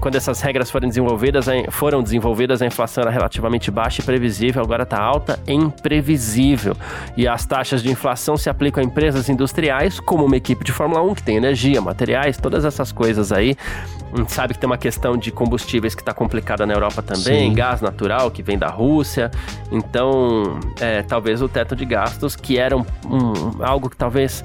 Quando 0.00 0.16
essas 0.16 0.40
regras 0.40 0.70
forem 0.70 0.88
desenvolvidas, 0.88 1.46
foram 1.70 2.02
desenvolvidas, 2.02 2.60
a 2.60 2.66
inflação 2.66 3.02
era 3.02 3.10
relativamente 3.10 3.70
baixa 3.70 4.02
e 4.02 4.04
previsível, 4.04 4.62
agora 4.62 4.82
está 4.82 5.00
alta 5.00 5.38
e 5.46 5.54
imprevisível. 5.54 6.76
E 7.16 7.26
as 7.26 7.46
taxas 7.46 7.82
de 7.82 7.90
inflação 7.90 8.36
se 8.36 8.50
aplicam 8.50 8.82
a 8.82 8.86
empresas 8.86 9.28
industriais, 9.28 9.98
como 10.00 10.24
uma 10.24 10.36
equipe 10.36 10.62
de 10.64 10.72
Fórmula 10.72 11.02
1 11.02 11.14
que 11.14 11.22
tem 11.22 11.36
energia, 11.36 11.80
materiais, 11.80 12.36
todas 12.36 12.64
essas 12.64 12.92
coisas 12.92 13.32
aí. 13.32 13.56
A 14.12 14.18
gente 14.18 14.32
sabe 14.32 14.54
que 14.54 14.60
tem 14.60 14.66
uma 14.68 14.78
questão 14.78 15.16
de 15.16 15.32
combustíveis 15.32 15.94
que 15.94 16.00
está 16.00 16.14
complicada 16.14 16.64
na 16.64 16.72
Europa 16.72 17.02
também, 17.02 17.48
Sim. 17.48 17.54
gás 17.54 17.80
natural 17.80 18.30
que 18.30 18.42
vem 18.42 18.56
da 18.56 18.68
Rússia. 18.68 19.28
Então, 19.72 20.60
é, 20.80 21.02
talvez 21.02 21.42
o 21.42 21.48
teto 21.48 21.74
de 21.74 21.84
gastos, 21.84 22.36
que 22.36 22.56
era 22.56 22.76
um, 22.76 22.84
um, 23.06 23.64
algo 23.64 23.90
que 23.90 23.96
talvez 23.96 24.44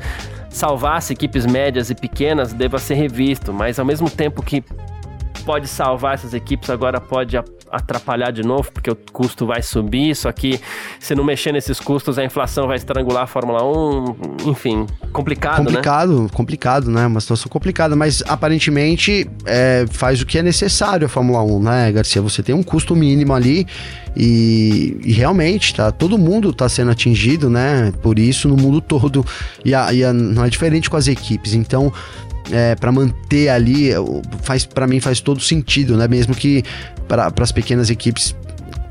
salvasse 0.50 1.14
equipes 1.14 1.46
médias 1.46 1.90
e 1.90 1.96
pequenas 1.96 2.54
deva 2.54 2.80
ser 2.80 2.96
revisto, 2.96 3.54
mas 3.54 3.80
ao 3.80 3.86
mesmo 3.86 4.10
tempo 4.10 4.42
que 4.42 4.64
pode 5.46 5.68
salvar 5.68 6.16
essas 6.16 6.34
equipes, 6.34 6.70
agora 6.70 7.00
pode 7.00 7.38
atrapalhar 7.72 8.32
de 8.32 8.44
novo, 8.44 8.72
porque 8.72 8.90
o 8.90 8.96
custo 9.12 9.46
vai 9.46 9.62
subir, 9.62 10.16
só 10.16 10.32
que 10.32 10.60
se 11.00 11.16
não 11.16 11.24
mexer 11.24 11.52
nesses 11.52 11.80
custos, 11.80 12.18
a 12.18 12.24
inflação 12.24 12.68
vai 12.68 12.78
estrangular 12.78 13.24
a 13.24 13.28
Fórmula 13.28 13.64
1, 13.64 14.50
enfim, 14.50 14.86
complicado, 15.12 15.66
complicado 15.66 16.24
né? 16.24 16.30
Complicado, 16.34 16.92
né? 16.92 17.06
Uma 17.06 17.22
situação 17.22 17.50
complicada, 17.50 17.96
mas 17.96 18.24
aparentemente 18.28 19.30
é, 19.46 19.86
faz 19.90 20.22
o 20.22 20.26
que 20.26 20.38
é 20.38 20.44
necessário 20.44 21.06
a 21.06 21.10
Fórmula 21.10 21.42
1, 21.44 21.64
né, 21.64 21.92
Garcia? 21.92 22.22
Você 22.22 22.42
tem 22.42 22.56
um 22.56 22.64
custo 22.64 22.96
mínimo 22.96 23.34
ali 23.34 23.66
e, 24.16 25.00
e 25.04 25.12
realmente, 25.12 25.76
tá, 25.76 25.92
todo 25.92 26.18
mundo 26.18 26.50
está 26.50 26.68
sendo 26.68 26.92
atingido, 26.92 27.50
né, 27.50 27.94
por 28.02 28.18
isso 28.18 28.48
no 28.48 28.58
mundo 28.58 28.82
todo, 28.82 29.26
e, 29.64 29.74
a, 29.74 29.94
e 29.94 30.04
a, 30.04 30.12
não 30.12 30.44
é 30.44 30.50
diferente 30.50 30.90
com 30.90 30.98
as 30.98 31.08
equipes, 31.08 31.54
então 31.54 31.92
é, 32.52 32.76
para 32.76 32.92
manter 32.92 33.50
ali, 33.50 33.92
faz 34.42 34.66
para 34.66 34.88
mim 34.88 35.00
faz 35.00 35.20
todo 35.20 35.40
sentido, 35.40 35.98
né? 35.98 36.08
Mesmo 36.08 36.34
que 36.36 36.64
para 37.08 37.32
as 37.40 37.52
pequenas 37.52 37.90
equipes 37.90 38.36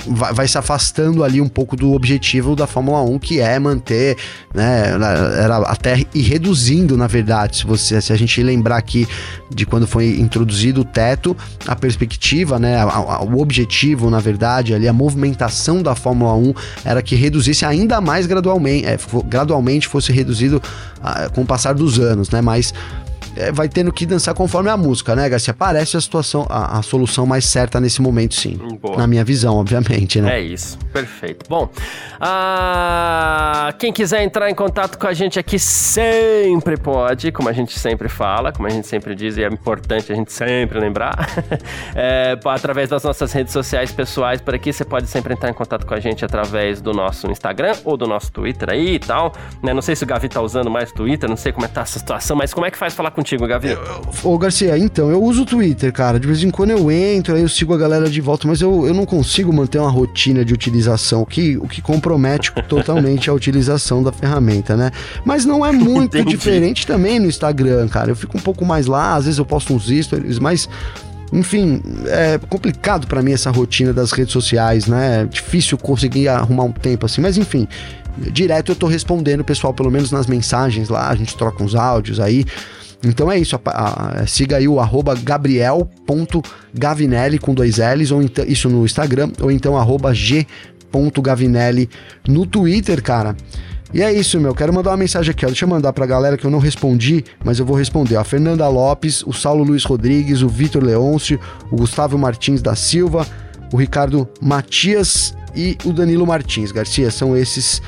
vai, 0.07 0.33
vai, 0.33 0.49
se 0.49 0.57
afastando 0.57 1.23
ali 1.23 1.40
um 1.40 1.49
pouco 1.49 1.77
do 1.77 1.92
objetivo 1.92 2.55
da 2.55 2.66
Fórmula 2.66 3.03
1, 3.03 3.18
que 3.18 3.40
é 3.40 3.59
manter, 3.59 4.16
né, 4.55 4.94
era 5.42 5.59
até 5.59 6.05
e 6.14 6.23
reduzindo, 6.23 6.97
na 6.97 7.07
verdade, 7.07 7.59
se 7.59 7.66
você 7.66 8.01
se 8.01 8.12
a 8.12 8.16
gente 8.16 8.42
lembrar 8.42 8.77
aqui 8.77 9.07
de 9.51 9.66
quando 9.66 9.87
foi 9.87 10.18
introduzido 10.18 10.83
o 10.83 10.85
teto, 10.85 11.37
a 11.66 11.77
perspectiva, 11.77 12.59
né, 12.59 12.77
a, 12.77 12.85
a, 12.85 13.23
o 13.23 13.40
objetivo, 13.40 14.11
na 14.11 14.21
verdade, 14.21 14.75
ali 14.75 14.88
a 14.88 14.92
movimentação 14.92 15.83
da 15.83 15.94
Fórmula 15.94 16.35
1 16.35 16.55
era 16.85 17.03
que 17.03 17.14
reduzisse 17.14 17.64
ainda 17.64 18.01
mais 18.01 18.27
gradualmente, 18.27 18.87
é, 18.87 18.99
gradualmente 19.27 19.88
fosse 19.88 20.12
reduzido 20.12 20.62
ah, 21.03 21.29
com 21.35 21.42
o 21.42 21.47
passar 21.47 21.75
dos 21.75 21.99
anos, 21.99 22.31
né, 22.31 22.40
mas 22.40 22.73
é, 23.37 23.53
vai 23.53 23.68
tendo 23.68 23.93
que 23.93 24.07
dançar 24.07 24.35
conforme 24.35 24.70
a 24.70 24.76
música, 24.76 25.14
né, 25.14 25.29
Garcia? 25.29 25.55
Parece 25.55 25.97
a 25.97 26.01
situação, 26.01 26.47
a, 26.49 26.79
a 26.79 26.83
solução 26.83 27.26
mais 27.26 27.45
certa 27.45 27.81
nesse 27.81 28.01
momento, 28.03 28.35
sim. 28.35 28.59
Boa. 28.81 28.97
Na 28.97 29.07
minha 29.07 29.24
visão, 29.24 29.57
obviamente, 29.57 30.20
né? 30.20 30.39
É 30.39 30.41
isso, 30.41 30.79
perfeito. 30.93 31.47
Bom, 31.49 31.68
ah, 32.20 33.72
quem 33.79 33.93
quiser 33.93 34.22
entrar 34.22 34.51
em 34.51 34.55
contato 34.55 34.99
com 34.99 35.07
a 35.07 35.12
gente 35.12 35.39
aqui 35.39 35.59
sempre 35.59 36.76
pode, 36.76 37.31
como 37.33 37.49
a 37.49 37.53
gente 37.53 37.79
sempre 37.79 38.09
fala, 38.09 38.53
como 38.53 38.66
a 38.66 38.70
gente 38.70 38.87
sempre 38.87 39.14
diz, 39.14 39.37
e 39.37 39.45
é 39.45 39.49
importante 39.49 40.12
a 40.12 40.14
gente 40.14 40.33
sempre 40.33 40.79
lembrar, 40.79 41.29
é, 41.95 42.39
através 42.45 42.89
das 42.89 43.03
nossas 43.03 43.33
redes 43.33 43.53
sociais 43.53 43.93
pessoais 43.93 44.41
por 44.41 44.55
aqui, 44.55 44.72
você 44.72 44.85
pode 44.85 45.07
sempre 45.07 45.35
entrar 45.35 45.51
em 45.51 45.55
contato 45.55 45.87
com 45.87 45.95
a 45.95 46.01
gente 46.01 46.24
através 46.24 46.81
do 46.81 46.93
nosso 46.93 47.31
Instagram 47.31 47.74
ou 47.85 47.97
do 47.97 48.07
nosso 48.07 48.33
Twitter 48.33 48.70
aí 48.70 48.95
e 48.95 48.99
tal. 48.99 49.33
Né? 49.62 49.72
Não 49.72 49.83
sei 49.83 49.95
se 49.95 50.05
o 50.05 50.07
Gavi 50.07 50.29
tá 50.29 50.41
usando 50.41 50.70
mais 50.70 50.93
Twitter, 50.93 51.29
não 51.29 51.37
sei 51.37 51.53
como 51.53 51.64
é 51.64 51.68
que 51.68 51.74
tá 51.74 51.83
essa 51.83 51.99
situação, 51.99 52.37
mas 52.37 52.53
como 52.53 52.66
é 52.66 52.70
que 52.70 52.79
faz 52.79 52.95
falar 52.95 53.11
contigo, 53.11 53.28
Gavi? 53.47 53.76
Ô, 54.22 54.39
Garcia, 54.39 54.79
então, 54.79 55.11
eu 55.11 55.22
uso 55.22 55.43
o 55.43 55.47
Twitter, 55.47 55.93
cara. 55.93 56.18
De 56.18 56.26
vez 56.26 56.43
em 56.43 56.51
quando 56.51 56.70
eu 56.70 56.91
entro, 56.91 57.35
aí 57.35 57.43
eu 57.43 57.49
sigo 57.49 57.74
a 57.74 57.79
galera 57.79 58.09
de 58.09 58.20
volta, 58.20 58.47
mas 58.49 58.61
eu, 58.61 58.87
eu 58.87 58.95
não 58.95 59.05
consigo 59.05 59.53
manter 59.53 59.79
uma 59.79 59.91
rotina 59.91 60.45
de 60.45 60.55
utilização, 60.55 61.24
que, 61.24 61.57
o 61.59 61.68
que 61.68 61.83
compromete 61.83 62.53
totalmente 62.68 63.29
a 63.29 63.33
utilização 63.33 64.03
da 64.03 64.12
ferramenta, 64.12 64.76
né? 64.76 64.91
Mas 65.24 65.45
não 65.45 65.64
é 65.64 65.70
muito 65.72 66.24
diferente 66.24 66.87
também 66.87 67.18
no 67.18 67.26
Instagram, 67.26 67.89
cara. 67.89 68.11
Eu 68.11 68.16
fico 68.16 68.39
um 68.39 68.41
pouco 68.41 68.64
mais 68.64 68.87
lá, 68.87 69.14
às 69.14 69.24
vezes 69.24 69.39
eu 69.39 69.45
posto 69.45 69.74
uns 69.74 69.89
stories, 69.89 70.39
mas 70.39 70.68
enfim, 71.33 71.83
é 72.07 72.39
complicado 72.49 73.07
para 73.07 73.22
mim 73.22 73.33
essa 73.33 73.51
rotina 73.51 73.93
das 73.93 74.12
redes 74.12 74.33
sociais, 74.33 74.87
né? 74.87 75.22
É 75.22 75.24
difícil 75.26 75.76
conseguir 75.76 76.29
arrumar 76.29 76.64
um 76.64 76.72
tempo 76.72 77.05
assim, 77.05 77.20
mas 77.20 77.37
enfim, 77.37 77.68
direto 78.16 78.72
eu 78.72 78.76
tô 78.76 78.87
respondendo 78.87 79.41
o 79.41 79.45
pessoal, 79.45 79.74
pelo 79.74 79.91
menos 79.91 80.11
nas 80.11 80.26
mensagens 80.26 80.89
lá, 80.89 81.09
a 81.09 81.14
gente 81.14 81.37
troca 81.37 81.62
uns 81.62 81.74
áudios 81.74 82.18
aí. 82.20 82.45
Então 83.03 83.30
é 83.30 83.38
isso, 83.38 83.61
a, 83.64 84.22
a, 84.22 84.26
siga 84.26 84.57
aí 84.57 84.66
o 84.66 84.80
arroba 84.80 85.14
gabriel.gavinelli 85.14 87.38
com 87.38 87.55
dois 87.55 87.76
L's, 87.78 88.11
ou 88.11 88.20
então, 88.22 88.44
isso 88.46 88.68
no 88.68 88.84
Instagram, 88.84 89.30
ou 89.40 89.53
então 89.53 89.76
arroba 89.76 90.12
g.gavinelli 90.12 91.88
no 92.26 92.44
Twitter, 92.44 93.01
cara. 93.03 93.36
E 93.92 94.03
é 94.03 94.12
isso, 94.12 94.38
meu. 94.38 94.55
Quero 94.55 94.72
mandar 94.72 94.90
uma 94.90 94.99
mensagem 94.99 95.30
aqui, 95.30 95.46
ó. 95.46 95.49
Deixa 95.49 95.64
eu 95.64 95.68
mandar 95.68 95.94
pra 95.94 96.05
galera 96.05 96.36
que 96.36 96.44
eu 96.44 96.51
não 96.51 96.59
respondi, 96.59 97.24
mas 97.42 97.59
eu 97.59 97.64
vou 97.64 97.74
responder. 97.74 98.16
A 98.16 98.24
Fernanda 98.24 98.68
Lopes, 98.68 99.22
o 99.22 99.32
Saulo 99.32 99.64
Luiz 99.64 99.82
Rodrigues, 99.84 100.42
o 100.42 100.49
Vitor 100.49 100.84
Leôncio, 100.84 101.40
o 101.70 101.76
Gustavo 101.76 102.18
Martins 102.18 102.61
da 102.61 102.74
Silva, 102.74 103.26
o 103.72 103.78
Ricardo 103.78 104.28
Matias 104.42 105.34
e 105.57 105.78
o 105.86 105.92
Danilo 105.92 106.26
Martins. 106.26 106.70
Garcia, 106.70 107.11
são 107.11 107.34
esses 107.34 107.80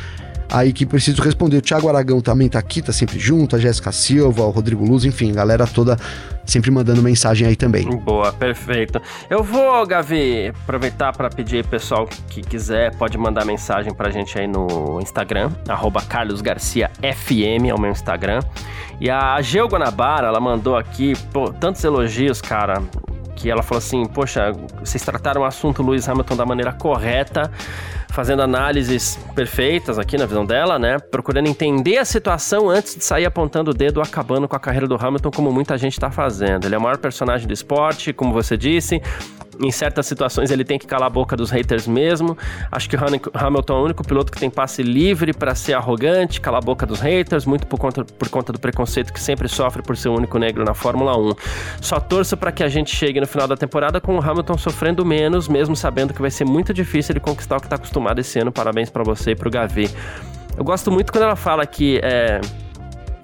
aí 0.50 0.72
que 0.72 0.84
preciso 0.84 1.22
responder. 1.22 1.58
O 1.58 1.62
Thiago 1.62 1.88
Aragão 1.88 2.20
também 2.20 2.48
tá 2.48 2.58
aqui, 2.58 2.82
tá 2.82 2.92
sempre 2.92 3.18
junto, 3.18 3.56
a 3.56 3.58
Jéssica 3.58 3.92
Silva, 3.92 4.42
o 4.42 4.50
Rodrigo 4.50 4.84
Luz, 4.84 5.04
enfim, 5.04 5.32
galera 5.32 5.66
toda 5.66 5.96
sempre 6.44 6.70
mandando 6.70 7.00
mensagem 7.02 7.46
aí 7.46 7.56
também. 7.56 7.88
Boa, 7.98 8.32
perfeito. 8.32 9.00
Eu 9.28 9.42
vou, 9.42 9.86
Gavi, 9.86 10.48
aproveitar 10.48 11.12
para 11.12 11.30
pedir 11.30 11.64
pessoal 11.64 12.08
que 12.28 12.42
quiser, 12.42 12.94
pode 12.96 13.16
mandar 13.16 13.44
mensagem 13.44 13.94
pra 13.94 14.10
gente 14.10 14.38
aí 14.38 14.46
no 14.46 15.00
Instagram, 15.00 15.50
arroba 15.68 16.02
carlosgarciafm, 16.02 17.68
é 17.68 17.74
o 17.74 17.80
meu 17.80 17.90
Instagram. 17.90 18.40
E 19.00 19.08
a 19.08 19.40
Geo 19.40 19.66
Guanabara, 19.66 20.26
ela 20.26 20.40
mandou 20.40 20.76
aqui 20.76 21.14
pô, 21.32 21.50
tantos 21.52 21.82
elogios, 21.84 22.40
cara 22.40 22.82
que 23.40 23.50
ela 23.50 23.62
falou 23.62 23.78
assim: 23.78 24.04
Poxa, 24.06 24.52
vocês 24.78 25.02
trataram 25.02 25.42
o 25.42 25.44
assunto 25.44 25.82
Lewis 25.82 26.08
Hamilton 26.08 26.36
da 26.36 26.44
maneira 26.44 26.72
correta, 26.72 27.50
fazendo 28.10 28.42
análises 28.42 29.18
perfeitas 29.34 29.98
aqui 29.98 30.18
na 30.18 30.26
visão 30.26 30.44
dela, 30.44 30.78
né? 30.78 30.98
Procurando 30.98 31.48
entender 31.48 31.98
a 31.98 32.04
situação 32.04 32.68
antes 32.68 32.94
de 32.96 33.04
sair 33.04 33.24
apontando 33.24 33.70
o 33.70 33.74
dedo, 33.74 34.00
acabando 34.02 34.46
com 34.46 34.56
a 34.56 34.60
carreira 34.60 34.86
do 34.86 34.94
Hamilton, 34.94 35.30
como 35.30 35.50
muita 35.50 35.78
gente 35.78 35.94
está 35.94 36.10
fazendo. 36.10 36.66
Ele 36.66 36.74
é 36.74 36.78
o 36.78 36.80
maior 36.80 36.98
personagem 36.98 37.46
do 37.46 37.54
esporte, 37.54 38.12
como 38.12 38.32
você 38.32 38.56
disse, 38.56 39.00
em 39.62 39.70
certas 39.70 40.06
situações 40.06 40.50
ele 40.50 40.64
tem 40.64 40.78
que 40.78 40.86
calar 40.86 41.06
a 41.06 41.10
boca 41.10 41.36
dos 41.36 41.50
haters 41.50 41.86
mesmo. 41.86 42.36
Acho 42.70 42.88
que 42.88 42.96
o 42.96 43.00
Hamilton 43.34 43.74
é 43.74 43.80
o 43.80 43.84
único 43.84 44.06
piloto 44.06 44.32
que 44.32 44.38
tem 44.38 44.50
passe 44.50 44.82
livre 44.82 45.32
para 45.32 45.54
ser 45.54 45.74
arrogante, 45.74 46.40
calar 46.40 46.62
a 46.62 46.64
boca 46.64 46.86
dos 46.86 47.00
haters, 47.00 47.44
muito 47.44 47.66
por 47.66 47.78
conta, 47.78 48.04
por 48.04 48.28
conta 48.28 48.52
do 48.52 48.58
preconceito 48.58 49.12
que 49.12 49.20
sempre 49.20 49.48
sofre 49.48 49.82
por 49.82 49.96
ser 49.96 50.08
o 50.08 50.14
único 50.14 50.38
negro 50.38 50.64
na 50.64 50.74
Fórmula 50.74 51.16
1. 51.16 51.34
Só 51.80 52.00
torço 52.00 52.36
para 52.36 52.52
que 52.52 52.62
a 52.62 52.68
gente 52.68 52.94
chegue 52.94 53.20
no 53.20 53.26
final 53.26 53.46
da 53.46 53.56
temporada 53.56 54.00
com 54.00 54.16
o 54.16 54.20
Hamilton 54.20 54.56
sofrendo 54.58 55.04
menos, 55.04 55.48
mesmo 55.48 55.76
sabendo 55.76 56.14
que 56.14 56.20
vai 56.20 56.30
ser 56.30 56.44
muito 56.44 56.72
difícil 56.72 57.12
ele 57.12 57.20
conquistar 57.20 57.56
o 57.56 57.60
que 57.60 57.66
está 57.66 57.76
acostumado 57.76 58.18
esse 58.18 58.38
ano. 58.38 58.52
Parabéns 58.52 58.90
para 58.90 59.02
você 59.02 59.32
e 59.32 59.36
para 59.36 59.48
o 59.48 59.50
Gavi. 59.50 59.90
Eu 60.56 60.64
gosto 60.64 60.90
muito 60.90 61.12
quando 61.12 61.24
ela 61.24 61.36
fala 61.36 61.64
que 61.66 62.00
é, 62.02 62.40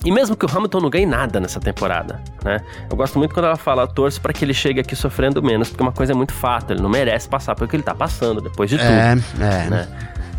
e 0.06 0.10
mesmo 0.12 0.36
que 0.36 0.46
o 0.46 0.48
Hamilton 0.48 0.80
não 0.82 0.88
ganhe 0.88 1.04
nada 1.04 1.40
nessa 1.40 1.58
temporada, 1.58 2.20
né? 2.44 2.60
Eu 2.88 2.96
gosto 2.96 3.18
muito 3.18 3.34
quando 3.34 3.46
ela 3.46 3.56
fala, 3.56 3.88
torço 3.88 4.20
para 4.20 4.32
que 4.32 4.44
ele 4.44 4.54
chegue 4.54 4.78
aqui 4.78 4.94
sofrendo 4.94 5.42
menos, 5.42 5.68
porque 5.68 5.82
uma 5.82 5.90
coisa 5.90 6.12
é 6.12 6.14
muito 6.14 6.32
fato, 6.32 6.72
ele 6.72 6.80
não 6.80 6.88
merece 6.88 7.28
passar 7.28 7.56
pelo 7.56 7.68
que 7.68 7.74
ele 7.74 7.82
tá 7.82 7.92
passando 7.92 8.40
depois 8.40 8.70
de 8.70 8.78
tudo. 8.78 8.88
É, 8.88 9.12
é. 9.40 9.68
Né? 9.68 9.88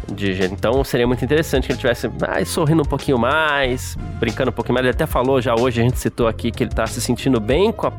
De, 0.09 0.41
então 0.45 0.82
seria 0.86 1.05
muito 1.05 1.26
interessante 1.26 1.65
que 1.65 1.74
ele 1.74 1.80
tivesse 1.80 2.09
ah, 2.22 2.45
sorrindo 2.45 2.82
um 2.82 2.86
pouquinho 2.86 3.18
mais, 3.18 3.97
brincando 4.22 4.51
um 4.51 4.53
pouquinho 4.53 4.76
mais. 4.76 4.86
Ele 4.86 4.95
até 4.95 5.05
falou 5.05 5.41
já 5.41 5.53
hoje, 5.53 5.82
a 5.82 5.84
gente 5.84 5.99
citou 5.99 6.30
aqui 6.30 6.49
que 6.49 6.63
ele 6.63 6.72
tá 6.72 6.88
se 6.88 7.01
sentindo 7.01 7.38
bem 7.41 7.70
com 7.74 7.88
a 7.88 7.91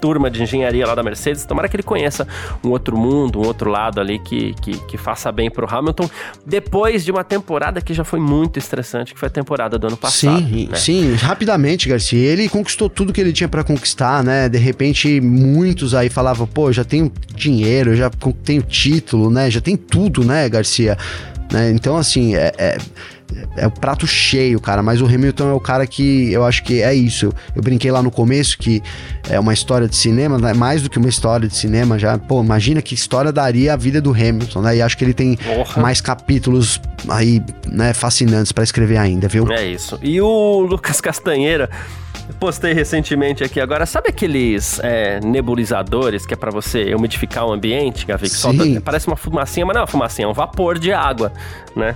turma 0.00 0.30
de 0.30 0.42
engenharia 0.42 0.86
lá 0.86 0.94
da 0.94 1.02
Mercedes. 1.02 1.44
Tomara 1.44 1.68
que 1.68 1.76
ele 1.76 1.82
conheça 1.82 2.26
um 2.64 2.70
outro 2.70 2.96
mundo, 2.96 3.40
um 3.40 3.46
outro 3.46 3.70
lado 3.70 4.00
ali 4.00 4.18
que, 4.18 4.54
que, 4.62 4.78
que 4.86 4.96
faça 4.96 5.30
bem 5.32 5.50
pro 5.50 5.66
Hamilton. 5.68 6.08
Depois 6.46 7.04
de 7.04 7.10
uma 7.10 7.24
temporada 7.24 7.80
que 7.80 7.92
já 7.92 8.04
foi 8.04 8.20
muito 8.20 8.58
estressante, 8.58 9.12
que 9.12 9.20
foi 9.20 9.28
a 9.28 9.30
temporada 9.30 9.78
do 9.78 9.86
ano 9.86 9.96
passado. 9.96 10.38
Sim, 10.38 10.68
né? 10.70 10.76
sim, 10.76 11.14
rapidamente, 11.14 11.88
Garcia. 11.88 12.18
Ele 12.18 12.48
conquistou 12.48 12.88
tudo 12.88 13.12
que 13.12 13.20
ele 13.20 13.32
tinha 13.32 13.48
para 13.48 13.64
conquistar, 13.64 14.22
né? 14.22 14.48
De 14.48 14.58
repente, 14.58 15.20
muitos 15.20 15.94
aí 15.94 16.08
falavam, 16.08 16.46
pô, 16.46 16.72
já 16.72 16.84
tenho 16.84 17.12
dinheiro, 17.34 17.94
já 17.96 18.10
tenho 18.44 18.62
título, 18.62 19.30
né? 19.30 19.50
Já 19.50 19.60
tem 19.60 19.76
tudo, 19.76 20.24
né, 20.24 20.48
Garcia? 20.48 20.96
Né? 21.52 21.70
Então, 21.70 21.96
assim, 21.96 22.34
é, 22.36 22.52
é 22.58 22.78
é 23.56 23.66
o 23.66 23.70
prato 23.70 24.06
cheio, 24.06 24.60
cara. 24.60 24.82
Mas 24.82 25.00
o 25.00 25.06
Hamilton 25.06 25.50
é 25.50 25.52
o 25.52 25.60
cara 25.60 25.86
que 25.86 26.32
eu 26.32 26.44
acho 26.44 26.62
que 26.62 26.82
é 26.82 26.94
isso. 26.94 27.26
Eu, 27.26 27.34
eu 27.56 27.62
brinquei 27.62 27.90
lá 27.90 28.02
no 28.02 28.10
começo 28.10 28.58
que 28.58 28.82
é 29.28 29.38
uma 29.38 29.52
história 29.52 29.88
de 29.88 29.96
cinema, 29.96 30.38
né? 30.38 30.52
mais 30.52 30.82
do 30.82 30.90
que 30.90 30.98
uma 30.98 31.08
história 31.08 31.48
de 31.48 31.56
cinema 31.56 31.98
já. 31.98 32.18
Pô, 32.18 32.42
imagina 32.42 32.80
que 32.82 32.94
história 32.94 33.32
daria 33.32 33.74
a 33.74 33.76
vida 33.76 34.00
do 34.00 34.10
Hamilton, 34.10 34.60
né? 34.62 34.76
E 34.76 34.82
acho 34.82 34.96
que 34.96 35.04
ele 35.04 35.14
tem 35.14 35.36
Porra. 35.36 35.82
mais 35.82 36.00
capítulos 36.00 36.80
aí, 37.08 37.42
né, 37.66 37.92
fascinantes 37.92 38.52
para 38.52 38.64
escrever 38.64 38.96
ainda, 38.96 39.28
viu? 39.28 39.50
É 39.52 39.66
isso. 39.66 39.98
E 40.02 40.20
o 40.20 40.60
Lucas 40.60 41.00
Castanheira 41.00 41.70
postei 42.38 42.72
recentemente 42.72 43.42
aqui 43.42 43.60
agora. 43.60 43.86
Sabe 43.86 44.08
aqueles 44.10 44.78
é, 44.82 45.20
nebulizadores 45.20 46.26
que 46.26 46.34
é 46.34 46.36
para 46.36 46.50
você 46.50 46.94
umidificar 46.94 47.46
o 47.46 47.52
ambiente, 47.52 48.06
Gavi? 48.06 48.28
Que 48.28 48.36
solta, 48.36 48.64
parece 48.84 49.06
uma 49.06 49.16
fumacinha, 49.16 49.64
mas 49.64 49.74
não 49.74 49.80
é 49.80 49.84
uma 49.84 49.90
fumacinha, 49.90 50.26
é 50.26 50.28
um 50.28 50.34
vapor 50.34 50.78
de 50.78 50.92
água, 50.92 51.32
né? 51.74 51.94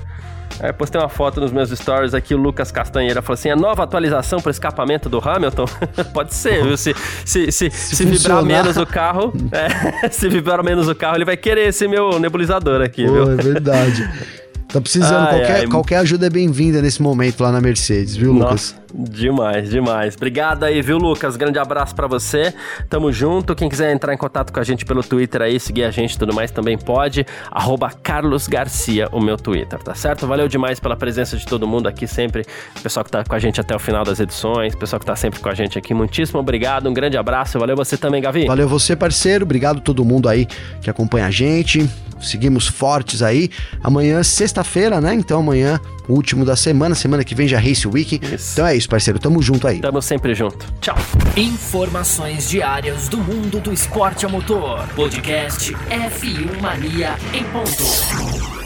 Aí 0.60 0.72
postei 0.72 1.00
uma 1.00 1.08
foto 1.08 1.40
nos 1.40 1.52
meus 1.52 1.70
stories 1.70 2.14
aqui, 2.14 2.34
o 2.34 2.38
Lucas 2.38 2.70
Castanheira 2.70 3.22
falou 3.22 3.34
assim: 3.34 3.50
a 3.50 3.56
nova 3.56 3.82
atualização 3.82 4.40
para 4.40 4.50
escapamento 4.50 5.08
do 5.08 5.18
Hamilton? 5.18 5.66
Pode 6.12 6.34
ser, 6.34 6.62
viu? 6.64 6.76
Se, 6.76 6.94
se, 7.24 7.50
se, 7.50 7.70
se, 7.70 7.96
se 7.96 8.04
vibrar 8.04 8.42
menos 8.42 8.76
o 8.76 8.86
carro, 8.86 9.32
é, 9.52 10.08
se 10.10 10.28
vibrar 10.28 10.62
menos 10.62 10.88
o 10.88 10.94
carro, 10.94 11.16
ele 11.16 11.24
vai 11.24 11.36
querer 11.36 11.68
esse 11.68 11.86
meu 11.88 12.18
nebulizador 12.18 12.82
aqui, 12.82 13.06
Pô, 13.06 13.12
viu? 13.12 13.32
É 13.32 13.36
verdade. 13.36 14.10
Tá 14.72 14.80
precisando, 14.80 15.26
ai, 15.26 15.38
qualquer, 15.38 15.56
ai, 15.56 15.66
qualquer 15.66 15.96
ajuda 15.98 16.26
é 16.26 16.30
bem-vinda 16.30 16.80
nesse 16.80 17.02
momento 17.02 17.42
lá 17.42 17.52
na 17.52 17.60
Mercedes, 17.60 18.16
viu, 18.16 18.32
Lucas? 18.32 18.74
demais, 18.94 19.70
demais. 19.70 20.14
Obrigado 20.16 20.64
aí, 20.64 20.80
viu, 20.82 20.98
Lucas? 20.98 21.36
Grande 21.36 21.58
abraço 21.58 21.94
para 21.94 22.06
você. 22.06 22.54
Tamo 22.88 23.12
junto. 23.12 23.54
Quem 23.54 23.68
quiser 23.68 23.92
entrar 23.92 24.12
em 24.12 24.16
contato 24.16 24.52
com 24.52 24.60
a 24.60 24.62
gente 24.62 24.84
pelo 24.84 25.02
Twitter 25.02 25.42
aí, 25.42 25.58
seguir 25.58 25.84
a 25.84 25.90
gente 25.90 26.14
e 26.14 26.18
tudo 26.18 26.34
mais 26.34 26.50
também 26.50 26.76
pode. 26.76 27.26
Arroba 27.50 27.90
Carlos 27.90 28.46
Garcia, 28.46 29.08
o 29.12 29.20
meu 29.20 29.36
Twitter, 29.36 29.78
tá 29.78 29.94
certo? 29.94 30.26
Valeu 30.26 30.48
demais 30.48 30.78
pela 30.78 30.96
presença 30.96 31.36
de 31.36 31.46
todo 31.46 31.66
mundo 31.66 31.86
aqui 31.86 32.06
sempre. 32.06 32.44
Pessoal 32.82 33.04
que 33.04 33.10
tá 33.10 33.24
com 33.24 33.34
a 33.34 33.38
gente 33.38 33.60
até 33.60 33.74
o 33.74 33.78
final 33.78 34.04
das 34.04 34.20
edições, 34.20 34.74
pessoal 34.74 35.00
que 35.00 35.06
tá 35.06 35.16
sempre 35.16 35.40
com 35.40 35.48
a 35.48 35.54
gente 35.54 35.78
aqui. 35.78 35.94
Muitíssimo 35.94 36.40
obrigado, 36.40 36.88
um 36.88 36.94
grande 36.94 37.16
abraço. 37.16 37.58
Valeu 37.58 37.76
você 37.76 37.96
também, 37.96 38.20
Gavi. 38.20 38.46
Valeu 38.46 38.68
você, 38.68 38.94
parceiro. 38.94 39.44
Obrigado 39.44 39.80
todo 39.80 40.04
mundo 40.04 40.28
aí 40.28 40.46
que 40.80 40.90
acompanha 40.90 41.26
a 41.26 41.30
gente. 41.30 41.88
Seguimos 42.22 42.68
fortes 42.68 43.20
aí. 43.20 43.50
Amanhã, 43.82 44.22
sexta-feira, 44.62 45.00
né? 45.00 45.14
Então 45.14 45.40
amanhã, 45.40 45.80
último 46.08 46.44
da 46.44 46.56
semana. 46.56 46.94
Semana 46.94 47.24
que 47.24 47.34
vem 47.34 47.46
já 47.46 47.58
Race 47.58 47.86
Week. 47.86 48.20
Isso. 48.22 48.52
Então 48.52 48.66
é 48.66 48.76
isso, 48.76 48.88
parceiro. 48.88 49.18
Tamo 49.18 49.42
junto 49.42 49.66
aí. 49.66 49.80
Tamo 49.80 50.00
sempre 50.00 50.34
junto. 50.34 50.66
Tchau. 50.80 50.96
Informações 51.36 52.48
diárias 52.48 53.08
do 53.08 53.18
mundo 53.18 53.60
do 53.60 53.72
esporte 53.72 54.24
a 54.24 54.28
motor. 54.28 54.86
Podcast 54.94 55.72
F1 55.72 56.60
Mania 56.60 57.16
em 57.34 57.44
ponto. 57.44 58.61